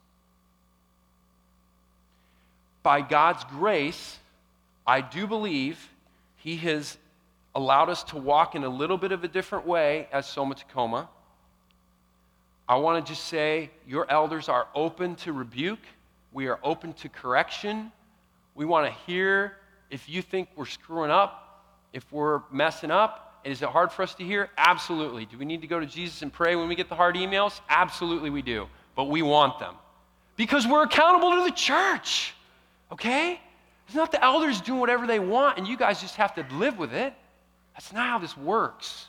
By 2.83 3.01
God's 3.01 3.43
grace, 3.45 4.19
I 4.85 5.01
do 5.01 5.25
believe 5.25 5.89
He 6.37 6.57
has 6.57 6.97
allowed 7.55 7.89
us 7.89 8.03
to 8.03 8.17
walk 8.17 8.55
in 8.55 8.63
a 8.63 8.69
little 8.69 8.97
bit 8.97 9.11
of 9.11 9.23
a 9.23 9.27
different 9.27 9.65
way 9.65 10.07
as 10.11 10.27
Soma 10.27 10.55
Tacoma. 10.55 11.09
I 12.67 12.75
want 12.77 13.05
to 13.05 13.11
just 13.11 13.25
say 13.25 13.69
your 13.87 14.09
elders 14.09 14.49
are 14.49 14.67
open 14.73 15.15
to 15.17 15.33
rebuke. 15.33 15.79
We 16.31 16.47
are 16.47 16.59
open 16.63 16.93
to 16.93 17.09
correction. 17.09 17.91
We 18.55 18.65
want 18.65 18.87
to 18.87 18.93
hear 19.05 19.57
if 19.89 20.09
you 20.09 20.21
think 20.21 20.49
we're 20.55 20.65
screwing 20.65 21.11
up, 21.11 21.42
if 21.93 22.11
we're 22.11 22.41
messing 22.51 22.91
up. 22.91 23.41
Is 23.43 23.61
it 23.61 23.69
hard 23.69 23.91
for 23.91 24.03
us 24.03 24.15
to 24.15 24.23
hear? 24.23 24.49
Absolutely. 24.57 25.25
Do 25.25 25.37
we 25.37 25.45
need 25.45 25.61
to 25.61 25.67
go 25.67 25.79
to 25.79 25.85
Jesus 25.85 26.21
and 26.21 26.31
pray 26.31 26.55
when 26.55 26.67
we 26.67 26.75
get 26.75 26.89
the 26.89 26.95
hard 26.95 27.15
emails? 27.15 27.61
Absolutely, 27.69 28.29
we 28.29 28.41
do. 28.41 28.67
But 28.95 29.05
we 29.05 29.21
want 29.21 29.59
them 29.59 29.75
because 30.35 30.67
we're 30.67 30.83
accountable 30.83 31.31
to 31.31 31.43
the 31.43 31.55
church. 31.55 32.33
Okay? 32.91 33.39
It's 33.87 33.95
not 33.95 34.11
the 34.11 34.23
elders 34.23 34.61
doing 34.61 34.79
whatever 34.79 35.07
they 35.07 35.19
want 35.19 35.57
and 35.57 35.67
you 35.67 35.77
guys 35.77 35.99
just 36.01 36.15
have 36.15 36.33
to 36.35 36.45
live 36.55 36.77
with 36.77 36.93
it. 36.93 37.13
That's 37.73 37.91
not 37.91 38.07
how 38.07 38.19
this 38.19 38.37
works. 38.37 39.07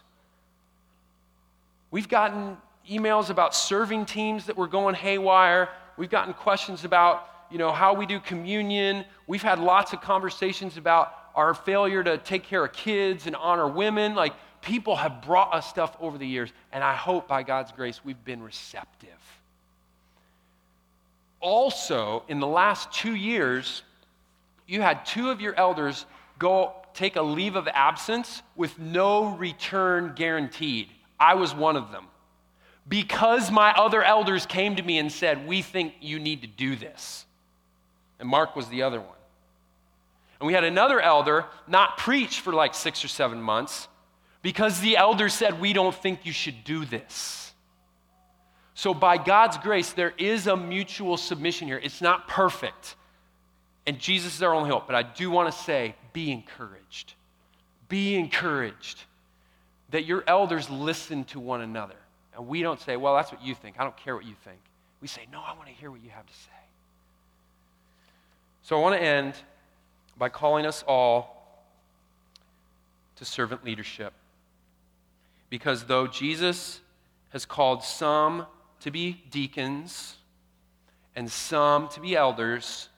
We've 1.91 2.09
gotten 2.09 2.57
emails 2.91 3.31
about 3.31 3.55
serving 3.55 4.07
teams 4.07 4.47
that 4.47 4.57
were 4.57 4.67
going 4.67 4.95
haywire. 4.95 5.69
We've 5.97 6.11
gotten 6.11 6.35
questions 6.35 6.85
about, 6.85 7.29
you 7.51 7.59
know, 7.59 7.73
how 7.73 7.95
we 7.95 8.05
do 8.05 8.19
communion. 8.19 9.05
We've 9.27 9.43
had 9.43 9.59
lots 9.61 9.93
of 9.93 10.01
conversations 10.01 10.77
about 10.77 11.15
our 11.35 11.55
failure 11.55 12.03
to 12.03 12.19
take 12.19 12.45
care 12.45 12.65
of 12.65 12.73
kids 12.73 13.27
and 13.27 13.37
honor 13.37 13.69
women. 13.69 14.15
Like 14.15 14.35
people 14.61 14.97
have 14.97 15.23
brought 15.23 15.55
us 15.55 15.69
stuff 15.69 15.97
over 16.01 16.19
the 16.19 16.27
years, 16.27 16.53
and 16.73 16.83
I 16.83 16.95
hope 16.95 17.29
by 17.29 17.43
God's 17.43 17.73
grace 17.73 18.05
we've 18.05 18.25
been 18.25 18.43
receptive. 18.43 19.11
Also, 21.41 22.23
in 22.29 22.41
the 22.41 22.47
last 22.47 22.91
two 22.91 23.15
years, 23.15 23.83
you 24.67 24.81
had 24.81 25.05
two 25.05 25.31
of 25.31 25.41
your 25.41 25.55
elders 25.55 26.07
go 26.39 26.73
take 26.95 27.17
a 27.17 27.23
leave 27.23 27.57
of 27.57 27.69
absence 27.69 28.43
with 28.57 28.79
no 28.79 29.37
return 29.37 30.13
guaranteed. 30.17 30.89
I 31.21 31.35
was 31.35 31.55
one 31.55 31.77
of 31.77 31.93
them. 31.93 32.07
Because 32.89 33.51
my 33.51 33.73
other 33.73 34.03
elders 34.03 34.47
came 34.47 34.77
to 34.77 34.83
me 34.83 34.99
and 34.99 35.11
said, 35.11 35.47
We 35.47 35.63
think 35.63 35.95
you 36.01 36.19
need 36.19 36.43
to 36.43 36.47
do 36.47 36.77
this. 36.77 37.25
And 38.21 38.29
Mark 38.29 38.57
was 38.57 38.69
the 38.69 38.83
other 38.83 39.01
one. 39.01 39.09
And 40.41 40.47
we 40.47 40.53
had 40.53 40.65
another 40.65 41.01
elder 41.01 41.47
not 41.67 41.99
preach 41.99 42.41
for 42.41 42.53
like 42.53 42.75
six 42.75 43.05
or 43.05 43.09
seven 43.09 43.41
months 43.41 43.89
because 44.43 44.81
the 44.81 44.97
elder 44.97 45.29
said, 45.29 45.61
We 45.61 45.73
don't 45.73 45.95
think 45.95 46.27
you 46.27 46.33
should 46.33 46.65
do 46.65 46.85
this. 46.85 47.53
So, 48.75 48.93
by 48.93 49.19
God's 49.19 49.57
grace, 49.59 49.93
there 49.93 50.13
is 50.19 50.47
a 50.47 50.57
mutual 50.57 51.17
submission 51.17 51.69
here. 51.69 51.81
It's 51.83 52.01
not 52.01 52.29
perfect. 52.29 52.97
And 53.87 53.99
Jesus 53.99 54.35
is 54.35 54.43
our 54.43 54.53
only 54.55 54.71
hope. 54.71 54.87
But 54.87 54.97
I 54.97 55.03
do 55.03 55.31
want 55.31 55.53
to 55.53 55.59
say 55.59 55.95
be 56.13 56.33
encouraged. 56.33 57.15
Be 57.89 58.17
encouraged 58.17 59.05
that 59.91 60.05
your 60.05 60.25
elders 60.27 60.69
listen 60.69 61.25
to 61.25 61.39
one 61.39 61.61
another. 61.61 61.95
And 62.37 62.49
we 62.49 62.63
don't 62.63 62.81
say, 62.81 62.97
well, 62.97 63.15
that's 63.15 63.31
what 63.31 63.43
you 63.43 63.55
think. 63.55 63.77
I 63.79 63.85
don't 63.85 63.97
care 63.97 64.17
what 64.17 64.25
you 64.25 64.35
think. 64.45 64.59
We 65.01 65.07
say, 65.07 65.27
no, 65.31 65.41
I 65.41 65.53
want 65.55 65.69
to 65.69 65.75
hear 65.75 65.91
what 65.91 66.03
you 66.03 66.11
have 66.11 66.27
to 66.27 66.33
say. 66.33 66.51
So 68.63 68.77
I 68.77 68.81
want 68.81 68.97
to 68.97 69.03
end 69.03 69.35
by 70.17 70.29
calling 70.29 70.67
us 70.67 70.85
all 70.87 71.35
to 73.17 73.25
servant 73.25 73.65
leadership. 73.65 74.13
Because 75.51 75.85
though 75.85 76.07
Jesus 76.07 76.81
has 77.31 77.45
called 77.45 77.83
some 77.83 78.47
to 78.81 78.91
be 78.91 79.23
deacons 79.31 80.17
and 81.17 81.31
some 81.31 81.89
to 81.91 82.01
be 82.01 82.17
elders, 82.17 82.89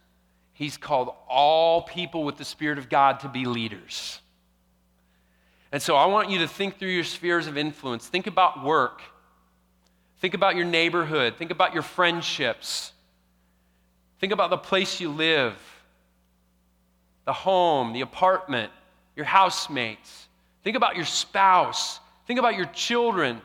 he's 0.52 0.76
called 0.76 1.14
all 1.28 1.82
people 1.82 2.24
with 2.24 2.36
the 2.36 2.44
Spirit 2.44 2.78
of 2.78 2.88
God 2.88 3.20
to 3.20 3.28
be 3.28 3.44
leaders. 3.44 4.20
And 5.72 5.82
so 5.82 5.96
I 5.96 6.06
want 6.06 6.30
you 6.30 6.38
to 6.38 6.48
think 6.48 6.78
through 6.78 6.88
your 6.90 7.04
spheres 7.04 7.46
of 7.46 7.58
influence. 7.58 8.06
Think 8.08 8.26
about 8.26 8.64
work. 8.64 9.02
Think 10.20 10.34
about 10.34 10.56
your 10.56 10.64
neighborhood. 10.64 11.36
Think 11.36 11.50
about 11.50 11.74
your 11.74 11.82
friendships. 11.82 12.92
Think 14.18 14.32
about 14.32 14.48
the 14.50 14.56
place 14.56 15.00
you 15.00 15.10
live, 15.10 15.54
the 17.26 17.32
home, 17.32 17.92
the 17.92 18.00
apartment, 18.00 18.72
your 19.14 19.26
housemates. 19.26 20.28
Think 20.64 20.76
about 20.76 20.96
your 20.96 21.04
spouse. 21.04 22.00
Think 22.26 22.38
about 22.38 22.56
your 22.56 22.66
children. 22.66 23.42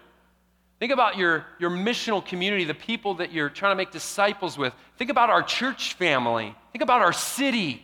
Think 0.80 0.92
about 0.92 1.18
your, 1.18 1.46
your 1.60 1.70
missional 1.70 2.26
community, 2.26 2.64
the 2.64 2.74
people 2.74 3.16
that 3.16 3.32
you're 3.32 3.50
trying 3.50 3.74
to 3.74 3.76
make 3.76 3.92
disciples 3.92 4.58
with. 4.58 4.74
Think 4.98 5.12
about 5.12 5.30
our 5.30 5.44
church 5.44 5.94
family. 5.94 6.56
Think 6.72 6.82
about 6.82 7.02
our 7.02 7.14
city. 7.14 7.84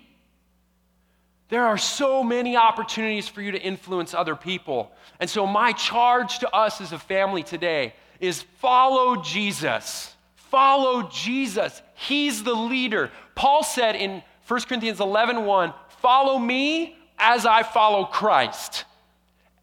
There 1.50 1.66
are 1.66 1.78
so 1.78 2.24
many 2.24 2.58
opportunities 2.58 3.28
for 3.28 3.42
you 3.42 3.52
to 3.52 3.62
influence 3.62 4.14
other 4.14 4.36
people. 4.36 4.92
And 5.20 5.30
so, 5.30 5.46
my 5.46 5.72
charge 5.72 6.40
to 6.40 6.50
us 6.50 6.82
as 6.82 6.92
a 6.92 7.00
family 7.00 7.44
today 7.44 7.94
is 8.20 8.42
follow 8.60 9.22
Jesus. 9.22 10.14
Follow 10.36 11.04
Jesus. 11.04 11.82
He's 11.94 12.44
the 12.44 12.54
leader. 12.54 13.12
Paul 13.36 13.64
said 13.64 13.96
in 13.96 14.24
1 14.48 14.62
Corinthians 14.62 15.00
11 15.00 15.46
1, 15.46 15.74
follow 16.02 16.38
me 16.38 16.98
as 17.18 17.46
I 17.46 17.64
follow 17.64 18.06
Christ. 18.06 18.86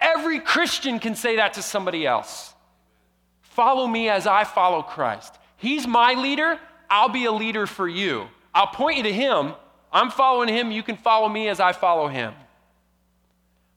Every 0.01 0.41
Christian 0.41 0.99
can 0.99 1.15
say 1.15 1.37
that 1.37 1.55
to 1.55 1.63
somebody 1.63 2.07
else. 2.07 2.53
Follow 3.43 3.87
me 3.87 4.09
as 4.09 4.27
I 4.27 4.45
follow 4.45 4.83
Christ. 4.83 5.35
He's 5.57 5.87
my 5.87 6.15
leader. 6.15 6.59
I'll 6.91 7.09
be 7.09 7.25
a 7.25 7.33
leader 7.33 7.67
for 7.67 7.89
you. 7.89 8.27
I'll 8.55 8.67
point 8.67 8.99
you 8.99 9.03
to 9.05 9.13
him. 9.13 9.55
I'm 9.93 10.11
following 10.11 10.49
him. 10.49 10.71
You 10.71 10.83
can 10.83 10.97
follow 10.97 11.29
me 11.29 11.49
as 11.49 11.61
I 11.61 11.73
follow 11.73 12.09
him. 12.09 12.35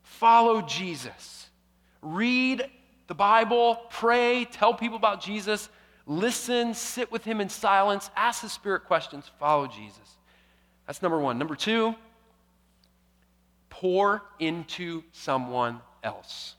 Follow 0.04 0.62
Jesus. 0.62 1.48
Read 2.02 2.66
the 3.08 3.16
Bible, 3.16 3.80
pray, 3.90 4.46
tell 4.46 4.74
people 4.74 4.98
about 4.98 5.22
Jesus, 5.22 5.70
listen, 6.06 6.74
sit 6.74 7.12
with 7.12 7.24
him 7.24 7.40
in 7.42 7.50
silence, 7.50 8.10
ask 8.16 8.42
the 8.42 8.50
Spirit 8.50 8.84
questions, 8.86 9.32
follow 9.40 9.68
Jesus. 9.68 10.18
That's 10.86 11.02
number 11.02 11.20
one. 11.20 11.38
Number 11.38 11.56
two, 11.56 11.96
pour 13.80 14.24
into 14.40 15.04
someone 15.12 15.82
else. 16.04 16.56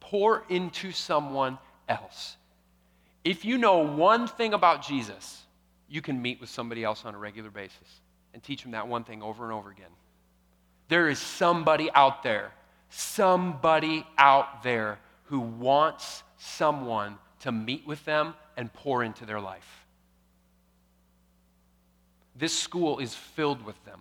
Pour 0.00 0.44
into 0.48 0.92
someone 0.92 1.58
else. 1.88 2.36
If 3.24 3.44
you 3.44 3.58
know 3.58 3.78
one 3.78 4.28
thing 4.28 4.54
about 4.54 4.86
Jesus, 4.86 5.42
you 5.88 6.00
can 6.00 6.20
meet 6.20 6.40
with 6.40 6.50
somebody 6.50 6.84
else 6.84 7.04
on 7.04 7.14
a 7.14 7.18
regular 7.18 7.50
basis 7.50 8.00
and 8.32 8.42
teach 8.42 8.62
them 8.62 8.72
that 8.72 8.86
one 8.86 9.04
thing 9.04 9.22
over 9.22 9.44
and 9.44 9.52
over 9.52 9.70
again. 9.70 9.90
There 10.88 11.08
is 11.08 11.18
somebody 11.18 11.90
out 11.92 12.22
there 12.22 12.52
somebody 12.88 14.06
out 14.16 14.62
there 14.62 14.98
who 15.24 15.40
wants 15.40 16.22
someone 16.38 17.18
to 17.40 17.52
meet 17.52 17.86
with 17.86 18.04
them 18.04 18.34
and 18.56 18.72
pour 18.72 19.02
into 19.02 19.26
their 19.26 19.40
life. 19.40 19.86
This 22.34 22.56
school 22.56 22.98
is 22.98 23.14
filled 23.14 23.64
with 23.64 23.82
them. 23.84 24.00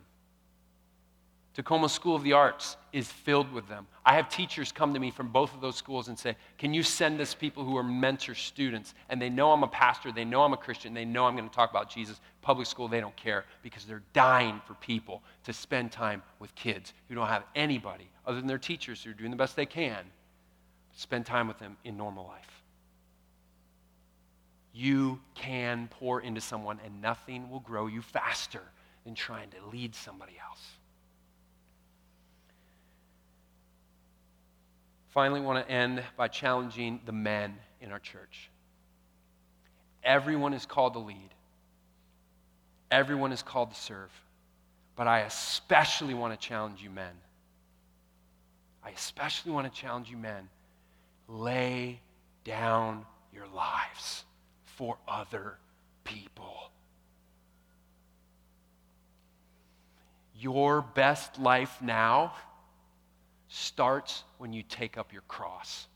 Tacoma 1.56 1.88
School 1.88 2.18
of 2.18 2.24
the 2.24 2.34
Arts 2.34 2.76
is 2.91 3.10
filled 3.10 3.49
with 3.53 3.70
them. 3.70 3.88
I 4.06 4.16
have 4.16 4.28
teachers 4.28 4.74
come 4.74 4.93
to 4.93 4.99
me 4.99 5.10
from 5.10 5.30
both 5.30 5.53
of 5.56 5.62
those 5.62 5.78
schools 5.78 6.10
and 6.10 6.20
say, 6.20 6.36
Can 6.58 6.74
you 6.74 6.84
send 6.84 7.22
us 7.22 7.34
people 7.34 7.64
who 7.64 7.78
are 7.78 7.84
mentor 7.84 8.36
students? 8.36 8.93
And 9.08 9.22
they 9.22 9.30
know 9.30 9.53
I'm 9.53 9.64
a 9.64 9.68
pastor, 9.68 10.12
they 10.12 10.26
know 10.26 10.43
I'm 10.43 10.51
a 10.51 10.58
Christian, 10.58 10.93
they 10.93 11.06
know 11.06 11.26
I'm 11.26 11.38
going 11.38 11.47
to 11.47 11.56
talk 11.56 11.72
about 11.72 11.89
Jesus. 11.89 12.20
Public 12.41 12.68
school, 12.68 12.89
they 12.89 12.99
don't 12.99 13.16
care 13.16 13.45
because 13.64 13.86
they're 13.86 14.03
dying 14.12 14.62
for 14.68 14.74
people 14.76 15.24
to 15.45 15.53
spend 15.53 15.93
time 15.93 16.22
with 16.39 16.53
kids 16.56 16.93
who 17.08 17.16
don't 17.16 17.28
have 17.28 17.45
anybody 17.56 18.10
other 18.26 18.38
than 18.38 18.47
their 18.47 18.58
teachers 18.58 19.01
who 19.01 19.12
are 19.12 19.14
doing 19.14 19.32
the 19.32 19.38
best 19.38 19.56
they 19.56 19.66
can. 19.66 20.03
Spend 20.91 21.26
time 21.26 21.47
with 21.47 21.58
them 21.58 21.78
in 21.86 21.95
normal 21.95 22.28
life. 22.28 22.64
You 24.74 25.22
can 25.36 25.88
pour 25.89 26.20
into 26.20 26.41
someone, 26.41 26.82
and 26.84 27.01
nothing 27.01 27.49
will 27.49 27.62
grow 27.62 27.88
you 27.88 28.01
faster 28.01 28.62
than 29.06 29.16
trying 29.16 29.51
to 29.51 29.58
lead 29.72 29.95
somebody 29.95 30.34
else. 30.49 30.62
Finally, 35.16 35.39
want 35.39 35.66
to 35.66 35.74
end 35.74 36.03
by 36.18 36.28
challenging 36.28 36.99
the 37.05 37.11
men 37.13 37.55
in 37.80 37.93
our 37.93 37.99
church. 37.99 38.51
Everyone 40.03 40.53
is 40.53 40.66
called 40.66 40.91
to 40.93 40.99
lead, 40.99 41.30
everyone 42.91 43.32
is 43.32 43.41
called 43.41 43.72
to 43.72 43.80
serve. 43.80 44.11
But 44.97 45.07
I 45.07 45.22
especially 45.22 46.13
want 46.13 46.39
to 46.39 46.47
challenge 46.47 46.82
you, 46.82 46.89
men. 46.89 47.11
I 48.84 48.91
especially 48.91 49.51
want 49.51 49.74
to 49.74 49.82
challenge 49.82 50.09
you, 50.09 50.16
men. 50.16 50.47
Lay 51.28 51.99
down 52.45 53.05
your 53.34 53.47
lives 53.47 54.24
for 54.63 54.97
other 55.05 55.55
people. 56.05 56.72
Your 60.39 60.82
best 60.82 61.39
life 61.39 61.82
now 61.82 62.34
starts 63.47 64.23
when 64.37 64.53
you 64.53 64.63
take 64.63 64.97
up 64.97 65.13
your 65.13 65.23
cross. 65.27 65.87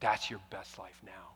That's 0.00 0.30
your 0.30 0.40
best 0.50 0.78
life 0.78 1.00
now. 1.04 1.34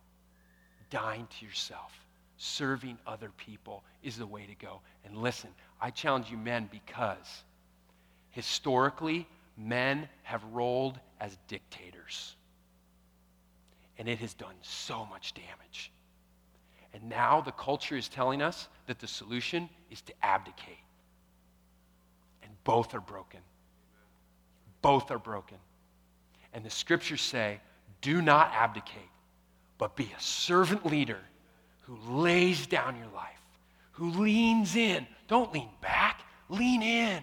Dying 0.90 1.26
to 1.38 1.46
yourself, 1.46 1.92
serving 2.36 2.98
other 3.06 3.30
people 3.36 3.84
is 4.02 4.16
the 4.16 4.26
way 4.26 4.46
to 4.46 4.54
go. 4.54 4.80
And 5.04 5.16
listen, 5.16 5.50
I 5.80 5.90
challenge 5.90 6.30
you, 6.30 6.36
men, 6.36 6.68
because 6.70 7.44
historically, 8.30 9.26
men 9.56 10.08
have 10.22 10.44
rolled 10.52 10.98
as 11.20 11.36
dictators. 11.48 12.36
And 13.98 14.08
it 14.08 14.18
has 14.18 14.34
done 14.34 14.54
so 14.62 15.06
much 15.06 15.32
damage. 15.34 15.90
And 16.92 17.08
now 17.08 17.40
the 17.40 17.52
culture 17.52 17.96
is 17.96 18.08
telling 18.08 18.42
us 18.42 18.68
that 18.86 18.98
the 18.98 19.06
solution 19.06 19.68
is 19.90 20.00
to 20.02 20.12
abdicate. 20.22 20.78
And 22.42 22.52
both 22.64 22.94
are 22.94 23.00
broken. 23.00 23.40
Both 24.86 25.10
are 25.10 25.18
broken. 25.18 25.56
And 26.54 26.64
the 26.64 26.70
scriptures 26.70 27.20
say, 27.20 27.58
do 28.02 28.22
not 28.22 28.52
abdicate, 28.54 29.10
but 29.78 29.96
be 29.96 30.12
a 30.16 30.20
servant 30.20 30.86
leader 30.86 31.18
who 31.80 31.98
lays 32.08 32.68
down 32.68 32.96
your 32.96 33.08
life, 33.12 33.40
who 33.90 34.10
leans 34.10 34.76
in. 34.76 35.04
Don't 35.26 35.52
lean 35.52 35.70
back, 35.80 36.22
lean 36.48 36.82
in, 36.82 37.20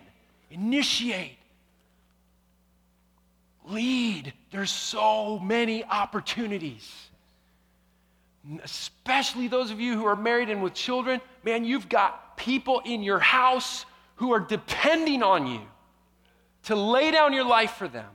initiate, 0.51 1.38
lead. 3.64 4.34
There's 4.51 4.70
so 4.70 5.39
many 5.39 5.86
opportunities. 5.86 6.91
Especially 8.61 9.47
those 9.47 9.72
of 9.72 9.80
you 9.80 9.93
who 9.93 10.03
are 10.03 10.18
married 10.18 10.49
and 10.49 10.61
with 10.61 10.74
children, 10.74 11.22
man, 11.45 11.64
you've 11.64 11.88
got 11.88 12.36
people 12.36 12.82
in 12.84 13.01
your 13.03 13.20
house 13.20 13.86
who 14.16 14.34
are 14.34 14.41
depending 14.41 15.24
on 15.24 15.47
you 15.47 15.61
to 16.64 16.76
lay 16.76 17.11
down 17.11 17.34
your 17.34 17.45
life 17.45 17.72
for 17.72 17.88
them. 17.88 18.09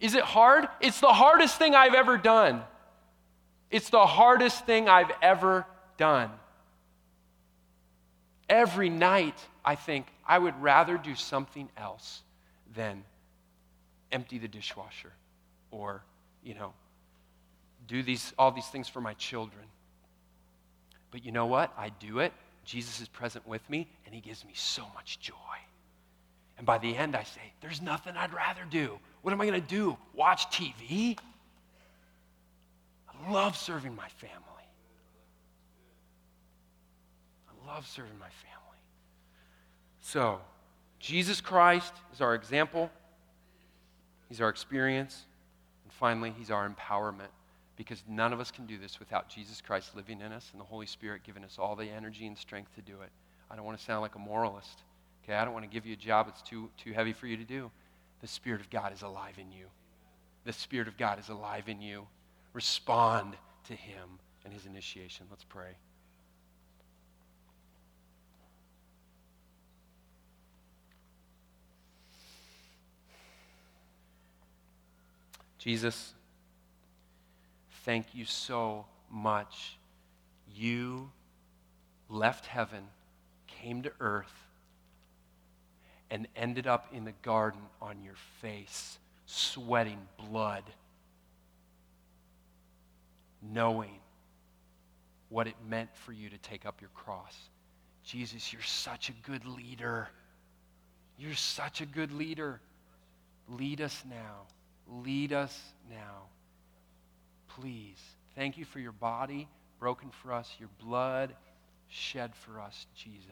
Is 0.00 0.14
it 0.14 0.22
hard? 0.22 0.68
It's 0.80 1.00
the 1.00 1.12
hardest 1.12 1.58
thing 1.58 1.74
I've 1.74 1.94
ever 1.94 2.16
done. 2.16 2.62
It's 3.70 3.90
the 3.90 4.06
hardest 4.06 4.64
thing 4.64 4.88
I've 4.88 5.10
ever 5.20 5.66
done. 5.96 6.30
Every 8.48 8.88
night, 8.88 9.38
I 9.64 9.74
think 9.74 10.06
I 10.26 10.38
would 10.38 10.60
rather 10.62 10.96
do 10.96 11.14
something 11.14 11.68
else 11.76 12.22
than 12.74 13.04
empty 14.12 14.38
the 14.38 14.48
dishwasher 14.48 15.12
or, 15.70 16.02
you 16.42 16.54
know, 16.54 16.72
do 17.86 18.02
these, 18.02 18.32
all 18.38 18.52
these 18.52 18.66
things 18.68 18.88
for 18.88 19.00
my 19.00 19.14
children. 19.14 19.64
But 21.10 21.24
you 21.24 21.32
know 21.32 21.46
what? 21.46 21.72
I 21.76 21.90
do 21.90 22.20
it. 22.20 22.32
Jesus 22.64 23.00
is 23.00 23.08
present 23.08 23.46
with 23.46 23.68
me, 23.68 23.88
and 24.04 24.14
he 24.14 24.20
gives 24.20 24.44
me 24.44 24.52
so 24.54 24.84
much 24.94 25.20
joy. 25.20 25.34
And 26.58 26.66
by 26.66 26.78
the 26.78 26.94
end, 26.94 27.16
I 27.16 27.22
say, 27.22 27.40
There's 27.60 27.80
nothing 27.80 28.16
I'd 28.16 28.34
rather 28.34 28.62
do. 28.68 28.98
What 29.22 29.32
am 29.32 29.40
I 29.40 29.46
going 29.46 29.60
to 29.60 29.66
do? 29.66 29.96
Watch 30.14 30.50
TV? 30.50 31.16
I 33.08 33.32
love 33.32 33.56
serving 33.56 33.94
my 33.94 34.08
family. 34.08 34.34
I 37.48 37.66
love 37.66 37.86
serving 37.86 38.18
my 38.18 38.28
family. 38.28 38.78
So, 40.00 40.40
Jesus 40.98 41.40
Christ 41.40 41.92
is 42.12 42.20
our 42.20 42.34
example, 42.34 42.90
He's 44.28 44.40
our 44.40 44.48
experience, 44.48 45.24
and 45.84 45.92
finally, 45.92 46.32
He's 46.36 46.50
our 46.50 46.68
empowerment. 46.68 47.28
Because 47.76 48.02
none 48.08 48.32
of 48.32 48.40
us 48.40 48.50
can 48.50 48.66
do 48.66 48.76
this 48.76 48.98
without 48.98 49.28
Jesus 49.28 49.60
Christ 49.60 49.94
living 49.94 50.20
in 50.20 50.32
us 50.32 50.48
and 50.50 50.60
the 50.60 50.64
Holy 50.64 50.86
Spirit 50.86 51.22
giving 51.24 51.44
us 51.44 51.58
all 51.60 51.76
the 51.76 51.84
energy 51.84 52.26
and 52.26 52.36
strength 52.36 52.74
to 52.74 52.82
do 52.82 53.00
it. 53.02 53.10
I 53.48 53.54
don't 53.54 53.64
want 53.64 53.78
to 53.78 53.84
sound 53.84 54.02
like 54.02 54.16
a 54.16 54.18
moralist. 54.18 54.82
Okay, 55.28 55.36
I 55.36 55.44
don't 55.44 55.52
want 55.52 55.66
to 55.66 55.70
give 55.70 55.84
you 55.84 55.92
a 55.92 55.96
job 55.96 56.26
that's 56.26 56.40
too, 56.40 56.70
too 56.82 56.94
heavy 56.94 57.12
for 57.12 57.26
you 57.26 57.36
to 57.36 57.44
do. 57.44 57.70
The 58.22 58.26
Spirit 58.26 58.62
of 58.62 58.70
God 58.70 58.94
is 58.94 59.02
alive 59.02 59.34
in 59.38 59.52
you. 59.52 59.66
The 60.46 60.54
Spirit 60.54 60.88
of 60.88 60.96
God 60.96 61.18
is 61.18 61.28
alive 61.28 61.68
in 61.68 61.82
you. 61.82 62.06
Respond 62.54 63.36
to 63.66 63.74
Him 63.74 64.08
and 64.42 64.54
His 64.54 64.64
initiation. 64.64 65.26
Let's 65.28 65.44
pray. 65.44 65.76
Jesus, 75.58 76.14
thank 77.84 78.14
you 78.14 78.24
so 78.24 78.86
much. 79.10 79.76
You 80.54 81.10
left 82.08 82.46
heaven, 82.46 82.84
came 83.46 83.82
to 83.82 83.92
earth, 84.00 84.47
and 86.10 86.26
ended 86.36 86.66
up 86.66 86.86
in 86.92 87.04
the 87.04 87.12
garden 87.22 87.60
on 87.82 88.02
your 88.02 88.14
face, 88.40 88.98
sweating 89.26 89.98
blood, 90.18 90.64
knowing 93.42 94.00
what 95.28 95.46
it 95.46 95.54
meant 95.68 95.90
for 95.94 96.12
you 96.12 96.30
to 96.30 96.38
take 96.38 96.64
up 96.64 96.80
your 96.80 96.90
cross. 96.94 97.36
Jesus, 98.04 98.52
you're 98.52 98.62
such 98.62 99.10
a 99.10 99.12
good 99.30 99.44
leader. 99.44 100.08
You're 101.18 101.34
such 101.34 101.80
a 101.82 101.86
good 101.86 102.12
leader. 102.12 102.60
Lead 103.48 103.80
us 103.80 104.02
now. 104.08 104.46
Lead 105.02 105.32
us 105.32 105.58
now. 105.90 106.28
Please. 107.48 108.00
Thank 108.34 108.56
you 108.56 108.64
for 108.64 108.78
your 108.78 108.92
body 108.92 109.48
broken 109.78 110.10
for 110.10 110.32
us, 110.32 110.54
your 110.58 110.70
blood 110.80 111.34
shed 111.88 112.34
for 112.34 112.60
us, 112.60 112.86
Jesus. 112.94 113.28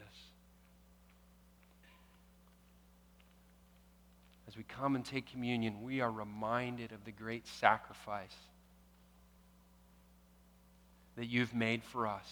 As 4.57 4.65
we 4.65 4.75
come 4.75 4.95
and 4.95 5.05
take 5.05 5.31
communion, 5.31 5.83
we 5.83 6.01
are 6.01 6.09
reminded 6.09 6.91
of 6.91 7.05
the 7.05 7.11
great 7.11 7.45
sacrifice 7.45 8.35
that 11.15 11.27
you've 11.27 11.53
made 11.53 11.83
for 11.83 12.07
us. 12.07 12.27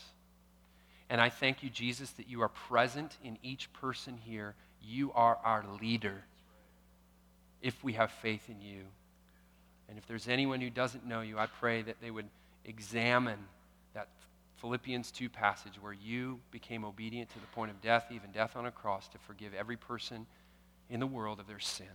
And 1.07 1.21
I 1.21 1.29
thank 1.29 1.61
you, 1.61 1.69
Jesus, 1.69 2.09
that 2.13 2.27
you 2.27 2.41
are 2.41 2.49
present 2.49 3.15
in 3.23 3.37
each 3.43 3.71
person 3.73 4.17
here. 4.17 4.55
You 4.81 5.11
are 5.13 5.37
our 5.43 5.65
leader 5.79 6.23
if 7.61 7.83
we 7.83 7.93
have 7.93 8.09
faith 8.09 8.49
in 8.49 8.59
you. 8.59 8.85
And 9.87 9.99
if 9.99 10.07
there's 10.07 10.27
anyone 10.27 10.61
who 10.61 10.71
doesn't 10.71 11.05
know 11.05 11.21
you, 11.21 11.37
I 11.37 11.45
pray 11.45 11.83
that 11.83 12.01
they 12.01 12.09
would 12.09 12.29
examine 12.63 13.45
that 13.93 14.07
Philippians 14.61 15.11
2 15.11 15.29
passage 15.29 15.73
where 15.79 15.93
you 15.93 16.39
became 16.49 16.85
obedient 16.85 17.29
to 17.33 17.39
the 17.39 17.47
point 17.53 17.69
of 17.69 17.79
death, 17.83 18.07
even 18.09 18.31
death 18.31 18.55
on 18.55 18.65
a 18.65 18.71
cross, 18.71 19.07
to 19.09 19.19
forgive 19.19 19.53
every 19.53 19.77
person 19.77 20.25
in 20.89 20.99
the 20.99 21.05
world 21.05 21.39
of 21.39 21.45
their 21.45 21.59
sin. 21.59 21.85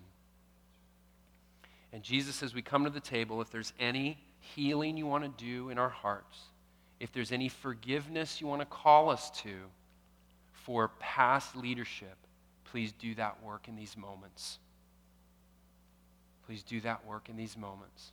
And 1.93 2.03
Jesus, 2.03 2.43
as 2.43 2.55
we 2.55 2.63
come 2.63 2.85
to 2.85 2.91
the 2.91 3.01
table, 3.01 3.41
if 3.41 3.51
there's 3.51 3.73
any 3.81 4.19
healing 4.39 4.97
you 4.97 5.07
want 5.07 5.25
to 5.25 5.45
do 5.45 5.71
in 5.71 5.79
our 5.79 5.89
hearts, 5.89 6.39
if 7.01 7.13
there's 7.13 7.33
any 7.33 7.49
forgiveness 7.49 8.41
you 8.41 8.47
want 8.47 8.61
to 8.61 8.67
call 8.67 9.11
us 9.11 9.31
to 9.43 9.55
for 10.53 10.89
past 11.01 11.57
leadership, 11.57 12.17
please 12.65 12.93
do 12.93 13.15
that 13.17 13.43
work 13.43 13.67
in 13.69 13.77
these 13.77 13.97
moments. 13.97 14.59
Please 16.47 16.63
do 16.63 16.81
that 16.83 17.07
work 17.07 17.29
in 17.29 17.37
these 17.37 17.57
moments. 17.57 18.13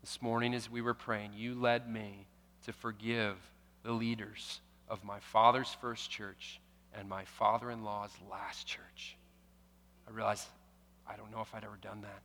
This 0.00 0.20
morning, 0.20 0.54
as 0.54 0.70
we 0.70 0.82
were 0.82 0.94
praying, 0.94 1.30
you 1.36 1.54
led 1.54 1.88
me 1.88 2.26
to 2.66 2.72
forgive 2.72 3.36
the 3.82 3.92
leaders 3.92 4.60
of 4.88 5.04
my 5.04 5.18
father's 5.20 5.74
first 5.80 6.10
church 6.10 6.60
and 6.94 7.08
my 7.08 7.24
father 7.24 7.70
in 7.70 7.84
law's 7.84 8.10
last 8.30 8.66
church. 8.66 9.16
I 10.06 10.10
realized 10.10 10.46
I 11.08 11.16
don't 11.16 11.30
know 11.30 11.40
if 11.40 11.54
I'd 11.54 11.64
ever 11.64 11.78
done 11.80 12.02
that. 12.02 12.22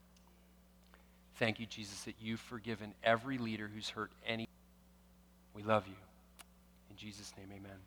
Thank 1.36 1.60
you, 1.60 1.66
Jesus, 1.66 2.04
that 2.04 2.16
you've 2.20 2.40
forgiven 2.40 2.94
every 3.04 3.38
leader 3.38 3.70
who's 3.74 3.90
hurt 3.90 4.12
any. 4.26 4.48
We 5.54 5.64
love 5.64 5.88
you. 5.88 5.96
In 6.90 6.98
Jesus' 6.98 7.32
name, 7.38 7.48
amen. 7.52 7.78